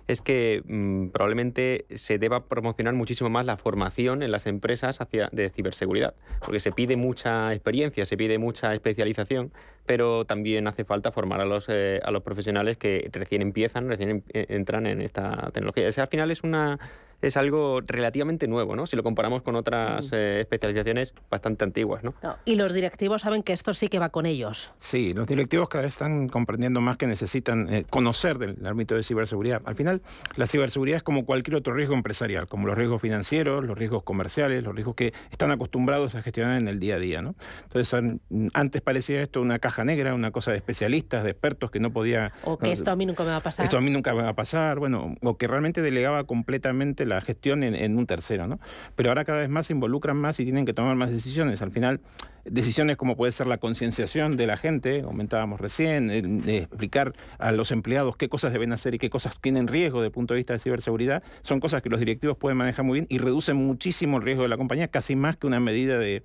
es 0.07 0.21
que 0.21 0.61
mm, 0.65 1.07
probablemente 1.07 1.85
se 1.95 2.17
deba 2.17 2.45
promocionar 2.45 2.93
muchísimo 2.93 3.29
más 3.29 3.45
la 3.45 3.57
formación 3.57 4.21
en 4.21 4.31
las 4.31 4.47
empresas 4.47 4.99
hacia, 5.01 5.29
de 5.31 5.49
ciberseguridad, 5.49 6.13
porque 6.43 6.59
se 6.59 6.71
pide 6.71 6.95
mucha 6.97 7.53
experiencia, 7.53 8.05
se 8.05 8.17
pide 8.17 8.37
mucha 8.37 8.73
especialización, 8.73 9.51
pero 9.85 10.25
también 10.25 10.67
hace 10.67 10.83
falta 10.83 11.11
formar 11.11 11.41
a 11.41 11.45
los, 11.45 11.67
eh, 11.69 11.99
a 12.03 12.11
los 12.11 12.23
profesionales 12.23 12.77
que 12.77 13.09
recién 13.13 13.41
empiezan, 13.41 13.87
recién 13.87 14.23
eh, 14.33 14.45
entran 14.49 14.85
en 14.87 15.01
esta 15.01 15.51
tecnología. 15.51 15.89
O 15.89 16.01
al 16.01 16.07
final 16.07 16.31
es 16.31 16.43
una 16.43 16.79
es 17.21 17.37
algo 17.37 17.81
relativamente 17.81 18.47
nuevo, 18.47 18.75
¿no? 18.75 18.85
Si 18.85 18.95
lo 18.95 19.03
comparamos 19.03 19.41
con 19.41 19.55
otras 19.55 20.11
mm. 20.11 20.15
eh, 20.15 20.41
especializaciones 20.41 21.13
bastante 21.29 21.63
antiguas, 21.63 22.03
¿no? 22.03 22.13
Y 22.45 22.55
los 22.55 22.73
directivos 22.73 23.23
saben 23.23 23.43
que 23.43 23.53
esto 23.53 23.73
sí 23.73 23.87
que 23.87 23.99
va 23.99 24.09
con 24.09 24.25
ellos. 24.25 24.69
Sí, 24.79 25.13
los 25.13 25.27
directivos 25.27 25.69
cada 25.69 25.83
vez 25.85 25.93
están 25.93 26.29
comprendiendo 26.29 26.81
más 26.81 26.97
que 26.97 27.07
necesitan 27.07 27.73
eh, 27.73 27.85
conocer 27.89 28.37
del 28.37 28.65
ámbito 28.65 28.95
de 28.95 29.03
ciberseguridad. 29.03 29.61
Al 29.65 29.75
final, 29.75 30.01
la 30.35 30.47
ciberseguridad 30.47 30.97
es 30.97 31.03
como 31.03 31.25
cualquier 31.25 31.55
otro 31.55 31.73
riesgo 31.73 31.95
empresarial, 31.95 32.47
como 32.47 32.67
los 32.67 32.77
riesgos 32.77 33.01
financieros, 33.01 33.63
los 33.65 33.77
riesgos 33.77 34.03
comerciales, 34.03 34.63
los 34.63 34.75
riesgos 34.75 34.95
que 34.95 35.13
están 35.31 35.51
acostumbrados 35.51 36.13
a 36.15 36.21
gestionar 36.21 36.57
en 36.57 36.67
el 36.67 36.79
día 36.79 36.95
a 36.95 36.99
día, 36.99 37.21
¿no? 37.21 37.35
Entonces, 37.63 38.19
antes 38.53 38.81
parecía 38.81 39.21
esto 39.21 39.41
una 39.41 39.59
caja 39.59 39.83
negra, 39.83 40.13
una 40.13 40.31
cosa 40.31 40.51
de 40.51 40.57
especialistas, 40.57 41.23
de 41.23 41.31
expertos 41.31 41.71
que 41.71 41.79
no 41.79 41.91
podía... 41.91 42.31
O 42.43 42.57
que 42.57 42.71
esto 42.71 42.91
a 42.91 42.95
mí 42.95 43.05
nunca 43.05 43.23
me 43.23 43.29
va 43.29 43.37
a 43.37 43.43
pasar. 43.43 43.63
Esto 43.63 43.77
a 43.77 43.81
mí 43.81 43.89
nunca 43.89 44.13
me 44.13 44.21
va 44.21 44.29
a 44.29 44.35
pasar, 44.35 44.77
bueno, 44.79 45.15
o 45.21 45.37
que 45.37 45.47
realmente 45.47 45.81
delegaba 45.81 46.23
completamente 46.25 47.06
la 47.07 47.21
gestión 47.21 47.63
en, 47.63 47.97
un 47.97 48.05
tercero, 48.05 48.47
¿no? 48.47 48.59
Pero 48.95 49.09
ahora 49.09 49.25
cada 49.25 49.39
vez 49.39 49.49
más 49.49 49.67
se 49.67 49.73
involucran 49.73 50.17
más 50.17 50.39
y 50.39 50.43
tienen 50.43 50.65
que 50.65 50.73
tomar 50.73 50.95
más 50.95 51.09
decisiones. 51.09 51.61
Al 51.61 51.71
final, 51.71 52.01
decisiones 52.45 52.97
como 52.97 53.15
puede 53.15 53.31
ser 53.31 53.47
la 53.47 53.57
concienciación 53.57 54.37
de 54.37 54.47
la 54.47 54.57
gente, 54.57 55.01
comentábamos 55.01 55.59
recién, 55.59 56.41
de 56.41 56.57
explicar 56.57 57.13
a 57.39 57.51
los 57.51 57.71
empleados 57.71 58.17
qué 58.17 58.29
cosas 58.29 58.53
deben 58.53 58.73
hacer 58.73 58.95
y 58.95 58.99
qué 58.99 59.09
cosas 59.09 59.39
tienen 59.41 59.67
riesgo 59.67 59.99
desde 59.99 60.07
el 60.07 60.13
punto 60.13 60.33
de 60.33 60.37
vista 60.39 60.53
de 60.53 60.59
ciberseguridad, 60.59 61.23
son 61.41 61.59
cosas 61.59 61.81
que 61.81 61.89
los 61.89 61.99
directivos 61.99 62.37
pueden 62.37 62.57
manejar 62.57 62.85
muy 62.85 62.99
bien 62.99 63.07
y 63.09 63.17
reducen 63.17 63.57
muchísimo 63.57 64.17
el 64.17 64.23
riesgo 64.23 64.43
de 64.43 64.49
la 64.49 64.57
compañía, 64.57 64.87
casi 64.87 65.15
más 65.15 65.37
que 65.37 65.47
una 65.47 65.59
medida 65.59 65.97
de, 65.97 66.23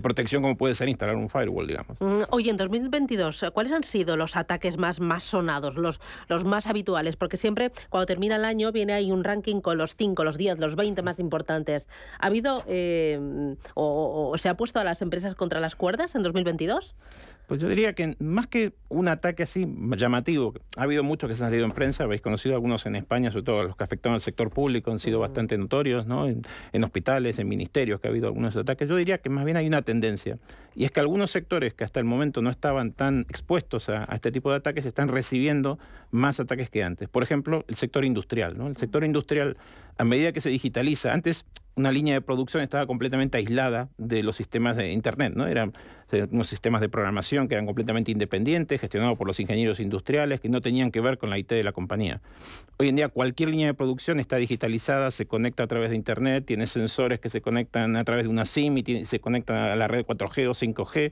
protección 0.00 0.42
como 0.42 0.56
puede 0.56 0.74
ser 0.74 0.88
instalar 0.88 1.16
un 1.16 1.30
firewall, 1.30 1.66
digamos. 1.66 1.96
Oye, 2.30 2.50
en 2.50 2.56
2022, 2.56 3.46
¿cuáles 3.54 3.72
han 3.72 3.84
sido 3.84 4.16
los 4.16 4.36
ataques 4.36 4.76
más, 4.76 5.00
más 5.00 5.24
sonados, 5.24 5.76
los, 5.76 6.00
los 6.28 6.44
más 6.44 6.66
habituales? 6.66 7.16
Porque 7.16 7.36
siempre 7.36 7.72
cuando 7.88 8.06
termina 8.06 8.36
el 8.36 8.44
año 8.44 8.70
viene 8.70 8.92
ahí 8.92 9.10
un 9.10 9.24
ranking 9.24 9.60
con 9.60 9.78
los 9.78 9.96
5, 10.24 10.30
los 10.30 10.36
10, 10.38 10.58
los 10.58 10.76
20 10.76 11.02
más 11.02 11.18
importantes. 11.18 11.88
¿Ha 12.18 12.26
habido 12.26 12.64
eh, 12.66 13.56
o, 13.74 14.30
o 14.30 14.38
se 14.38 14.48
ha 14.48 14.56
puesto 14.56 14.80
a 14.80 14.84
las 14.84 15.02
empresas 15.02 15.34
contra 15.34 15.60
las 15.60 15.74
cuerdas 15.74 16.14
en 16.14 16.22
2022? 16.22 16.94
Pues 17.46 17.60
yo 17.60 17.68
diría 17.68 17.92
que 17.92 18.14
más 18.20 18.46
que 18.46 18.72
un 18.88 19.06
ataque 19.06 19.42
así 19.42 19.66
llamativo, 19.96 20.54
ha 20.76 20.84
habido 20.84 21.02
muchos 21.02 21.28
que 21.28 21.36
se 21.36 21.44
han 21.44 21.50
salido 21.50 21.66
en 21.66 21.72
prensa, 21.72 22.04
habéis 22.04 22.22
conocido 22.22 22.54
algunos 22.54 22.86
en 22.86 22.96
España, 22.96 23.30
sobre 23.30 23.44
todo 23.44 23.64
los 23.64 23.76
que 23.76 23.84
afectaron 23.84 24.14
al 24.14 24.22
sector 24.22 24.50
público, 24.50 24.90
han 24.90 24.98
sido 24.98 25.20
bastante 25.20 25.58
notorios, 25.58 26.06
¿no? 26.06 26.26
En, 26.26 26.84
hospitales, 26.84 27.38
en 27.38 27.48
ministerios, 27.48 28.00
que 28.00 28.08
ha 28.08 28.10
habido 28.10 28.28
algunos 28.28 28.56
ataques. 28.56 28.88
Yo 28.88 28.96
diría 28.96 29.18
que 29.18 29.28
más 29.28 29.44
bien 29.44 29.58
hay 29.58 29.66
una 29.66 29.82
tendencia, 29.82 30.38
y 30.74 30.84
es 30.84 30.90
que 30.90 31.00
algunos 31.00 31.30
sectores 31.30 31.74
que 31.74 31.84
hasta 31.84 32.00
el 32.00 32.06
momento 32.06 32.40
no 32.40 32.48
estaban 32.48 32.92
tan 32.92 33.26
expuestos 33.28 33.90
a, 33.90 34.10
a 34.10 34.14
este 34.14 34.32
tipo 34.32 34.50
de 34.50 34.56
ataques 34.56 34.86
están 34.86 35.08
recibiendo 35.08 35.78
más 36.10 36.40
ataques 36.40 36.70
que 36.70 36.82
antes. 36.82 37.08
Por 37.10 37.22
ejemplo, 37.22 37.64
el 37.68 37.74
sector 37.74 38.04
industrial, 38.06 38.56
¿no? 38.56 38.68
El 38.68 38.76
sector 38.76 39.04
industrial, 39.04 39.58
a 39.98 40.04
medida 40.04 40.32
que 40.32 40.40
se 40.40 40.48
digitaliza, 40.48 41.12
antes 41.12 41.44
una 41.76 41.90
línea 41.90 42.14
de 42.14 42.20
producción 42.20 42.62
estaba 42.62 42.86
completamente 42.86 43.38
aislada 43.38 43.88
de 43.98 44.22
los 44.22 44.36
sistemas 44.36 44.76
de 44.76 44.92
Internet, 44.92 45.34
¿no? 45.34 45.46
Eran 45.46 45.72
unos 46.30 46.46
sistemas 46.46 46.80
de 46.80 46.88
programación 46.88 47.48
que 47.48 47.54
eran 47.54 47.66
completamente 47.66 48.12
independientes, 48.12 48.80
gestionados 48.80 49.18
por 49.18 49.26
los 49.26 49.40
ingenieros 49.40 49.80
industriales, 49.80 50.40
que 50.40 50.48
no 50.48 50.60
tenían 50.60 50.92
que 50.92 51.00
ver 51.00 51.18
con 51.18 51.30
la 51.30 51.38
IT 51.38 51.48
de 51.48 51.64
la 51.64 51.72
compañía. 51.72 52.20
Hoy 52.78 52.88
en 52.88 52.96
día 52.96 53.08
cualquier 53.08 53.48
línea 53.48 53.66
de 53.66 53.74
producción 53.74 54.20
está 54.20 54.36
digitalizada, 54.36 55.10
se 55.10 55.26
conecta 55.26 55.64
a 55.64 55.66
través 55.66 55.90
de 55.90 55.96
Internet, 55.96 56.44
tiene 56.46 56.68
sensores 56.68 57.18
que 57.18 57.28
se 57.28 57.40
conectan 57.40 57.96
a 57.96 58.04
través 58.04 58.24
de 58.24 58.30
una 58.30 58.44
SIM 58.44 58.78
y 58.78 59.04
se 59.06 59.18
conectan 59.18 59.56
a 59.56 59.74
la 59.74 59.88
red 59.88 60.04
4G 60.04 60.48
o 60.48 60.54
5G. 60.54 61.10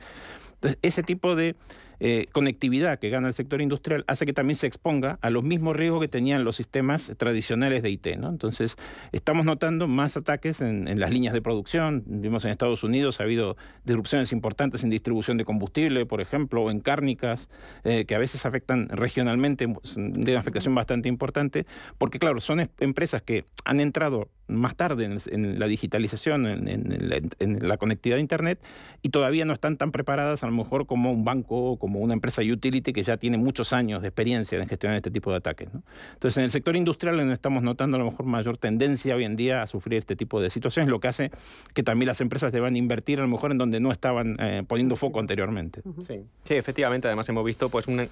Entonces, 0.54 0.78
ese 0.82 1.02
tipo 1.02 1.34
de 1.34 1.56
eh, 2.04 2.26
conectividad 2.32 2.98
que 2.98 3.10
gana 3.10 3.28
el 3.28 3.34
sector 3.34 3.62
industrial 3.62 4.02
hace 4.08 4.26
que 4.26 4.32
también 4.32 4.56
se 4.56 4.66
exponga 4.66 5.20
a 5.22 5.30
los 5.30 5.44
mismos 5.44 5.76
riesgos 5.76 6.00
que 6.00 6.08
tenían 6.08 6.42
los 6.42 6.56
sistemas 6.56 7.12
tradicionales 7.16 7.80
de 7.84 7.90
IT. 7.90 8.08
Entonces, 8.08 8.76
estamos 9.12 9.46
notando 9.46 9.86
más 9.86 10.16
ataques 10.16 10.60
en, 10.60 10.98
las 10.98 11.12
líneas 11.12 11.32
de 11.32 11.40
producción. 11.40 12.02
Vimos 12.04 12.44
en 12.44 12.50
Estados 12.50 12.82
Unidos 12.82 13.20
ha 13.20 13.22
habido 13.22 13.56
disrupciones 13.84 14.32
importantes 14.32 14.82
en 14.82 14.90
distribución 14.90 15.36
de 15.36 15.44
combustible, 15.44 16.04
por 16.04 16.20
ejemplo, 16.20 16.62
o 16.62 16.72
en 16.72 16.80
cárnicas, 16.80 17.48
eh, 17.84 18.04
que 18.04 18.16
a 18.16 18.18
veces 18.18 18.46
afectan 18.46 18.88
regionalmente, 18.88 19.68
de 19.94 20.30
una 20.32 20.40
afectación 20.40 20.74
bastante 20.74 21.08
importante, 21.08 21.66
porque 21.98 22.18
claro, 22.18 22.40
son 22.40 22.68
empresas 22.80 23.22
que 23.22 23.44
han 23.64 23.78
entrado 23.78 24.28
más 24.54 24.76
tarde 24.76 25.04
en, 25.30 25.58
la 25.58 25.66
digitalización, 25.66 26.46
en, 26.46 27.68
la, 27.68 27.76
conectividad 27.76 28.16
de 28.16 28.20
Internet, 28.20 28.60
y 29.02 29.08
todavía 29.10 29.44
no 29.44 29.52
están 29.52 29.76
tan 29.76 29.92
preparadas 29.92 30.42
a 30.42 30.46
lo 30.46 30.52
mejor 30.52 30.86
como 30.86 31.12
un 31.12 31.24
banco, 31.24 31.76
como 31.78 32.00
una 32.00 32.14
empresa 32.14 32.42
utility 32.42 32.92
que 32.92 33.02
ya 33.02 33.16
tiene 33.16 33.38
muchos 33.38 33.72
años 33.72 34.02
de 34.02 34.08
experiencia 34.08 34.58
en 34.58 34.68
gestionar 34.68 34.96
este 34.96 35.10
tipo 35.10 35.30
de 35.30 35.38
ataques. 35.38 35.68
Entonces, 36.14 36.38
en 36.38 36.44
el 36.44 36.50
sector 36.50 36.76
industrial 36.76 37.18
estamos 37.30 37.62
notando 37.62 37.96
a 37.96 37.98
lo 37.98 38.10
mejor 38.10 38.26
mayor 38.26 38.58
tendencia 38.58 39.14
hoy 39.16 39.24
en 39.24 39.36
día 39.36 39.62
a 39.62 39.66
sufrir 39.66 39.98
este 39.98 40.16
tipo 40.16 40.40
de 40.40 40.50
situaciones, 40.50 40.90
lo 40.90 41.00
que 41.00 41.08
hace 41.08 41.30
que 41.74 41.82
también 41.82 42.06
las 42.08 42.20
empresas 42.20 42.52
deban 42.52 42.76
invertir 42.76 43.18
a 43.18 43.22
lo 43.22 43.28
mejor 43.28 43.52
en 43.52 43.58
donde 43.58 43.80
no 43.80 43.92
estaban 43.92 44.36
eh, 44.38 44.62
poniendo 44.66 44.96
foco 44.96 45.20
anteriormente. 45.20 45.82
Sí. 46.00 46.24
sí, 46.44 46.54
efectivamente, 46.54 47.08
además 47.08 47.28
hemos 47.28 47.44
visto 47.44 47.68
pues 47.68 47.86
una, 47.86 48.08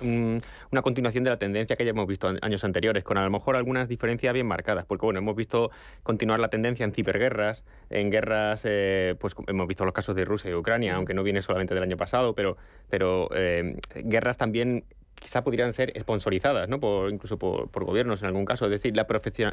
una 0.71 0.83
continuación 0.83 1.25
de 1.25 1.31
la 1.31 1.39
tendencia 1.39 1.77
que 1.77 1.85
ya 1.85 1.91
hemos 1.91 2.07
visto 2.07 2.33
años 2.41 2.65
anteriores, 2.65 3.05
con 3.05 3.19
a 3.19 3.25
lo 3.25 3.31
mejor 3.31 3.57
algunas 3.57 3.89
diferencias 3.89 4.33
bien 4.35 4.47
marcadas, 4.47 4.85
porque 4.87 5.07
bueno, 5.07 5.19
hemos 5.19 5.37
visto 5.37 5.71
continuar 6.31 6.41
la 6.41 6.51
tendencia 6.51 6.85
en 6.85 6.93
ciberguerras, 6.93 7.65
en 7.91 8.09
guerras, 8.11 8.63
eh, 8.65 9.17
pues 9.19 9.35
hemos 9.49 9.67
visto 9.67 9.85
los 9.85 9.93
casos 9.93 10.15
de 10.15 10.25
Rusia 10.25 10.51
y 10.51 10.55
Ucrania, 10.55 10.95
aunque 10.95 11.13
no 11.13 11.25
viene 11.25 11.43
solamente 11.43 11.75
del 11.75 11.83
año 11.83 11.97
pasado, 11.97 12.35
pero, 12.35 12.57
pero 12.89 13.29
eh, 13.35 13.77
guerras 14.05 14.37
también 14.37 14.85
quizá 15.21 15.45
podrían 15.45 15.73
ser 15.73 15.93
sponsorizadas, 16.01 16.69
¿no? 16.69 16.81
por, 16.81 17.13
incluso 17.13 17.39
por, 17.39 17.85
gobiernos 17.85 18.23
en 18.23 18.29
algún 18.29 18.45
caso. 18.45 18.65
Es 18.65 18.71
decir, 18.71 18.97
la, 18.97 19.07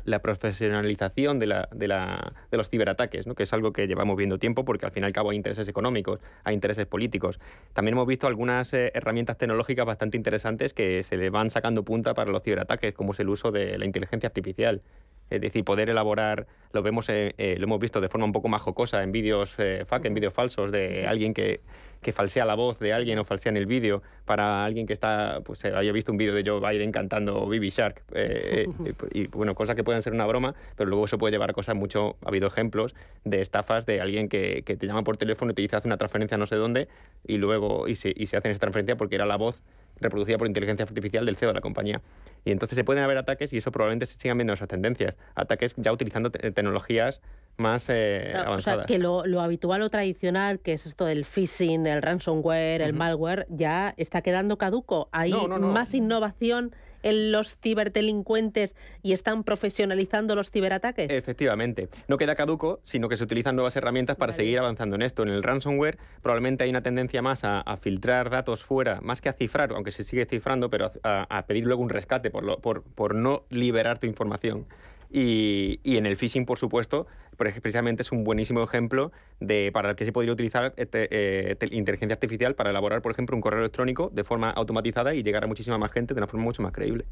la 0.05 0.19
profesionalización 0.19 1.39
de, 1.39 1.45
la, 1.45 1.69
de, 1.71 1.87
la, 1.87 2.33
de, 2.49 2.57
los 2.57 2.69
ciberataques, 2.69 3.27
¿no? 3.27 3.35
que 3.35 3.43
es 3.43 3.53
algo 3.53 3.73
que 3.73 3.87
llevamos 3.87 4.17
viendo 4.17 4.39
tiempo 4.39 4.65
porque 4.65 4.85
al 4.85 4.91
fin 4.91 5.03
y 5.03 5.05
al 5.05 5.13
cabo 5.13 5.31
hay 5.31 5.35
intereses 5.35 5.67
económicos, 5.67 6.19
hay 6.43 6.53
intereses 6.53 6.85
políticos. 6.85 7.39
También 7.73 7.93
hemos 7.93 8.07
visto 8.07 8.27
algunas 8.27 8.73
eh, 8.73 8.91
herramientas 8.93 9.37
tecnológicas 9.37 9.85
bastante 9.85 10.15
interesantes 10.15 10.73
que 10.73 11.03
se 11.03 11.17
le 11.17 11.29
van 11.29 11.49
sacando 11.49 11.83
punta 11.83 12.13
para 12.13 12.31
los 12.31 12.43
ciberataques, 12.43 12.93
como 12.93 13.11
es 13.11 13.19
el 13.19 13.29
uso 13.29 13.51
de 13.51 13.77
la 13.77 13.85
inteligencia 13.85 14.27
artificial. 14.27 14.81
Es 15.29 15.41
decir, 15.41 15.63
poder 15.63 15.89
elaborar, 15.89 16.47
lo 16.71 16.83
vemos, 16.83 17.07
eh, 17.09 17.33
lo 17.57 17.65
hemos 17.65 17.79
visto 17.79 18.01
de 18.01 18.09
forma 18.09 18.25
un 18.25 18.31
poco 18.31 18.47
más 18.47 18.61
jocosa 18.61 19.03
en 19.03 19.11
vídeos 19.11 19.55
eh, 19.57 19.85
en 20.03 20.13
vídeos 20.13 20.33
falsos 20.33 20.71
de 20.71 21.05
alguien 21.07 21.33
que, 21.33 21.61
que, 22.01 22.13
falsea 22.13 22.45
la 22.45 22.55
voz 22.55 22.79
de 22.79 22.93
alguien 22.93 23.19
o 23.19 23.25
falsea 23.25 23.49
en 23.49 23.57
el 23.57 23.65
vídeo 23.65 24.01
para 24.25 24.63
alguien 24.65 24.85
que 24.85 24.93
está, 24.93 25.41
pues 25.43 25.63
eh, 25.65 25.73
había 25.75 25.91
visto 25.91 26.11
un 26.11 26.17
vídeo 26.17 26.33
de 26.33 26.43
Joe 26.45 26.59
Biden 26.59 26.91
cantando 26.91 27.47
Baby 27.47 27.69
Shark. 27.69 28.03
Eh, 28.13 28.67
y, 29.13 29.27
bueno, 29.27 29.55
cosas 29.55 29.75
que 29.75 29.83
pueden 29.83 30.01
ser 30.01 30.13
una 30.13 30.25
broma, 30.25 30.55
pero 30.75 30.89
luego 30.89 31.07
se 31.07 31.17
puede 31.17 31.31
llevar 31.31 31.49
a 31.49 31.53
cosas 31.53 31.75
mucho, 31.75 32.15
ha 32.23 32.29
habido 32.29 32.47
ejemplos 32.47 32.95
de 33.23 33.41
estafas 33.41 33.85
de 33.85 34.01
alguien 34.01 34.29
que, 34.29 34.63
que 34.65 34.75
te 34.75 34.87
llama 34.87 35.03
por 35.03 35.17
teléfono 35.17 35.51
y 35.51 35.55
te 35.55 35.61
dice 35.61 35.75
hace 35.75 35.87
una 35.87 35.97
transferencia 35.97 36.37
no 36.37 36.47
sé 36.47 36.55
dónde 36.55 36.87
y 37.25 37.37
luego 37.37 37.87
y 37.87 37.95
se, 37.95 38.13
y 38.15 38.27
se 38.27 38.37
hacen 38.37 38.51
esa 38.51 38.59
transferencia 38.59 38.95
porque 38.95 39.15
era 39.15 39.25
la 39.25 39.35
voz 39.35 39.63
reproducida 39.99 40.37
por 40.37 40.47
inteligencia 40.47 40.83
artificial 40.83 41.25
del 41.25 41.35
CEO 41.35 41.49
de 41.49 41.55
la 41.55 41.61
compañía. 41.61 42.01
Y 42.45 42.51
entonces 42.51 42.75
se 42.75 42.83
pueden 42.83 43.03
haber 43.03 43.17
ataques 43.17 43.51
y 43.53 43.57
eso 43.57 43.71
probablemente 43.71 44.05
se 44.05 44.17
sigan 44.17 44.37
viendo 44.37 44.53
esas 44.53 44.67
tendencias. 44.67 45.15
Ataques 45.35 45.73
ya 45.77 45.91
utilizando 45.91 46.31
tecnologías 46.31 47.21
más 47.57 47.89
eh, 47.89 48.33
avanzadas. 48.35 48.85
O 48.85 48.87
sea, 48.87 48.95
que 48.95 48.99
lo, 48.99 49.25
lo, 49.25 49.41
habitual 49.41 49.81
o 49.81 49.89
tradicional, 49.89 50.59
que 50.59 50.73
es 50.73 50.85
esto 50.85 51.05
del 51.05 51.25
phishing, 51.25 51.85
el 51.87 52.01
ransomware, 52.01 52.81
el 52.81 52.93
malware, 52.93 53.47
ya 53.49 53.93
está 53.97 54.21
quedando 54.21 54.57
caduco. 54.57 55.09
Hay 55.11 55.33
más 55.59 55.93
innovación 55.93 56.73
en 57.03 57.31
los 57.31 57.57
ciberdelincuentes 57.57 58.75
y 59.01 59.13
están 59.13 59.43
profesionalizando 59.43 60.35
los 60.35 60.51
ciberataques? 60.51 61.09
Efectivamente. 61.09 61.89
No 62.07 62.17
queda 62.17 62.35
caduco, 62.35 62.79
sino 62.83 63.09
que 63.09 63.17
se 63.17 63.23
utilizan 63.23 63.55
nuevas 63.55 63.75
herramientas 63.75 64.17
para 64.17 64.33
seguir 64.33 64.59
avanzando 64.59 64.95
en 64.95 65.01
esto. 65.01 65.23
En 65.23 65.29
el 65.29 65.43
ransomware 65.43 65.97
probablemente 66.21 66.63
hay 66.63 66.69
una 66.69 66.81
tendencia 66.81 67.21
más 67.21 67.43
a, 67.43 67.63
filtrar 67.77 68.29
datos 68.29 68.63
fuera, 68.63 68.99
más 69.01 69.21
que 69.21 69.29
a 69.29 69.33
cifrar, 69.33 69.71
aunque 69.71 69.91
se 69.91 70.03
sigue 70.03 70.25
cifrando, 70.25 70.69
pero 70.69 70.91
a, 71.03 71.45
pedir 71.47 71.65
luego 71.65 71.81
un 71.81 71.89
rescate 71.89 72.31
por, 72.31 72.59
por, 72.61 72.83
por 72.83 73.15
no 73.15 73.43
liberar 73.49 73.99
tu 73.99 74.07
información. 74.07 74.65
Y, 75.09 75.79
y, 75.83 75.97
en 75.97 76.05
el 76.05 76.17
phishing, 76.17 76.45
por 76.45 76.57
supuesto, 76.57 77.07
precisamente 77.37 78.03
es 78.03 78.11
un 78.11 78.23
buenísimo 78.23 78.61
ejemplo 78.63 79.11
de 79.39 79.71
para 79.71 79.91
el 79.91 79.95
que 79.95 80.05
se 80.05 80.11
podría 80.11 80.33
utilizar 80.33 80.73
este, 80.77 81.07
eh, 81.11 81.57
inteligencia 81.71 82.15
artificial 82.15 82.55
para 82.55 82.71
elaborar, 82.71 83.01
por 83.01 83.11
ejemplo, 83.11 83.35
un 83.35 83.41
correo 83.41 83.59
electrónico 83.59 84.09
de 84.13 84.23
forma 84.23 84.49
automatizada 84.49 85.13
y 85.13 85.23
llegar 85.23 85.43
a 85.43 85.47
muchísima 85.47 85.77
más 85.77 85.91
gente 85.91 86.13
de 86.13 86.19
una 86.19 86.27
forma 86.27 86.43
mucho 86.43 86.61
más 86.61 86.73
creíble. 86.73 87.05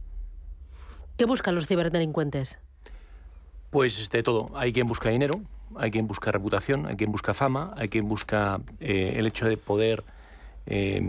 ¿Qué 1.17 1.26
buscan 1.26 1.55
los 1.55 1.67
ciberdelincuentes? 1.67 2.59
Pues 3.69 4.09
de 4.09 4.23
todo. 4.23 4.51
Hay 4.55 4.73
quien 4.73 4.88
busca 4.88 5.09
dinero, 5.09 5.41
hay 5.76 5.91
quien 5.91 6.07
busca 6.07 6.32
reputación, 6.32 6.88
hay 6.88 6.95
quien 6.95 7.11
busca 7.11 7.34
fama, 7.34 7.73
hay 7.78 7.89
quien 7.89 8.07
busca 8.07 8.59
eh, 8.80 9.13
el 9.17 9.28
hecho 9.28 9.47
de 9.47 9.57
poder 9.57 10.03
eh, 10.65 11.01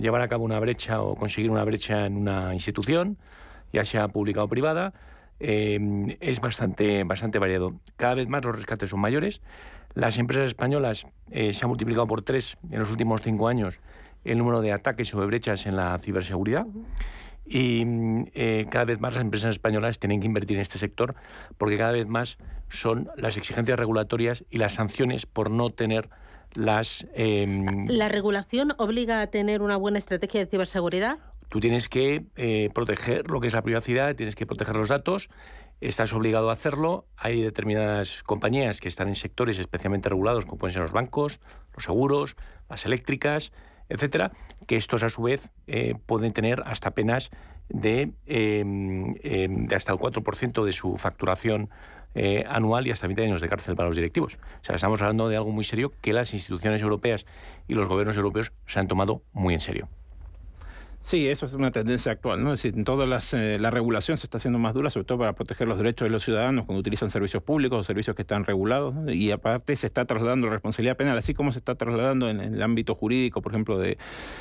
llevar 0.00 0.20
a 0.20 0.28
cabo 0.28 0.44
una 0.44 0.60
brecha 0.60 1.02
o 1.02 1.16
conseguir 1.16 1.50
una 1.50 1.64
brecha 1.64 2.06
en 2.06 2.16
una 2.16 2.52
institución, 2.54 3.16
ya 3.72 3.84
sea 3.84 4.08
pública 4.08 4.42
o 4.42 4.48
privada. 4.48 4.92
Eh, 5.40 6.16
es 6.20 6.40
bastante, 6.40 7.04
bastante 7.04 7.38
variado. 7.38 7.80
Cada 7.96 8.14
vez 8.14 8.28
más 8.28 8.44
los 8.44 8.54
rescates 8.54 8.90
son 8.90 9.00
mayores. 9.00 9.40
Las 9.94 10.18
empresas 10.18 10.46
españolas 10.46 11.06
se 11.32 11.58
han 11.62 11.68
multiplicado 11.68 12.06
por 12.06 12.22
tres 12.22 12.56
en 12.70 12.78
los 12.78 12.90
últimos 12.90 13.22
cinco 13.22 13.48
años 13.48 13.80
el 14.24 14.38
número 14.38 14.60
de 14.60 14.72
ataques 14.72 15.12
o 15.14 15.20
de 15.20 15.26
brechas 15.26 15.66
en 15.66 15.76
la 15.76 15.98
ciberseguridad. 15.98 16.66
Y 17.44 17.84
cada 18.66 18.84
vez 18.84 19.00
más 19.00 19.16
las 19.16 19.22
empresas 19.24 19.50
españolas 19.50 19.98
tienen 19.98 20.20
que 20.20 20.26
invertir 20.26 20.58
en 20.58 20.60
este 20.60 20.78
sector 20.78 21.16
porque 21.58 21.76
cada 21.76 21.90
vez 21.90 22.06
más 22.06 22.38
son 22.68 23.10
las 23.16 23.36
exigencias 23.36 23.78
regulatorias 23.78 24.44
y 24.50 24.58
las 24.58 24.74
sanciones 24.74 25.26
por 25.26 25.50
no 25.50 25.70
tener 25.70 26.08
las... 26.54 27.06
Em, 27.14 27.86
¿La 27.86 28.08
regulación 28.08 28.72
obliga 28.78 29.20
a 29.20 29.26
tener 29.28 29.62
una 29.62 29.76
buena 29.76 29.98
estrategia 29.98 30.40
de 30.40 30.46
ciberseguridad? 30.46 31.18
Tú 31.50 31.58
tienes 31.58 31.88
que 31.88 32.24
eh, 32.36 32.70
proteger 32.72 33.28
lo 33.28 33.40
que 33.40 33.48
es 33.48 33.52
la 33.52 33.62
privacidad, 33.62 34.14
tienes 34.14 34.36
que 34.36 34.46
proteger 34.46 34.76
los 34.76 34.88
datos, 34.88 35.28
estás 35.80 36.12
obligado 36.12 36.48
a 36.48 36.52
hacerlo. 36.52 37.06
Hay 37.16 37.42
determinadas 37.42 38.22
compañías 38.22 38.80
que 38.80 38.86
están 38.86 39.08
en 39.08 39.16
sectores 39.16 39.58
especialmente 39.58 40.08
regulados, 40.08 40.46
como 40.46 40.58
pueden 40.58 40.74
ser 40.74 40.82
los 40.82 40.92
bancos, 40.92 41.40
los 41.74 41.84
seguros, 41.84 42.36
las 42.68 42.86
eléctricas, 42.86 43.52
etcétera, 43.88 44.30
que 44.68 44.76
estos 44.76 45.02
a 45.02 45.08
su 45.08 45.22
vez 45.22 45.50
eh, 45.66 45.96
pueden 46.06 46.32
tener 46.32 46.62
hasta 46.66 46.92
penas 46.92 47.30
de, 47.68 48.12
em, 48.26 49.16
em, 49.24 49.66
hasta 49.74 49.92
el 49.92 49.98
4% 49.98 50.64
de 50.64 50.72
su 50.72 50.98
facturación 50.98 51.68
eh, 52.14 52.44
anual 52.48 52.86
y 52.86 52.92
hasta 52.92 53.06
20 53.08 53.24
años 53.24 53.40
de 53.40 53.48
cárcel 53.48 53.74
para 53.74 53.88
los 53.88 53.96
directivos. 53.96 54.38
O 54.60 54.64
sea, 54.64 54.76
estamos 54.76 55.02
hablando 55.02 55.28
de 55.28 55.36
algo 55.36 55.50
muy 55.50 55.64
serio 55.64 55.92
que 56.00 56.12
las 56.12 56.32
instituciones 56.32 56.80
europeas 56.80 57.26
y 57.66 57.74
los 57.74 57.88
gobiernos 57.88 58.16
europeos 58.16 58.52
se 58.66 58.78
han 58.78 58.86
tomado 58.86 59.22
muy 59.32 59.54
en 59.54 59.60
serio. 59.60 59.88
Sí, 61.00 61.28
eso 61.28 61.46
es 61.46 61.54
una 61.54 61.70
tendencia 61.70 62.12
actual, 62.12 62.44
¿no? 62.44 62.52
Es 62.52 62.62
decir, 62.62 62.84
toda 62.84 63.20
eh, 63.32 63.58
la 63.58 63.70
regulación 63.70 64.18
se 64.18 64.26
está 64.26 64.36
haciendo 64.36 64.58
más 64.58 64.74
dura, 64.74 64.90
sobre 64.90 65.06
todo 65.06 65.18
para 65.18 65.32
proteger 65.32 65.66
los 65.66 65.78
derechos 65.78 66.04
de 66.04 66.10
los 66.10 66.22
ciudadanos 66.22 66.66
cuando 66.66 66.80
utilizan 66.80 67.10
servicios 67.10 67.42
públicos 67.42 67.80
o 67.80 67.84
servicios 67.84 68.14
que 68.14 68.22
están 68.22 68.44
regulados, 68.44 68.94
y 69.08 69.30
aparte 69.30 69.74
se 69.76 69.86
está 69.86 70.04
trasladando 70.04 70.48
la 70.48 70.52
responsabilidad 70.52 70.98
penal, 70.98 71.16
así 71.16 71.32
como 71.32 71.52
se 71.52 71.58
está 71.58 71.74
trasladando 71.74 72.28
en, 72.28 72.40
el 72.40 72.62
ámbito 72.62 72.94
jurídico, 72.94 73.40
por 73.40 73.52
ejemplo, 73.52 73.78
de, 73.78 73.96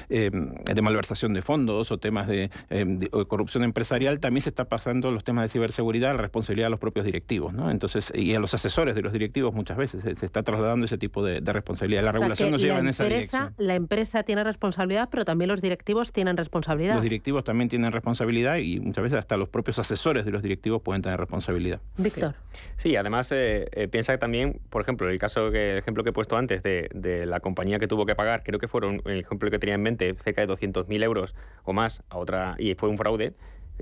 eh, 0.09 0.31
de 0.31 0.81
malversación 0.81 1.33
de 1.33 1.41
fondos 1.41 1.91
o 1.91 1.97
temas 1.97 2.27
de, 2.27 2.51
eh, 2.69 3.09
corrupción 3.29 3.63
empresarial, 3.63 4.19
también 4.19 4.41
se 4.41 4.49
está 4.49 4.65
pasando 4.65 5.11
los 5.11 5.23
temas 5.23 5.45
de 5.45 5.49
ciberseguridad 5.49 6.11
a 6.11 6.13
la 6.15 6.21
responsabilidad 6.21 6.67
de 6.67 6.71
los 6.71 6.79
propios 6.79 7.05
directivos, 7.05 7.53
¿no? 7.53 7.71
Entonces, 7.71 8.11
y 8.13 8.35
a 8.35 8.39
los 8.39 8.53
asesores 8.53 8.95
de 8.95 9.01
los 9.01 9.13
directivos 9.13 9.53
muchas 9.53 9.77
veces 9.77 10.03
se, 10.03 10.25
está 10.25 10.43
trasladando 10.43 10.85
ese 10.85 10.97
tipo 10.97 11.23
de, 11.23 11.39
responsabilidad. 11.39 12.03
La 12.03 12.11
regulación 12.11 12.51
nos 12.51 12.61
lleva 12.61 12.79
en 12.79 12.87
esa 12.87 13.05
dirección. 13.05 13.53
La 13.57 13.75
empresa 13.75 14.23
tiene 14.23 14.43
responsabilidad, 14.43 15.07
pero 15.09 15.23
también 15.23 15.47
los 15.47 15.61
directivos 15.61 16.11
tienen 16.11 16.35
responsabilidad 16.35 16.48
los 16.51 17.03
directivos 17.03 17.43
también 17.43 17.69
tienen 17.69 17.91
responsabilidad 17.91 18.57
y 18.57 18.79
muchas 18.79 19.03
veces 19.03 19.19
hasta 19.19 19.37
los 19.37 19.49
propios 19.49 19.79
asesores 19.79 20.25
de 20.25 20.31
los 20.31 20.41
directivos 20.41 20.81
pueden 20.81 21.01
tener 21.01 21.19
responsabilidad. 21.19 21.81
Víctor. 21.97 22.35
Sí, 22.77 22.95
además 22.95 23.31
eh, 23.31 23.67
eh, 23.71 23.87
piensa 23.87 24.17
también, 24.17 24.59
por 24.69 24.81
ejemplo, 24.81 25.09
el 25.09 25.19
caso 25.19 25.51
que, 25.51 25.71
el 25.73 25.77
ejemplo 25.77 26.03
que 26.03 26.09
he 26.09 26.13
puesto 26.13 26.37
antes 26.37 26.63
de, 26.63 26.89
de, 26.93 27.25
la 27.25 27.39
compañía 27.39 27.79
que 27.79 27.87
tuvo 27.87 28.05
que 28.05 28.15
pagar, 28.15 28.43
creo 28.43 28.59
que 28.59 28.67
fueron 28.67 29.01
el 29.05 29.19
ejemplo 29.19 29.51
que 29.51 29.59
tenía 29.59 29.75
en 29.75 29.81
mente, 29.81 30.15
cerca 30.15 30.45
de 30.45 30.51
200.000 30.51 31.03
euros 31.03 31.35
o 31.63 31.73
más 31.73 32.03
a 32.09 32.17
otra 32.17 32.55
y 32.57 32.73
fue 32.75 32.89
un 32.89 32.97
fraude. 32.97 33.33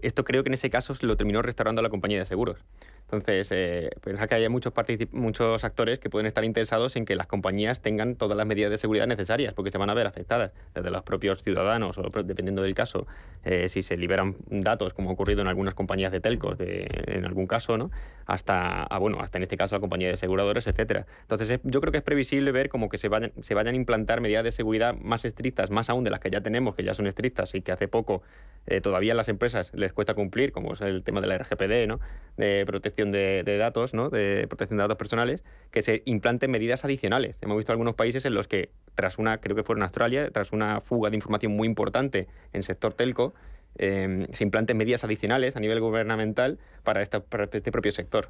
Esto 0.02 0.24
creo 0.24 0.44
que 0.44 0.50
en 0.50 0.54
ese 0.54 0.70
caso 0.70 0.94
lo 1.02 1.18
terminó 1.18 1.42
restaurando 1.42 1.82
la 1.82 1.90
compañía 1.90 2.20
de 2.20 2.26
seguros. 2.26 2.64
Entonces, 3.04 3.50
eh, 3.52 3.90
que 4.28 4.36
hay 4.36 4.50
muchos, 4.50 4.74
muchos 5.12 5.64
actores 5.64 6.00
que 6.00 6.10
pueden 6.10 6.28
estar 6.28 6.44
interesados 6.44 6.98
en 6.98 7.06
que 7.06 7.16
las 7.16 7.28
compañías 7.28 7.82
tengan 7.82 8.16
todas 8.16 8.38
las 8.38 8.46
medidas 8.46 8.70
de 8.70 8.78
seguridad 8.78 9.08
necesarias, 9.08 9.54
porque 9.54 9.72
se 9.72 9.78
van 9.78 9.90
a 9.90 9.94
ver 9.94 10.08
afectadas, 10.08 10.52
desde 10.76 10.92
los 10.92 11.04
propios 11.04 11.42
ciudadanos, 11.42 11.98
o 11.98 12.04
dependiendo 12.24 12.62
del 12.64 12.76
caso, 12.76 13.08
eh, 13.46 13.70
si 13.70 13.82
se 13.82 13.96
liberan 13.96 14.36
datos, 14.50 14.94
como 14.94 15.10
ha 15.10 15.14
ocurrido 15.14 15.42
en 15.42 15.48
algunas 15.48 15.74
compañías 15.74 16.12
de 16.12 16.20
telcos, 16.20 16.58
en 16.60 17.26
algún 17.26 17.48
caso, 17.48 17.78
¿no? 17.78 17.92
hasta, 18.28 18.84
ah, 18.84 19.00
bueno, 19.00 19.20
hasta 19.22 19.38
en 19.38 19.44
este 19.44 19.58
caso 19.58 19.76
la 19.76 19.80
compañía 19.80 20.10
de 20.10 20.16
aseguradores, 20.16 20.68
etcétera. 20.68 21.08
Entonces, 21.22 21.60
yo 21.64 21.80
creo 21.80 21.92
que 21.92 22.00
es 22.00 22.04
previsible 22.04 22.52
ver 22.52 22.68
como 22.70 22.90
que 22.90 22.98
se 22.98 23.08
vayan, 23.08 23.32
se 23.42 23.56
vayan 23.56 23.74
a 23.74 23.78
implantar 23.78 24.20
medidas 24.20 24.44
de 24.44 24.52
seguridad 24.52 24.96
más 24.96 25.24
estrictas, 25.24 25.72
más 25.72 25.90
aún 25.90 26.04
de 26.04 26.12
las 26.12 26.20
que 26.20 26.30
ya 26.30 26.42
tenemos, 26.42 26.76
que 26.76 26.84
ya 26.84 26.94
son 26.94 27.08
estrictas 27.08 27.56
y 27.56 27.62
que 27.62 27.72
hace 27.72 27.88
poco 27.88 28.22
eh, 28.68 28.82
todavía 28.82 29.14
las 29.14 29.30
empresas 29.30 29.72
les 29.74 29.87
cuesta 29.94 30.14
cumplir, 30.14 30.52
como 30.52 30.74
es 30.74 30.82
el 30.82 31.04
tema 31.04 31.22
de 31.22 31.28
la 31.28 31.38
RGPD, 31.38 31.88
¿no? 31.88 32.00
de 32.38 32.64
protección 32.66 33.12
de, 33.12 33.44
datos, 33.58 33.94
¿no? 33.94 34.10
de 34.10 34.46
protección 34.48 34.78
de 34.78 34.84
datos 34.84 34.98
personales, 34.98 35.44
que 35.72 35.82
se 35.84 36.04
implanten 36.06 36.52
medidas 36.52 36.86
adicionales. 36.86 37.36
Hemos 37.42 37.58
visto 37.58 37.72
algunos 37.72 37.96
países 37.96 38.26
en 38.26 38.34
los 38.34 38.48
que, 38.48 38.70
tras 38.96 39.18
una, 39.18 39.40
creo 39.40 39.56
que 39.56 39.64
fue 39.64 39.76
en 39.76 39.84
Australia, 39.84 40.30
tras 40.32 40.52
una 40.52 40.82
fuga 40.82 41.10
de 41.10 41.16
información 41.16 41.54
muy 41.54 41.68
importante 41.68 42.28
en 42.54 42.64
sector 42.64 42.94
telco, 42.94 43.34
em, 43.78 44.28
se 44.32 44.44
implanten 44.44 44.78
medidas 44.78 45.04
adicionales 45.04 45.56
a 45.56 45.60
nivel 45.60 45.80
gubernamental 45.80 46.60
para, 46.84 47.02
esta, 47.02 47.24
este 47.52 47.72
propio 47.72 47.92
sector. 47.92 48.30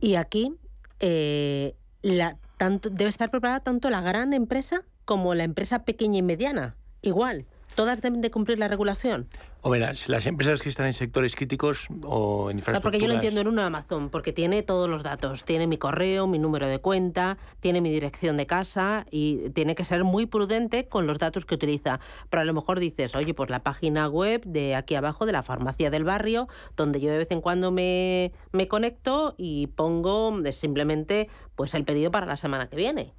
Y 0.00 0.14
aquí 0.14 0.54
eh, 1.00 1.74
la, 2.02 2.36
tanto, 2.56 2.90
debe 2.90 3.08
estar 3.08 3.30
preparada 3.30 3.60
tanto 3.60 3.90
la 3.90 4.00
gran 4.00 4.32
empresa 4.32 4.82
como 5.04 5.34
la 5.34 5.44
empresa 5.44 5.84
pequeña 5.84 6.18
y 6.18 6.22
mediana. 6.22 6.76
Igual. 7.02 7.46
¿Todas 7.78 8.02
deben 8.02 8.20
de 8.22 8.32
cumplir 8.32 8.58
la 8.58 8.66
regulación? 8.66 9.28
O 9.60 9.70
verás, 9.70 10.08
las 10.08 10.26
empresas 10.26 10.62
que 10.62 10.68
están 10.68 10.86
en 10.86 10.92
sectores 10.92 11.36
críticos 11.36 11.86
o 12.02 12.50
en 12.50 12.58
infraestructuras... 12.58 12.82
porque 12.82 12.98
yo 12.98 13.06
lo 13.06 13.14
entiendo 13.14 13.40
en 13.40 13.46
un 13.46 13.60
Amazon, 13.60 14.10
porque 14.10 14.32
tiene 14.32 14.64
todos 14.64 14.90
los 14.90 15.04
datos. 15.04 15.44
Tiene 15.44 15.68
mi 15.68 15.78
correo, 15.78 16.26
mi 16.26 16.40
número 16.40 16.66
de 16.66 16.80
cuenta, 16.80 17.38
tiene 17.60 17.80
mi 17.80 17.92
dirección 17.92 18.36
de 18.36 18.48
casa 18.48 19.06
y 19.12 19.50
tiene 19.50 19.76
que 19.76 19.84
ser 19.84 20.02
muy 20.02 20.26
prudente 20.26 20.88
con 20.88 21.06
los 21.06 21.20
datos 21.20 21.44
que 21.44 21.54
utiliza. 21.54 22.00
Pero 22.30 22.40
a 22.40 22.44
lo 22.44 22.52
mejor 22.52 22.80
dices, 22.80 23.14
oye, 23.14 23.32
pues 23.32 23.48
la 23.48 23.62
página 23.62 24.08
web 24.08 24.42
de 24.44 24.74
aquí 24.74 24.96
abajo, 24.96 25.24
de 25.24 25.30
la 25.30 25.44
farmacia 25.44 25.88
del 25.88 26.02
barrio, 26.02 26.48
donde 26.76 26.98
yo 26.98 27.12
de 27.12 27.18
vez 27.18 27.30
en 27.30 27.40
cuando 27.40 27.70
me, 27.70 28.32
me 28.50 28.66
conecto 28.66 29.36
y 29.38 29.68
pongo 29.68 30.36
simplemente 30.50 31.28
pues 31.54 31.74
el 31.74 31.84
pedido 31.84 32.10
para 32.10 32.26
la 32.26 32.36
semana 32.36 32.68
que 32.68 32.74
viene 32.74 33.14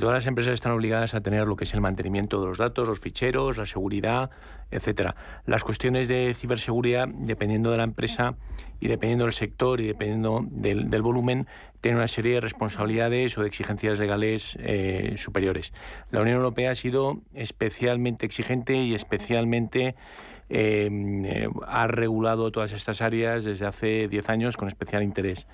todas 0.00 0.14
las 0.14 0.26
empresas 0.26 0.54
están 0.54 0.72
obligadas 0.72 1.14
a 1.14 1.20
tener 1.20 1.46
lo 1.46 1.56
que 1.56 1.64
es 1.64 1.72
el 1.74 1.80
mantenimiento 1.80 2.40
de 2.40 2.48
los 2.48 2.58
datos, 2.58 2.88
los 2.88 2.98
ficheros, 2.98 3.56
la 3.56 3.66
seguridad, 3.66 4.30
etcétera. 4.70 5.14
Las 5.46 5.62
cuestiones 5.62 6.08
de 6.08 6.34
ciberseguridad, 6.34 7.06
dependiendo 7.08 7.70
de 7.70 7.76
la 7.76 7.84
empresa 7.84 8.34
y 8.80 8.88
dependiendo 8.88 9.24
del 9.24 9.32
sector 9.32 9.80
y 9.80 9.86
dependiendo 9.86 10.44
del, 10.50 11.02
volumen, 11.02 11.46
tienen 11.80 11.98
una 11.98 12.08
serie 12.08 12.34
de 12.34 12.40
responsabilidades 12.40 13.38
o 13.38 13.42
de 13.42 13.48
exigencias 13.48 13.98
legales 14.00 14.58
eh, 14.60 15.14
superiores. 15.16 15.72
La 16.10 16.20
Unión 16.20 16.38
Europea 16.38 16.72
ha 16.72 16.74
sido 16.74 17.20
especialmente 17.32 18.26
exigente 18.26 18.74
y 18.74 18.94
especialmente 18.94 19.94
eh, 20.48 20.88
eh, 21.24 21.48
ha 21.66 21.86
regulado 21.86 22.50
todas 22.52 22.72
estas 22.72 23.02
áreas 23.02 23.44
desde 23.44 23.66
hace 23.66 24.08
10 24.08 24.28
años 24.30 24.56
con 24.56 24.68
especial 24.68 25.02
interés. 25.02 25.46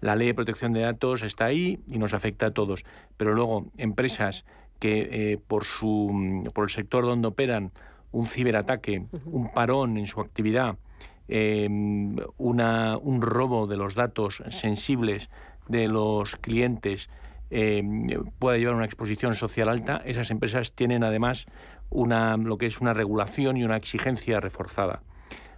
La 0.00 0.16
ley 0.16 0.28
de 0.28 0.34
protección 0.34 0.72
de 0.72 0.80
datos 0.80 1.22
está 1.22 1.46
ahí 1.46 1.80
y 1.86 1.98
nos 1.98 2.14
afecta 2.14 2.46
a 2.46 2.50
todos, 2.52 2.84
pero 3.16 3.34
luego 3.34 3.66
empresas 3.76 4.44
que 4.78 5.08
eh, 5.32 5.38
por, 5.38 5.64
su, 5.64 6.44
por 6.54 6.64
el 6.64 6.70
sector 6.70 7.04
donde 7.04 7.28
operan 7.28 7.72
un 8.12 8.26
ciberataque, 8.26 9.04
un 9.26 9.52
parón 9.52 9.98
en 9.98 10.06
su 10.06 10.20
actividad, 10.20 10.76
em, 11.26 12.16
una, 12.38 12.96
un 12.96 13.20
robo 13.20 13.66
de 13.66 13.76
los 13.76 13.94
datos 13.94 14.42
sensibles 14.48 15.30
de 15.68 15.88
los 15.88 16.36
clientes 16.36 17.10
em, 17.50 18.06
puede 18.38 18.58
llevar 18.58 18.74
una 18.74 18.84
exposición 18.84 19.34
social 19.34 19.68
alta, 19.68 20.00
esas 20.04 20.30
empresas 20.30 20.72
tienen 20.72 21.04
además 21.04 21.46
una, 21.90 22.36
lo 22.36 22.58
que 22.58 22.66
es 22.66 22.80
una 22.80 22.94
regulación 22.94 23.56
y 23.56 23.64
una 23.64 23.76
exigencia 23.76 24.40
reforzada. 24.40 25.02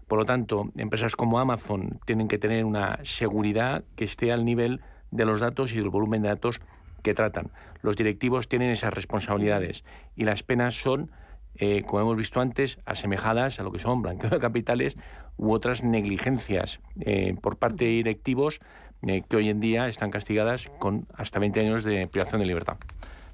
Por 0.06 0.18
lo 0.18 0.24
tanto, 0.24 0.70
empresas 0.76 1.14
como 1.14 1.38
Amazon 1.38 2.00
tienen 2.04 2.26
que 2.26 2.38
tener 2.38 2.64
una 2.64 2.98
seguridad 3.04 3.84
que 3.94 4.04
esté 4.04 4.32
al 4.32 4.44
nivel 4.44 4.80
de 5.10 5.24
los 5.24 5.40
datos 5.40 5.72
y 5.72 5.76
del 5.76 5.88
volumen 5.88 6.22
de 6.22 6.28
datos 6.28 6.60
que 7.02 7.14
tratan. 7.14 7.50
Los 7.82 7.96
directivos 7.96 8.48
tienen 8.48 8.70
esas 8.70 8.92
responsabilidades 8.92 9.84
y 10.16 10.24
las 10.24 10.42
penas 10.42 10.74
son, 10.74 11.10
eh, 11.54 11.82
como 11.86 12.00
hemos 12.02 12.16
visto 12.16 12.40
antes, 12.40 12.78
asemejadas 12.86 13.60
a 13.60 13.62
lo 13.62 13.72
que 13.72 13.78
son 13.78 14.02
blanqueo 14.02 14.30
de 14.30 14.40
capitales 14.40 14.96
u 15.36 15.52
otras 15.52 15.82
negligencias 15.82 16.80
eh, 17.00 17.34
por 17.40 17.58
parte 17.58 17.84
de 17.84 17.90
directivos 17.90 18.60
eh, 19.06 19.22
que 19.28 19.36
hoy 19.36 19.48
en 19.48 19.60
día 19.60 19.88
están 19.88 20.10
castigadas 20.10 20.70
con 20.78 21.06
hasta 21.14 21.38
20 21.38 21.60
años 21.60 21.84
de 21.84 22.06
privación 22.06 22.40
de 22.40 22.46
libertad. 22.46 22.76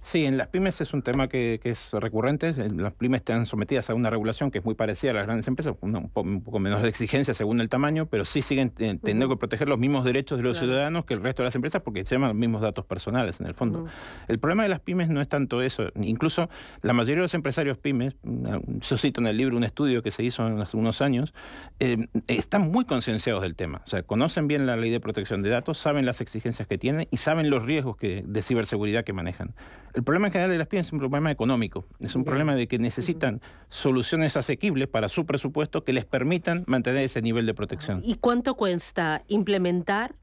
Sí, 0.07 0.25
en 0.25 0.39
las 0.39 0.47
pymes 0.47 0.81
es 0.81 0.95
un 0.95 1.03
tema 1.03 1.27
que, 1.27 1.59
es 1.65 1.91
recurrente. 1.93 2.55
Las 2.77 2.93
pymes 2.93 3.23
están 3.23 3.45
sometidas 3.45 3.91
a 3.91 3.95
una 3.95 4.09
regulación 4.09 4.53
que 4.53 4.59
es 4.59 4.65
muy 4.65 4.77
parecida 4.77 5.11
a 5.11 5.15
las 5.15 5.27
grandes 5.27 5.49
empresas, 5.49 5.75
un, 5.81 6.11
poco 6.45 6.61
menos 6.61 6.81
de 6.81 6.89
exigencia 6.89 7.35
según 7.35 7.61
el 7.61 7.69
tamaño, 7.69 8.07
pero 8.07 8.25
sí 8.25 8.41
siguen 8.41 8.73
eh, 8.79 8.97
teniendo 9.03 9.29
que 9.29 9.37
proteger 9.37 9.69
los 9.69 9.81
mismos 9.81 10.05
derechos 10.05 10.39
de 10.39 10.45
los 10.45 10.59
ciudadanos 10.59 11.07
que 11.07 11.15
el 11.15 11.25
resto 11.25 11.43
de 11.43 11.49
las 11.49 11.57
empresas 11.57 11.83
porque 11.83 12.05
se 12.05 12.15
llaman 12.15 12.29
los 12.29 12.37
mismos 12.37 12.63
datos 12.63 12.87
personales 12.87 13.41
en 13.41 13.49
el 13.49 13.55
fondo. 13.55 13.87
El 14.29 14.39
problema 14.39 14.63
de 14.63 14.69
las 14.69 14.79
pymes 14.79 15.09
no 15.09 15.21
es 15.21 15.29
tanto 15.29 15.61
eso. 15.61 15.91
Incluso 16.01 16.49
la 16.83 16.93
mayoría 16.93 17.17
de 17.17 17.23
los 17.23 17.35
empresarios 17.35 17.77
pymes, 17.77 18.15
yo 18.23 18.99
cito 18.99 19.21
en 19.21 19.27
el 19.27 19.37
libro 19.37 19.57
un 19.57 19.65
estudio 19.65 20.05
que 20.05 20.13
se 20.13 20.23
hizo 20.23 20.45
hace 20.45 20.77
unos 20.77 21.03
años, 21.03 21.35
eh, 21.81 22.07
están 22.29 22.71
muy 22.71 22.85
concienciados 22.85 23.43
del 23.43 23.57
tema. 23.57 23.83
O 23.85 23.89
sea, 23.89 24.05
conocen 24.05 24.47
bien 24.47 24.67
la 24.67 24.77
ley 24.77 24.93
de 24.93 25.01
protección 25.01 25.43
de 25.43 25.51
datos, 25.51 25.79
saben 25.79 26.07
las 26.07 26.21
exigencias 26.21 26.69
que 26.69 26.79
tienen 26.79 27.09
y 27.11 27.17
saben 27.17 27.51
los 27.51 27.65
riesgos 27.65 27.97
que, 27.97 28.23
de 28.25 28.43
ciberseguridad 28.43 29.03
que 29.03 29.13
manejan. 29.13 29.53
El 29.97 30.05
problema 30.05 30.27
en 30.27 30.33
general 30.33 30.51
de 30.51 30.59
las 30.59 30.69
pymes 30.69 30.89
es 30.89 30.93
un 30.93 30.99
problema 30.99 31.31
económico, 31.31 31.87
es 32.01 32.15
un 32.15 32.23
problema 32.23 32.55
de 32.55 32.69
que 32.69 32.79
necesitan 32.79 33.41
soluciones 33.71 34.37
asequibles 34.37 34.89
para 34.89 35.09
su 35.09 35.25
presupuesto 35.25 35.85
que 35.85 35.95
les 35.95 36.05
permitan 36.05 36.65
mantener 36.67 37.07
ese 37.07 37.23
nivel 37.23 37.47
de 37.47 37.55
protección. 37.55 38.03
¿Y 38.05 38.17
cuánto 38.17 38.57
cuesta 38.57 39.25
implementar 39.29 40.15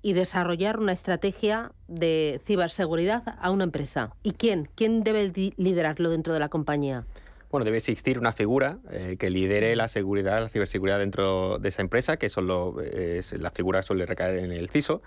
y 0.00 0.12
desarrollar 0.12 0.78
una 0.78 0.92
estrategia 0.92 1.72
de 1.88 2.40
ciberseguridad 2.46 3.34
a 3.40 3.50
una 3.50 3.64
empresa? 3.64 4.14
¿Y 4.22 4.30
quién? 4.34 4.68
¿Quién 4.76 5.02
debe 5.02 5.32
liderarlo 5.56 6.10
dentro 6.10 6.32
de 6.32 6.38
la 6.38 6.48
compañía? 6.48 7.04
Bueno, 7.50 7.64
debe 7.64 7.78
existir 7.78 8.16
una 8.16 8.32
figura 8.32 8.78
eh, 8.92 9.16
que 9.18 9.28
lidere 9.28 9.74
la 9.74 9.88
seguridad, 9.88 10.40
la 10.40 10.48
ciberseguridad 10.48 11.00
dentro 11.00 11.58
de 11.58 11.68
esa 11.68 11.82
empresa, 11.82 12.16
que 12.16 12.28
solo 12.28 12.80
es, 12.80 13.32
la 13.32 13.50
figura 13.50 13.82
suele 13.82 14.06
recaer 14.06 14.38
en 14.38 14.52
el 14.52 14.70
CISO. 14.70 15.02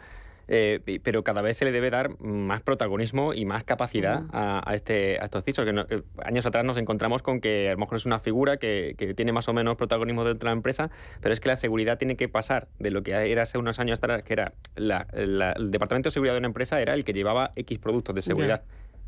Eh, 0.47 0.99
pero 1.03 1.23
cada 1.23 1.41
vez 1.41 1.57
se 1.57 1.65
le 1.65 1.71
debe 1.71 1.89
dar 1.89 2.19
más 2.19 2.61
protagonismo 2.61 3.33
y 3.33 3.45
más 3.45 3.63
capacidad 3.63 4.23
a, 4.31 4.73
este, 4.73 5.17
a 5.19 5.25
estos 5.25 5.43
CISOs. 5.43 5.65
Que 5.65 5.95
eh, 5.95 6.01
años 6.23 6.45
atrás 6.45 6.65
nos 6.65 6.77
encontramos 6.77 7.21
con 7.21 7.39
que 7.39 7.69
a 7.69 7.73
lo 7.73 7.77
mejor 7.77 7.97
es 7.97 8.05
una 8.05 8.19
figura 8.19 8.57
que, 8.57 8.95
tiene 9.15 9.31
más 9.31 9.47
o 9.47 9.53
menos 9.53 9.75
protagonismo 9.75 10.23
dentro 10.23 10.47
de 10.47 10.53
la 10.53 10.57
empresa, 10.57 10.89
pero 11.21 11.33
es 11.33 11.39
que 11.39 11.49
la 11.49 11.57
seguridad 11.57 11.97
tiene 11.97 12.15
que 12.15 12.27
pasar 12.27 12.67
de 12.79 12.91
lo 12.91 13.03
que 13.03 13.11
era 13.11 13.43
hace 13.43 13.57
unos 13.57 13.79
años 13.79 13.99
atrás, 13.99 14.23
que 14.23 14.33
era 14.33 14.53
el 14.75 15.71
departamento 15.71 16.09
de 16.09 16.11
seguridad 16.11 16.33
de 16.33 16.39
una 16.39 16.47
empresa 16.47 16.81
era 16.81 16.93
el 16.93 17.03
que 17.03 17.13
llevaba 17.13 17.51
X 17.55 17.79
productos 17.79 18.15
de 18.15 18.21
seguridad. 18.21 18.63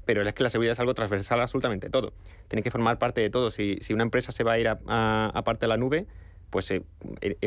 Pero 0.05 0.21
es 0.21 0.33
que 0.35 0.43
la 0.43 0.49
seguridad 0.49 0.73
es 0.73 0.79
algo 0.79 0.93
transversal 0.93 1.39
a 1.39 1.43
absolutamente 1.43 1.89
todo. 1.89 2.13
Tiene 2.47 2.61
que 2.61 2.69
formar 2.69 2.99
parte 2.99 3.21
de 3.21 3.31
todo. 3.31 3.49
Si, 3.49 3.79
una 3.91 4.03
empresa 4.03 4.31
se 4.31 4.43
va 4.43 4.53
a 4.53 4.59
ir 4.59 4.67
a 4.67 5.41
parte 5.43 5.61
de 5.61 5.67
la 5.67 5.77
nube, 5.77 6.05
pues 6.49 6.71
eh, 6.71 6.81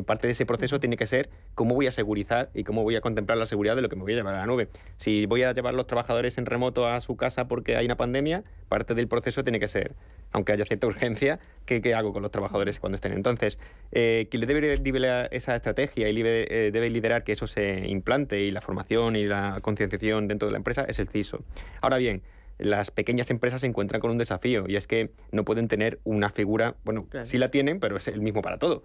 parte 0.04 0.26
de 0.26 0.32
ese 0.32 0.46
proceso 0.46 0.80
tiene 0.80 0.96
que 0.96 1.06
ser 1.06 1.30
cómo 1.54 1.74
voy 1.74 1.86
a 1.86 1.92
segurizar 1.92 2.50
y 2.54 2.64
cómo 2.64 2.82
voy 2.82 2.96
a 2.96 3.00
contemplar 3.00 3.38
la 3.38 3.46
seguridad 3.46 3.76
de 3.76 3.82
lo 3.82 3.88
que 3.88 3.96
me 3.96 4.02
voy 4.02 4.12
a 4.12 4.16
llevar 4.16 4.34
a 4.34 4.38
la 4.38 4.46
nube. 4.46 4.68
Si 4.96 5.26
voy 5.26 5.42
a 5.42 5.52
llevar 5.52 5.74
a 5.74 5.76
los 5.76 5.86
trabajadores 5.86 6.38
en 6.38 6.46
remoto 6.46 6.86
a 6.86 7.00
su 7.00 7.16
casa 7.16 7.48
porque 7.48 7.76
hay 7.76 7.86
una 7.86 7.96
pandemia, 7.96 8.44
parte 8.68 8.94
del 8.94 9.08
proceso 9.08 9.44
tiene 9.44 9.60
que 9.60 9.68
ser, 9.68 9.94
aunque 10.32 10.52
haya 10.52 10.64
cierta 10.64 10.86
urgencia, 10.86 11.40
¿qué, 11.64 11.94
hago 11.94 12.12
con 12.12 12.22
los 12.22 12.30
trabajadores 12.30 12.80
cuando 12.80 12.96
estén? 12.96 13.12
Entonces, 13.12 13.58
eh, 13.92 14.28
quien 14.30 14.40
le 14.40 14.46
debe 14.46 14.76
liderar 14.76 15.28
esa 15.32 15.56
estrategia 15.56 16.08
y 16.08 16.20
eh, 16.20 16.70
debe 16.72 16.90
liderar 16.90 17.24
que 17.24 17.32
eso 17.32 17.46
se 17.46 17.86
implante 17.88 18.40
y 18.40 18.50
la 18.50 18.60
formación 18.60 19.16
y 19.16 19.24
la 19.24 19.58
concienciación 19.62 20.28
dentro 20.28 20.48
de 20.48 20.52
la 20.52 20.58
empresa 20.58 20.84
es 20.88 20.98
el 20.98 21.08
CISO. 21.08 21.42
Ahora 21.80 21.96
bien, 21.98 22.22
las 22.58 22.90
pequeñas 22.90 23.30
empresas 23.30 23.60
se 23.60 23.66
encuentran 23.66 24.00
con 24.00 24.10
un 24.10 24.18
desafío 24.18 24.64
y 24.68 24.76
es 24.76 24.86
que 24.86 25.10
no 25.32 25.44
pueden 25.44 25.68
tener 25.68 26.00
una 26.04 26.30
figura, 26.30 26.74
bueno, 26.84 27.06
sí 27.24 27.38
la 27.38 27.50
tienen, 27.50 27.80
pero 27.80 27.96
es 27.96 28.08
el 28.08 28.20
mismo 28.20 28.42
para 28.42 28.58
todo. 28.58 28.82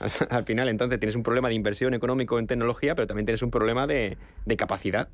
Al 0.30 0.44
final, 0.44 0.68
entonces 0.68 0.98
tienes 0.98 1.16
un 1.16 1.22
problema 1.22 1.48
de 1.48 1.54
inversión 1.54 1.94
económico 1.94 2.38
en 2.38 2.46
tecnología, 2.46 2.94
pero 2.94 3.06
también 3.06 3.26
tienes 3.26 3.42
un 3.42 3.50
problema 3.50 3.86
de, 3.86 4.16
capacidad 4.56 5.08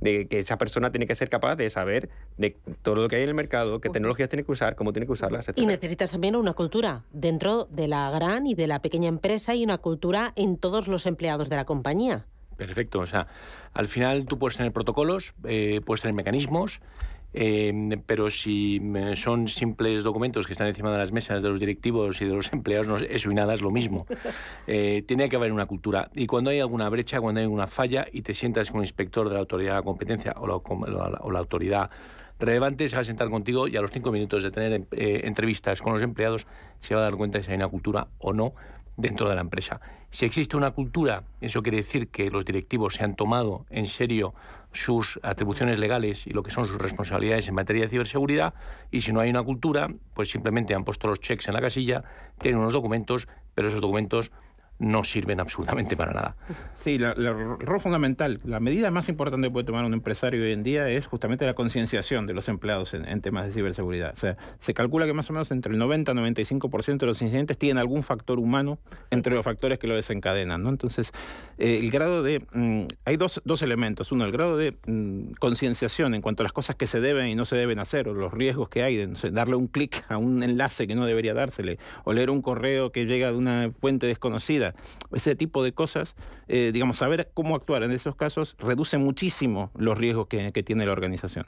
de 0.00 0.26
que 0.26 0.38
esa 0.38 0.58
persona 0.58 0.90
tiene 0.90 1.06
que 1.06 1.14
ser 1.14 1.30
capaz 1.30 1.56
de 1.56 1.70
saber 1.70 2.10
de 2.36 2.56
todo 2.82 2.96
lo 2.96 3.08
que 3.08 3.16
hay 3.16 3.22
en 3.22 3.28
el 3.28 3.34
mercado, 3.34 3.80
qué 3.80 3.88
tecnologías 3.88 4.28
tiene 4.28 4.44
que 4.44 4.52
usar, 4.52 4.74
cómo 4.74 4.92
tiene 4.92 5.06
que 5.06 5.12
usarlas, 5.12 5.48
etc. 5.48 5.58
Y 5.58 5.66
necesitas 5.66 6.10
también 6.10 6.36
una 6.36 6.52
cultura 6.52 7.04
dentro 7.12 7.64
de 7.70 7.88
la 7.88 8.10
gran 8.10 8.46
y 8.46 8.54
de 8.54 8.66
la 8.66 8.82
pequeña 8.82 9.08
empresa 9.08 9.54
y 9.54 9.64
una 9.64 9.78
cultura 9.78 10.32
en 10.36 10.58
todos 10.58 10.88
los 10.88 11.06
empleados 11.06 11.48
de 11.48 11.56
la 11.56 11.64
compañía. 11.64 12.26
Perfecto, 12.56 13.00
o 13.00 13.06
sea, 13.06 13.26
al 13.72 13.88
final 13.88 14.26
tú 14.26 14.38
puedes 14.38 14.56
tener 14.56 14.72
protocolos, 14.72 15.34
eh, 15.44 15.80
puedes 15.84 16.02
tener 16.02 16.14
mecanismos, 16.14 16.80
Em, 17.36 17.90
pero 18.06 18.30
si 18.30 18.80
son 19.16 19.48
simples 19.48 20.04
documentos 20.04 20.46
que 20.46 20.52
están 20.52 20.68
encima 20.68 20.92
de 20.92 20.98
las 20.98 21.10
mesas 21.10 21.42
de 21.42 21.48
los 21.48 21.58
directivos 21.58 22.22
y 22.22 22.26
de 22.26 22.34
los 22.34 22.52
empleados, 22.52 23.02
eso 23.10 23.30
y 23.30 23.34
nada 23.34 23.54
es 23.54 23.60
lo 23.60 23.70
mismo. 23.70 24.06
Eh, 24.66 25.02
tiene 25.06 25.28
que 25.28 25.36
haber 25.36 25.52
una 25.52 25.66
cultura. 25.66 26.10
Y 26.14 26.26
cuando 26.26 26.50
hay 26.50 26.60
alguna 26.60 26.88
brecha, 26.88 27.20
cuando 27.20 27.40
hay 27.40 27.44
alguna 27.44 27.66
falla 27.66 28.06
y 28.10 28.22
te 28.22 28.32
sientas 28.32 28.70
con 28.70 28.78
un 28.78 28.84
inspector 28.84 29.28
de 29.28 29.34
la 29.34 29.40
autoridad 29.40 29.72
de 29.72 29.76
la 29.76 29.82
competencia 29.82 30.34
o 30.38 30.46
la, 30.46 31.38
autoridad 31.38 31.90
relevante 32.38 32.88
se 32.88 32.96
va 32.96 33.02
a 33.02 33.04
sentar 33.04 33.28
contigo 33.30 33.68
y 33.68 33.76
a 33.76 33.80
los 33.80 33.90
cinco 33.90 34.10
minutos 34.10 34.42
de 34.42 34.50
tener 34.50 34.86
eh, 34.92 35.20
entrevistas 35.24 35.82
con 35.82 35.92
los 35.92 36.02
empleados 36.02 36.46
se 36.80 36.94
va 36.94 37.02
a 37.02 37.04
dar 37.04 37.16
cuenta 37.16 37.42
si 37.42 37.50
hay 37.50 37.56
una 37.56 37.68
cultura 37.68 38.08
o 38.18 38.32
no 38.32 38.54
dentro 38.96 39.28
de 39.28 39.34
la 39.34 39.40
empresa. 39.40 39.80
Si 40.10 40.24
existe 40.24 40.56
una 40.56 40.70
cultura, 40.70 41.24
eso 41.40 41.62
quiere 41.62 41.78
decir 41.78 42.08
que 42.08 42.30
los 42.30 42.44
directivos 42.44 42.94
se 42.94 43.04
han 43.04 43.16
tomado 43.16 43.66
en 43.70 43.86
serio 43.86 44.34
sus 44.72 45.18
atribuciones 45.22 45.78
legales 45.78 46.26
y 46.26 46.30
lo 46.30 46.42
que 46.42 46.50
son 46.50 46.66
sus 46.66 46.78
responsabilidades 46.78 47.48
en 47.48 47.54
materia 47.54 47.82
de 47.82 47.88
ciberseguridad, 47.88 48.54
y 48.90 49.00
si 49.00 49.12
no 49.12 49.20
hay 49.20 49.30
una 49.30 49.42
cultura, 49.42 49.88
pues 50.14 50.30
simplemente 50.30 50.74
han 50.74 50.84
puesto 50.84 51.08
los 51.08 51.20
checks 51.20 51.48
en 51.48 51.54
la 51.54 51.60
casilla, 51.60 52.04
tienen 52.38 52.60
unos 52.60 52.72
documentos, 52.72 53.28
pero 53.54 53.68
esos 53.68 53.80
documentos 53.80 54.30
no 54.78 55.04
sirven 55.04 55.40
absolutamente 55.40 55.96
para 55.96 56.12
nada. 56.12 56.36
Sí, 56.74 56.98
la, 56.98 57.14
rol 57.14 57.80
fundamental, 57.80 58.40
la 58.44 58.58
medida 58.60 58.90
más 58.90 59.08
importante 59.08 59.46
que 59.46 59.52
puede 59.52 59.64
tomar 59.64 59.84
un 59.84 59.94
empresario 59.94 60.42
hoy 60.42 60.52
en 60.52 60.62
día 60.62 60.88
es 60.88 61.06
justamente 61.06 61.46
la 61.46 61.54
concienciación 61.54 62.26
de 62.26 62.34
los 62.34 62.48
empleados 62.48 62.94
en, 62.94 63.20
temas 63.20 63.46
de 63.46 63.52
ciberseguridad. 63.52 64.12
O 64.12 64.16
sea, 64.16 64.36
se 64.58 64.74
calcula 64.74 65.06
que 65.06 65.12
más 65.12 65.30
o 65.30 65.32
menos 65.32 65.50
entre 65.52 65.72
el 65.72 65.78
90 65.78 66.12
y 66.12 66.14
95% 66.14 66.98
de 66.98 67.06
los 67.06 67.22
incidentes 67.22 67.56
tienen 67.56 67.78
algún 67.78 68.02
factor 68.02 68.38
humano 68.38 68.78
entre 69.10 69.34
los 69.34 69.44
factores 69.44 69.78
que 69.78 69.86
lo 69.86 69.94
desencadenan. 69.94 70.62
¿no? 70.62 70.70
Entonces, 70.70 71.12
eh, 71.58 71.78
el 71.80 71.90
grado 71.90 72.22
de... 72.22 72.44
Mm, 72.52 72.86
hay 73.04 73.16
dos, 73.16 73.40
dos, 73.44 73.62
elementos. 73.62 74.10
Uno, 74.10 74.24
el 74.24 74.32
grado 74.32 74.56
de 74.56 74.76
mm, 74.86 75.34
concienciación 75.38 76.14
en 76.14 76.22
cuanto 76.22 76.42
a 76.42 76.44
las 76.44 76.52
cosas 76.52 76.76
que 76.76 76.86
se 76.86 77.00
deben 77.00 77.28
y 77.28 77.34
no 77.34 77.44
se 77.44 77.56
deben 77.56 77.78
hacer, 77.78 78.08
o 78.08 78.14
los 78.14 78.32
riesgos 78.32 78.68
que 78.68 78.82
hay, 78.82 78.96
de 78.96 79.30
darle 79.30 79.54
un 79.54 79.68
clic 79.68 80.04
a 80.08 80.18
un 80.18 80.42
enlace 80.42 80.86
que 80.86 80.94
no 80.94 81.06
debería 81.06 81.32
dársele, 81.32 81.78
o 82.04 82.12
leer 82.12 82.30
un 82.30 82.42
correo 82.42 82.90
que 82.90 83.06
llega 83.06 83.30
de 83.30 83.38
una 83.38 83.70
fuente 83.80 84.06
desconocida 84.06 84.63
ese 85.12 85.34
tipo 85.34 85.62
de 85.62 85.72
cosas, 85.72 86.14
eh, 86.48 86.70
digamos, 86.72 86.98
saber 86.98 87.30
cómo 87.34 87.56
actuar 87.56 87.82
en 87.82 87.90
esos 87.90 88.16
casos 88.16 88.56
reduce 88.58 88.98
muchísimo 88.98 89.70
los 89.76 89.98
riesgos 89.98 90.28
que 90.28 90.62
tiene 90.64 90.86
la 90.86 90.92
organización. 90.92 91.46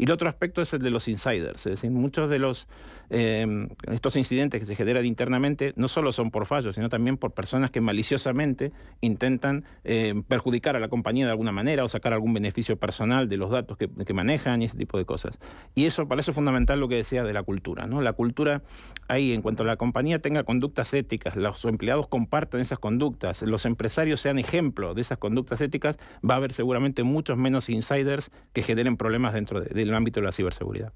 Y 0.00 0.04
el 0.04 0.12
otro 0.12 0.30
aspecto 0.30 0.62
es 0.62 0.72
el 0.72 0.80
de 0.80 0.88
los 0.88 1.08
insiders, 1.08 1.66
es 1.66 1.72
decir, 1.72 1.90
muchos 1.90 2.30
de 2.30 2.38
los 2.38 2.66
Em, 3.12 3.70
estos 3.90 4.14
incidentes 4.14 4.60
que 4.60 4.66
se 4.66 4.76
generan 4.76 5.04
internamente 5.04 5.72
no 5.74 5.88
solo 5.88 6.12
son 6.12 6.30
por 6.30 6.46
fallos, 6.46 6.76
sino 6.76 6.88
también 6.88 7.16
por 7.16 7.32
personas 7.32 7.72
que 7.72 7.80
maliciosamente 7.80 8.70
intentan 9.00 9.64
em, 9.82 10.22
perjudicar 10.22 10.76
a 10.76 10.78
la 10.78 10.86
compañía 10.86 11.24
de 11.24 11.32
alguna 11.32 11.50
manera 11.50 11.82
o 11.82 11.88
sacar 11.88 12.12
algún 12.12 12.32
beneficio 12.32 12.76
personal 12.76 13.28
de 13.28 13.36
los 13.36 13.50
datos 13.50 13.76
que, 13.76 13.88
manejan 14.14 14.60
y 14.60 14.66
ese 14.66 14.76
tipo 14.76 14.98
de 14.98 15.04
cosas. 15.04 15.38
Y 15.74 15.86
eso, 15.86 16.06
para 16.08 16.20
eso 16.20 16.32
es 16.32 16.34
fundamental 16.34 16.80
lo 16.80 16.88
que 16.88 16.96
decía 16.96 17.22
de 17.22 17.32
la 17.32 17.42
cultura. 17.44 17.86
¿no? 17.86 18.00
La 18.00 18.12
cultura, 18.12 18.62
ahí, 19.08 19.32
en 19.32 19.40
cuanto 19.40 19.62
a 19.62 19.66
la 19.66 19.76
compañía 19.76 20.20
tenga 20.20 20.42
conductas 20.42 20.92
éticas, 20.94 21.36
los 21.36 21.64
empleados 21.64 22.08
compartan 22.08 22.60
esas 22.60 22.80
conductas, 22.80 23.42
los 23.42 23.66
empresarios 23.66 24.20
sean 24.20 24.38
ejemplo 24.38 24.94
de 24.94 25.02
esas 25.02 25.18
conductas 25.18 25.60
éticas, 25.60 25.96
va 26.28 26.34
a 26.34 26.36
haber 26.38 26.52
seguramente 26.52 27.04
muchos 27.04 27.38
menos 27.38 27.68
insiders 27.68 28.30
que 28.52 28.62
generen 28.62 28.96
problemas 28.96 29.32
dentro 29.32 29.60
del 29.90 29.96
ámbito 29.96 30.20
de 30.20 30.26
la 30.26 30.32
ciberseguridad. 30.32 30.92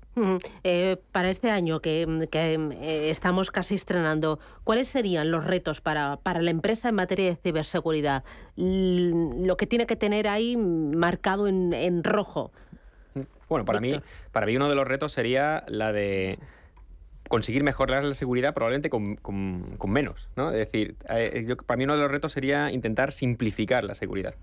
Eh, 0.63 0.97
para 1.13 1.31
este 1.31 1.51
año 1.51 1.81
que 1.81 2.07
que, 2.31 2.55
eh, 2.55 3.11
estamos 3.11 3.51
casi 3.51 3.75
estrenando, 3.75 4.39
¿cuáles 4.65 4.89
serían 4.89 5.31
los 5.31 5.45
retos 5.45 5.81
para, 5.81 6.17
para 6.17 6.43
la 6.43 6.51
empresa 6.51 6.89
en 6.89 6.95
materia 6.95 7.27
de 7.27 7.37
ciberseguridad? 7.37 8.25
Lo 8.57 9.57
que 9.57 9.67
tiene 9.67 9.87
que 9.87 9.97
tener 9.97 10.29
ahí 10.29 10.57
marcado 10.57 11.49
en, 11.49 11.73
en 11.73 12.05
rojo. 12.05 12.53
Bueno, 13.49 13.65
para 13.65 13.81
mí, 13.81 14.01
para 14.33 14.47
mí 14.47 14.57
uno 14.57 14.69
de 14.69 14.75
los 14.75 14.87
retos 14.87 15.13
sería 15.13 15.65
la 15.69 15.93
de 15.93 16.39
conseguir 17.29 17.63
mejorar 17.63 18.05
la 18.05 18.15
seguridad 18.15 18.55
probablemente 18.55 18.91
con, 18.91 19.17
con, 19.17 19.91
menos, 19.91 20.29
¿no? 20.37 20.51
Es 20.51 20.59
decir, 20.59 20.97
eh, 21.09 21.45
yo, 21.47 21.57
para 21.57 21.77
mí 21.77 21.85
uno 21.85 21.97
de 21.97 22.03
los 22.03 22.11
retos 22.11 22.33
sería 22.33 22.71
intentar 22.71 23.13
simplificar 23.13 23.85
la 23.85 23.95
seguridad. 23.95 24.35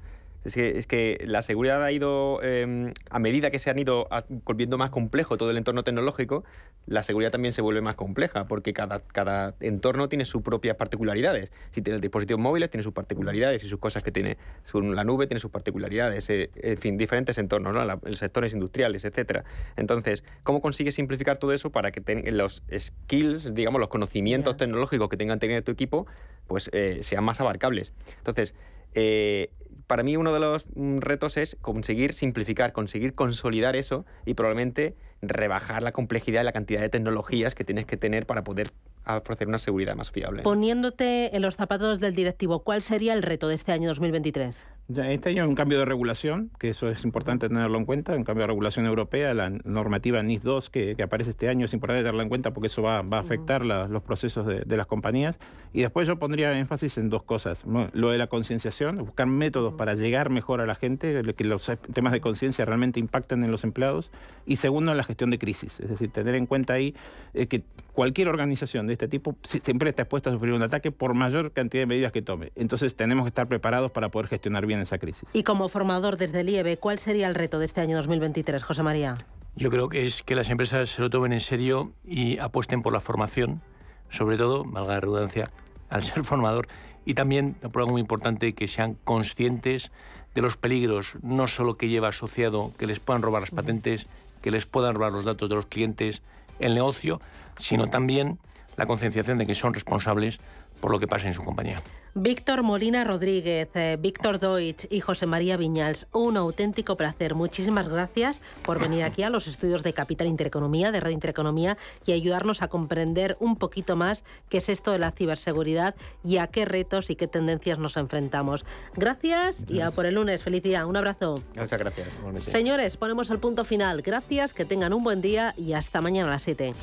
Es 0.44 0.56
que, 0.56 0.78
es 0.78 0.88
que 0.88 1.24
la 1.26 1.44
seguridad 1.44 1.84
ha 1.84 1.92
ido, 1.92 2.42
em, 2.42 2.94
a 3.10 3.20
medida 3.20 3.52
que 3.52 3.60
se 3.60 3.70
han 3.70 3.78
ido 3.78 4.08
volviendo 4.44 4.78
más 4.78 4.90
complejo 4.90 5.38
todo 5.38 5.52
el 5.52 5.58
entorno 5.58 5.84
tecnológico, 5.84 6.44
la 6.88 7.04
seguridad 7.04 7.32
también 7.32 7.54
se 7.54 7.62
vuelve 7.62 7.82
más 7.82 7.94
compleja, 7.96 8.46
porque 8.46 8.74
cada, 8.74 9.02
cada 9.02 9.54
entorno 9.60 10.10
tiene 10.10 10.26
sus 10.26 10.42
propias 10.42 10.76
particularidades. 10.78 11.52
Si 11.72 11.82
tienes 11.82 12.02
dispositivos 12.02 12.42
móviles, 12.42 12.72
tiene 12.72 12.84
sus 12.84 12.94
particularidades 12.94 13.64
y 13.64 13.70
sus 13.70 13.80
cosas 13.80 14.02
que 14.02 14.12
tiene. 14.12 14.38
La 14.74 15.04
nube 15.04 15.28
tiene 15.28 15.40
sus 15.40 15.52
particularidades, 15.52 16.28
eh, 16.30 16.50
en 16.56 16.78
fin, 16.78 16.98
diferentes 16.98 17.38
entornos, 17.38 17.74
¿no? 17.74 17.86
los 17.86 18.18
sectores 18.18 18.54
industriales, 18.54 19.06
etcétera. 19.06 19.44
Entonces, 19.76 20.24
¿cómo 20.44 20.60
consigues 20.62 20.96
simplificar 20.96 21.38
todo 21.38 21.54
eso 21.54 21.70
para 21.70 21.92
que 21.92 22.02
los 22.32 22.64
skills, 22.76 23.54
digamos, 23.54 23.80
los 23.80 23.90
conocimientos 23.90 24.58
tecnológicos 24.58 25.08
que 25.10 25.18
tengan 25.18 25.40
tener 25.40 25.64
tu 25.64 25.72
equipo, 25.72 26.08
pues 26.48 26.70
eh, 26.74 27.00
sean 27.02 27.24
más 27.24 27.40
abarcables? 27.42 27.94
Entonces, 28.18 28.56
eh, 28.94 29.52
para 29.92 30.04
mí 30.04 30.16
uno 30.16 30.34
de 30.34 30.40
los 30.40 30.66
mm, 30.74 31.00
retos 31.00 31.36
es 31.36 31.58
conseguir 31.60 32.14
simplificar, 32.14 32.72
conseguir 32.72 33.14
consolidar 33.14 33.76
eso 33.76 34.06
y 34.26 34.36
probablemente 34.36 34.96
rebajar 35.22 35.84
la 35.84 35.92
complejidad 35.92 36.44
y 36.44 36.46
la 36.46 36.54
cantidad 36.54 36.80
de 36.80 36.88
tecnologías 36.88 37.56
que 37.56 37.66
tienes 37.66 37.86
que 37.86 37.98
tener 37.98 38.26
para 38.26 38.46
poder 38.46 38.72
ofrecer 39.06 39.50
una 39.50 39.60
seguridad 39.60 39.96
más 39.96 40.10
fiable. 40.10 40.44
Poniéndote 40.44 41.36
en 41.36 41.42
los 41.42 41.58
zapatos 41.58 42.00
del 42.00 42.16
directivo, 42.16 42.64
¿cuál 42.64 42.82
sería 42.82 43.12
el 43.12 43.22
reto 43.22 43.50
de 43.50 43.56
este 43.56 43.74
año 43.74 43.90
2023? 43.90 44.64
Este 44.90 45.30
año 45.30 45.44
hay 45.44 45.50
un 45.50 45.56
cambio 45.56 45.80
de 45.80 45.86
regulación, 45.86 46.52
que 46.60 46.70
eso 46.70 46.90
es 46.90 47.04
importante 47.04 47.48
tenerlo 47.48 47.78
en 47.78 47.86
cuenta, 47.86 48.16
un 48.16 48.24
cambio 48.24 48.44
de 48.44 48.48
regulación 48.48 48.86
europea, 48.86 49.34
la 49.34 49.50
normativa 49.50 50.22
NIS 50.22 50.44
2 50.44 50.70
que, 50.70 50.96
aparece 51.02 51.32
este 51.32 51.50
año 51.50 51.66
es 51.66 51.74
importante 51.74 52.02
tenerla 52.02 52.24
en 52.24 52.30
cuenta 52.30 52.52
porque 52.52 52.68
eso 52.68 52.82
va, 52.82 52.98
a 53.00 53.20
afectar 53.20 53.64
los 53.64 54.04
procesos 54.04 54.46
de, 54.46 54.78
las 54.78 54.88
compañías. 54.88 55.40
Y 55.74 55.82
después 55.82 56.08
yo 56.08 56.20
pondría 56.20 56.58
énfasis 56.58 56.98
en 56.98 57.10
dos 57.10 57.24
cosas, 57.24 57.64
lo 57.94 58.10
de 58.10 58.18
la 58.18 58.28
concienciación, 58.28 58.98
buscar 58.98 59.28
métodos 59.28 59.74
para 59.74 59.96
llegar 59.96 60.30
mejor 60.30 60.62
a 60.62 60.66
la 60.66 60.76
gente, 60.76 61.22
que 61.34 61.44
los 61.44 61.72
temas 61.94 62.12
de 62.12 62.22
conciencia 62.22 62.66
realmente 62.66 63.00
impacten 63.00 63.44
en 63.44 63.52
los 63.52 63.64
empleados, 63.64 64.12
y 64.46 64.58
segundo, 64.58 64.94
la 64.94 65.04
gestión 65.04 65.30
de 65.30 65.40
crisis, 65.40 65.80
es 65.80 65.90
decir, 65.90 66.12
tener 66.12 66.36
en 66.36 66.46
cuenta 66.46 66.74
ahí 66.74 66.96
eh, 67.34 67.48
que 67.48 67.64
cualquier 67.94 68.28
organización 68.28 68.88
de 68.88 68.94
este 68.94 69.08
tipo 69.08 69.36
siempre 69.44 69.90
está 69.90 70.04
expuesta 70.04 70.30
a 70.30 70.34
sufrir 70.34 70.54
un 70.54 70.64
ataque 70.64 70.92
por 70.92 71.14
mayor 71.14 71.52
cantidad 71.52 71.84
de 71.84 71.86
medidas 71.86 72.12
que 72.12 72.22
tome. 72.22 72.52
Entonces 72.56 72.96
tenemos 72.96 73.26
que 73.26 73.30
estar 73.30 73.48
preparados 73.48 73.92
para 73.92 74.10
poder 74.10 74.28
gestionar 74.28 74.66
bien 74.66 74.81
esa 74.82 74.98
crisis. 74.98 75.28
Y 75.34 75.44
como 75.44 75.70
formador 75.70 76.18
desde 76.18 76.42
el 76.42 76.50
IEB, 76.50 76.80
¿cuál 76.80 77.00
sería 77.00 77.28
el 77.28 77.36
reto 77.36 77.60
de 77.60 77.66
este 77.66 77.82
año 77.82 77.98
2023, 77.98 78.64
José 78.64 78.84
María? 78.84 79.18
Yo 79.56 79.70
creo 79.70 79.90
que 79.90 80.06
es 80.06 80.24
que 80.24 80.36
las 80.36 80.50
empresas 80.50 80.90
se 80.90 81.02
lo 81.02 81.10
tomen 81.10 81.34
en 81.34 81.42
serio 81.42 81.92
y 82.06 82.38
apuesten 82.40 82.82
por 82.82 82.94
la 82.94 83.00
formación, 83.00 83.62
sobre 84.10 84.38
todo, 84.38 84.64
valga 84.64 84.94
la 84.94 85.00
redundancia, 85.00 85.52
al 85.90 86.04
ser 86.04 86.24
formador, 86.24 86.68
y 87.06 87.16
también, 87.16 87.56
por 87.56 87.82
algo 87.82 87.92
muy 87.92 88.02
importante, 88.02 88.54
que 88.54 88.68
sean 88.68 88.96
conscientes 89.04 89.92
de 90.34 90.42
los 90.42 90.56
peligros, 90.56 91.14
no 91.22 91.48
solo 91.48 91.76
que 91.76 91.90
lleva 91.90 92.10
asociado 92.10 92.72
que 92.78 92.88
les 92.88 93.00
puedan 93.00 93.22
robar 93.22 93.42
las 93.42 93.52
patentes, 93.52 94.08
que 94.42 94.52
les 94.52 94.66
puedan 94.66 94.96
robar 94.96 95.12
los 95.12 95.26
datos 95.26 95.50
de 95.50 95.56
los 95.56 95.66
clientes, 95.66 96.22
el 96.60 96.74
negocio, 96.74 97.20
sino 97.58 97.90
también 97.90 98.40
la 98.78 98.86
concienciación 98.86 99.38
de 99.38 99.46
que 99.46 99.56
son 99.56 99.74
responsables 99.74 100.40
por 100.80 100.92
lo 100.92 101.00
que 101.00 101.08
pasa 101.08 101.28
en 101.28 101.34
su 101.34 101.44
compañía. 101.44 101.82
Víctor 102.14 102.62
Molina 102.62 103.06
Rodríguez, 103.06 103.70
eh, 103.74 103.98
Víctor 104.00 104.40
Deutsch 104.40 104.86
y 104.90 105.00
José 105.00 105.26
María 105.26 105.56
Viñals, 105.56 106.08
un 106.12 106.36
auténtico 106.36 106.98
placer. 106.98 107.36
Muchísimas 107.36 107.88
gracias 107.88 108.42
por 108.64 108.80
venir 108.80 109.04
aquí 109.04 109.24
a 109.24 109.30
los 109.30 109.48
estudios 109.48 109.82
de 109.82 109.94
Capital 109.94 110.28
Intereconomía, 110.28 110.92
de 110.92 111.00
Radio 111.00 111.14
Intereconomía, 111.14 111.78
y 112.06 112.12
ayudarnos 112.12 112.62
a 112.62 112.68
comprender 112.68 113.38
un 113.40 113.56
poquito 113.56 113.96
más 113.96 114.26
qué 114.50 114.58
es 114.58 114.68
esto 114.68 114.92
de 114.92 115.00
la 115.00 115.12
ciberseguridad 115.12 115.96
y 116.22 116.38
a 116.38 116.48
qué 116.48 116.66
retos 116.66 117.10
y 117.10 117.16
qué 117.16 117.28
tendencias 117.28 117.80
nos 117.80 117.96
enfrentamos. 117.96 118.66
Gracias 118.94 119.66
y 119.70 119.80
a 119.80 119.92
por 119.92 120.06
el 120.06 120.16
lunes. 120.16 120.44
Feliz 120.44 120.64
día. 120.64 120.86
Un 120.86 120.98
abrazo. 120.98 121.36
Muchas 121.56 121.80
gracias. 121.80 122.18
Señores, 122.40 122.98
ponemos 122.98 123.30
el 123.30 123.40
punto 123.40 123.64
final. 123.64 124.02
Gracias, 124.02 124.54
que 124.54 124.66
tengan 124.66 124.92
un 124.92 125.04
buen 125.04 125.22
día 125.22 125.54
y 125.58 125.74
hasta 125.74 126.02
mañana 126.02 126.28
a 126.28 126.32
las 126.32 126.44
7. 126.44 126.74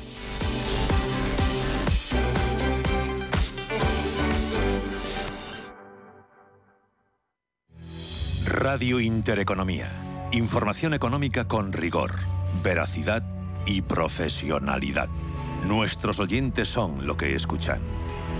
Radio 8.49 8.99
Intereconomía. 8.99 9.91
Información 10.31 10.95
económica 10.95 11.47
con 11.47 11.71
rigor, 11.71 12.15
veracidad 12.63 13.23
y 13.67 13.83
profesionalidad. 13.83 15.07
Nuestros 15.67 16.19
oyentes 16.19 16.67
son 16.67 17.05
lo 17.05 17.15
que 17.15 17.35
escuchan. 17.35 17.79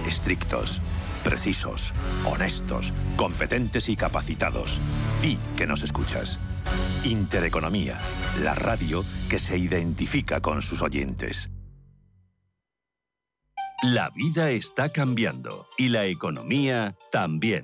Estrictos, 0.07 0.81
precisos, 1.23 1.93
honestos, 2.25 2.91
competentes 3.17 3.87
y 3.87 3.95
capacitados. 3.95 4.79
Di 5.21 5.37
que 5.55 5.67
nos 5.67 5.83
escuchas. 5.83 6.39
Intereconomía, 7.03 7.99
la 8.41 8.55
radio 8.55 9.05
que 9.29 9.37
se 9.37 9.59
identifica 9.59 10.41
con 10.41 10.63
sus 10.63 10.81
oyentes. 10.81 11.51
La 13.83 14.09
vida 14.09 14.49
está 14.49 14.89
cambiando 14.89 15.67
y 15.77 15.89
la 15.89 16.05
economía 16.05 16.97
también. 17.11 17.63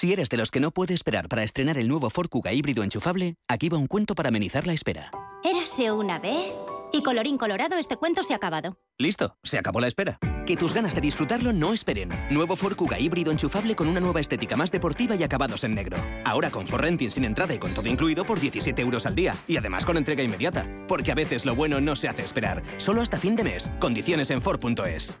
Si 0.00 0.14
eres 0.14 0.30
de 0.30 0.38
los 0.38 0.50
que 0.50 0.60
no 0.60 0.70
puede 0.70 0.94
esperar 0.94 1.28
para 1.28 1.42
estrenar 1.42 1.76
el 1.76 1.86
nuevo 1.86 2.08
Ford 2.08 2.30
Kuga 2.30 2.54
híbrido 2.54 2.82
enchufable, 2.82 3.34
aquí 3.48 3.68
va 3.68 3.76
un 3.76 3.86
cuento 3.86 4.14
para 4.14 4.30
amenizar 4.30 4.66
la 4.66 4.72
espera. 4.72 5.10
Érase 5.44 5.92
una 5.92 6.18
vez 6.18 6.54
y 6.90 7.02
colorín 7.02 7.36
colorado, 7.36 7.76
este 7.76 7.98
cuento 7.98 8.22
se 8.22 8.32
ha 8.32 8.36
acabado. 8.36 8.78
Listo, 8.96 9.36
se 9.42 9.58
acabó 9.58 9.78
la 9.78 9.88
espera. 9.88 10.18
Que 10.46 10.56
tus 10.56 10.72
ganas 10.72 10.94
de 10.94 11.02
disfrutarlo 11.02 11.52
no 11.52 11.74
esperen. 11.74 12.08
Nuevo 12.30 12.56
Ford 12.56 12.76
Kuga 12.76 12.98
híbrido 12.98 13.30
enchufable 13.30 13.76
con 13.76 13.88
una 13.88 14.00
nueva 14.00 14.20
estética 14.20 14.56
más 14.56 14.72
deportiva 14.72 15.16
y 15.16 15.22
acabados 15.22 15.64
en 15.64 15.74
negro. 15.74 15.98
Ahora 16.24 16.50
con 16.50 16.66
Ford 16.66 16.80
Renting 16.80 17.10
sin 17.10 17.26
entrada 17.26 17.52
y 17.52 17.58
con 17.58 17.74
todo 17.74 17.86
incluido 17.86 18.24
por 18.24 18.40
17 18.40 18.80
euros 18.80 19.04
al 19.04 19.14
día. 19.14 19.36
Y 19.46 19.58
además 19.58 19.84
con 19.84 19.98
entrega 19.98 20.22
inmediata. 20.22 20.66
Porque 20.88 21.12
a 21.12 21.14
veces 21.14 21.44
lo 21.44 21.54
bueno 21.54 21.78
no 21.78 21.94
se 21.94 22.08
hace 22.08 22.22
esperar. 22.22 22.62
Solo 22.78 23.02
hasta 23.02 23.18
fin 23.18 23.36
de 23.36 23.44
mes. 23.44 23.70
Condiciones 23.78 24.30
en 24.30 24.40
Ford.es. 24.40 25.20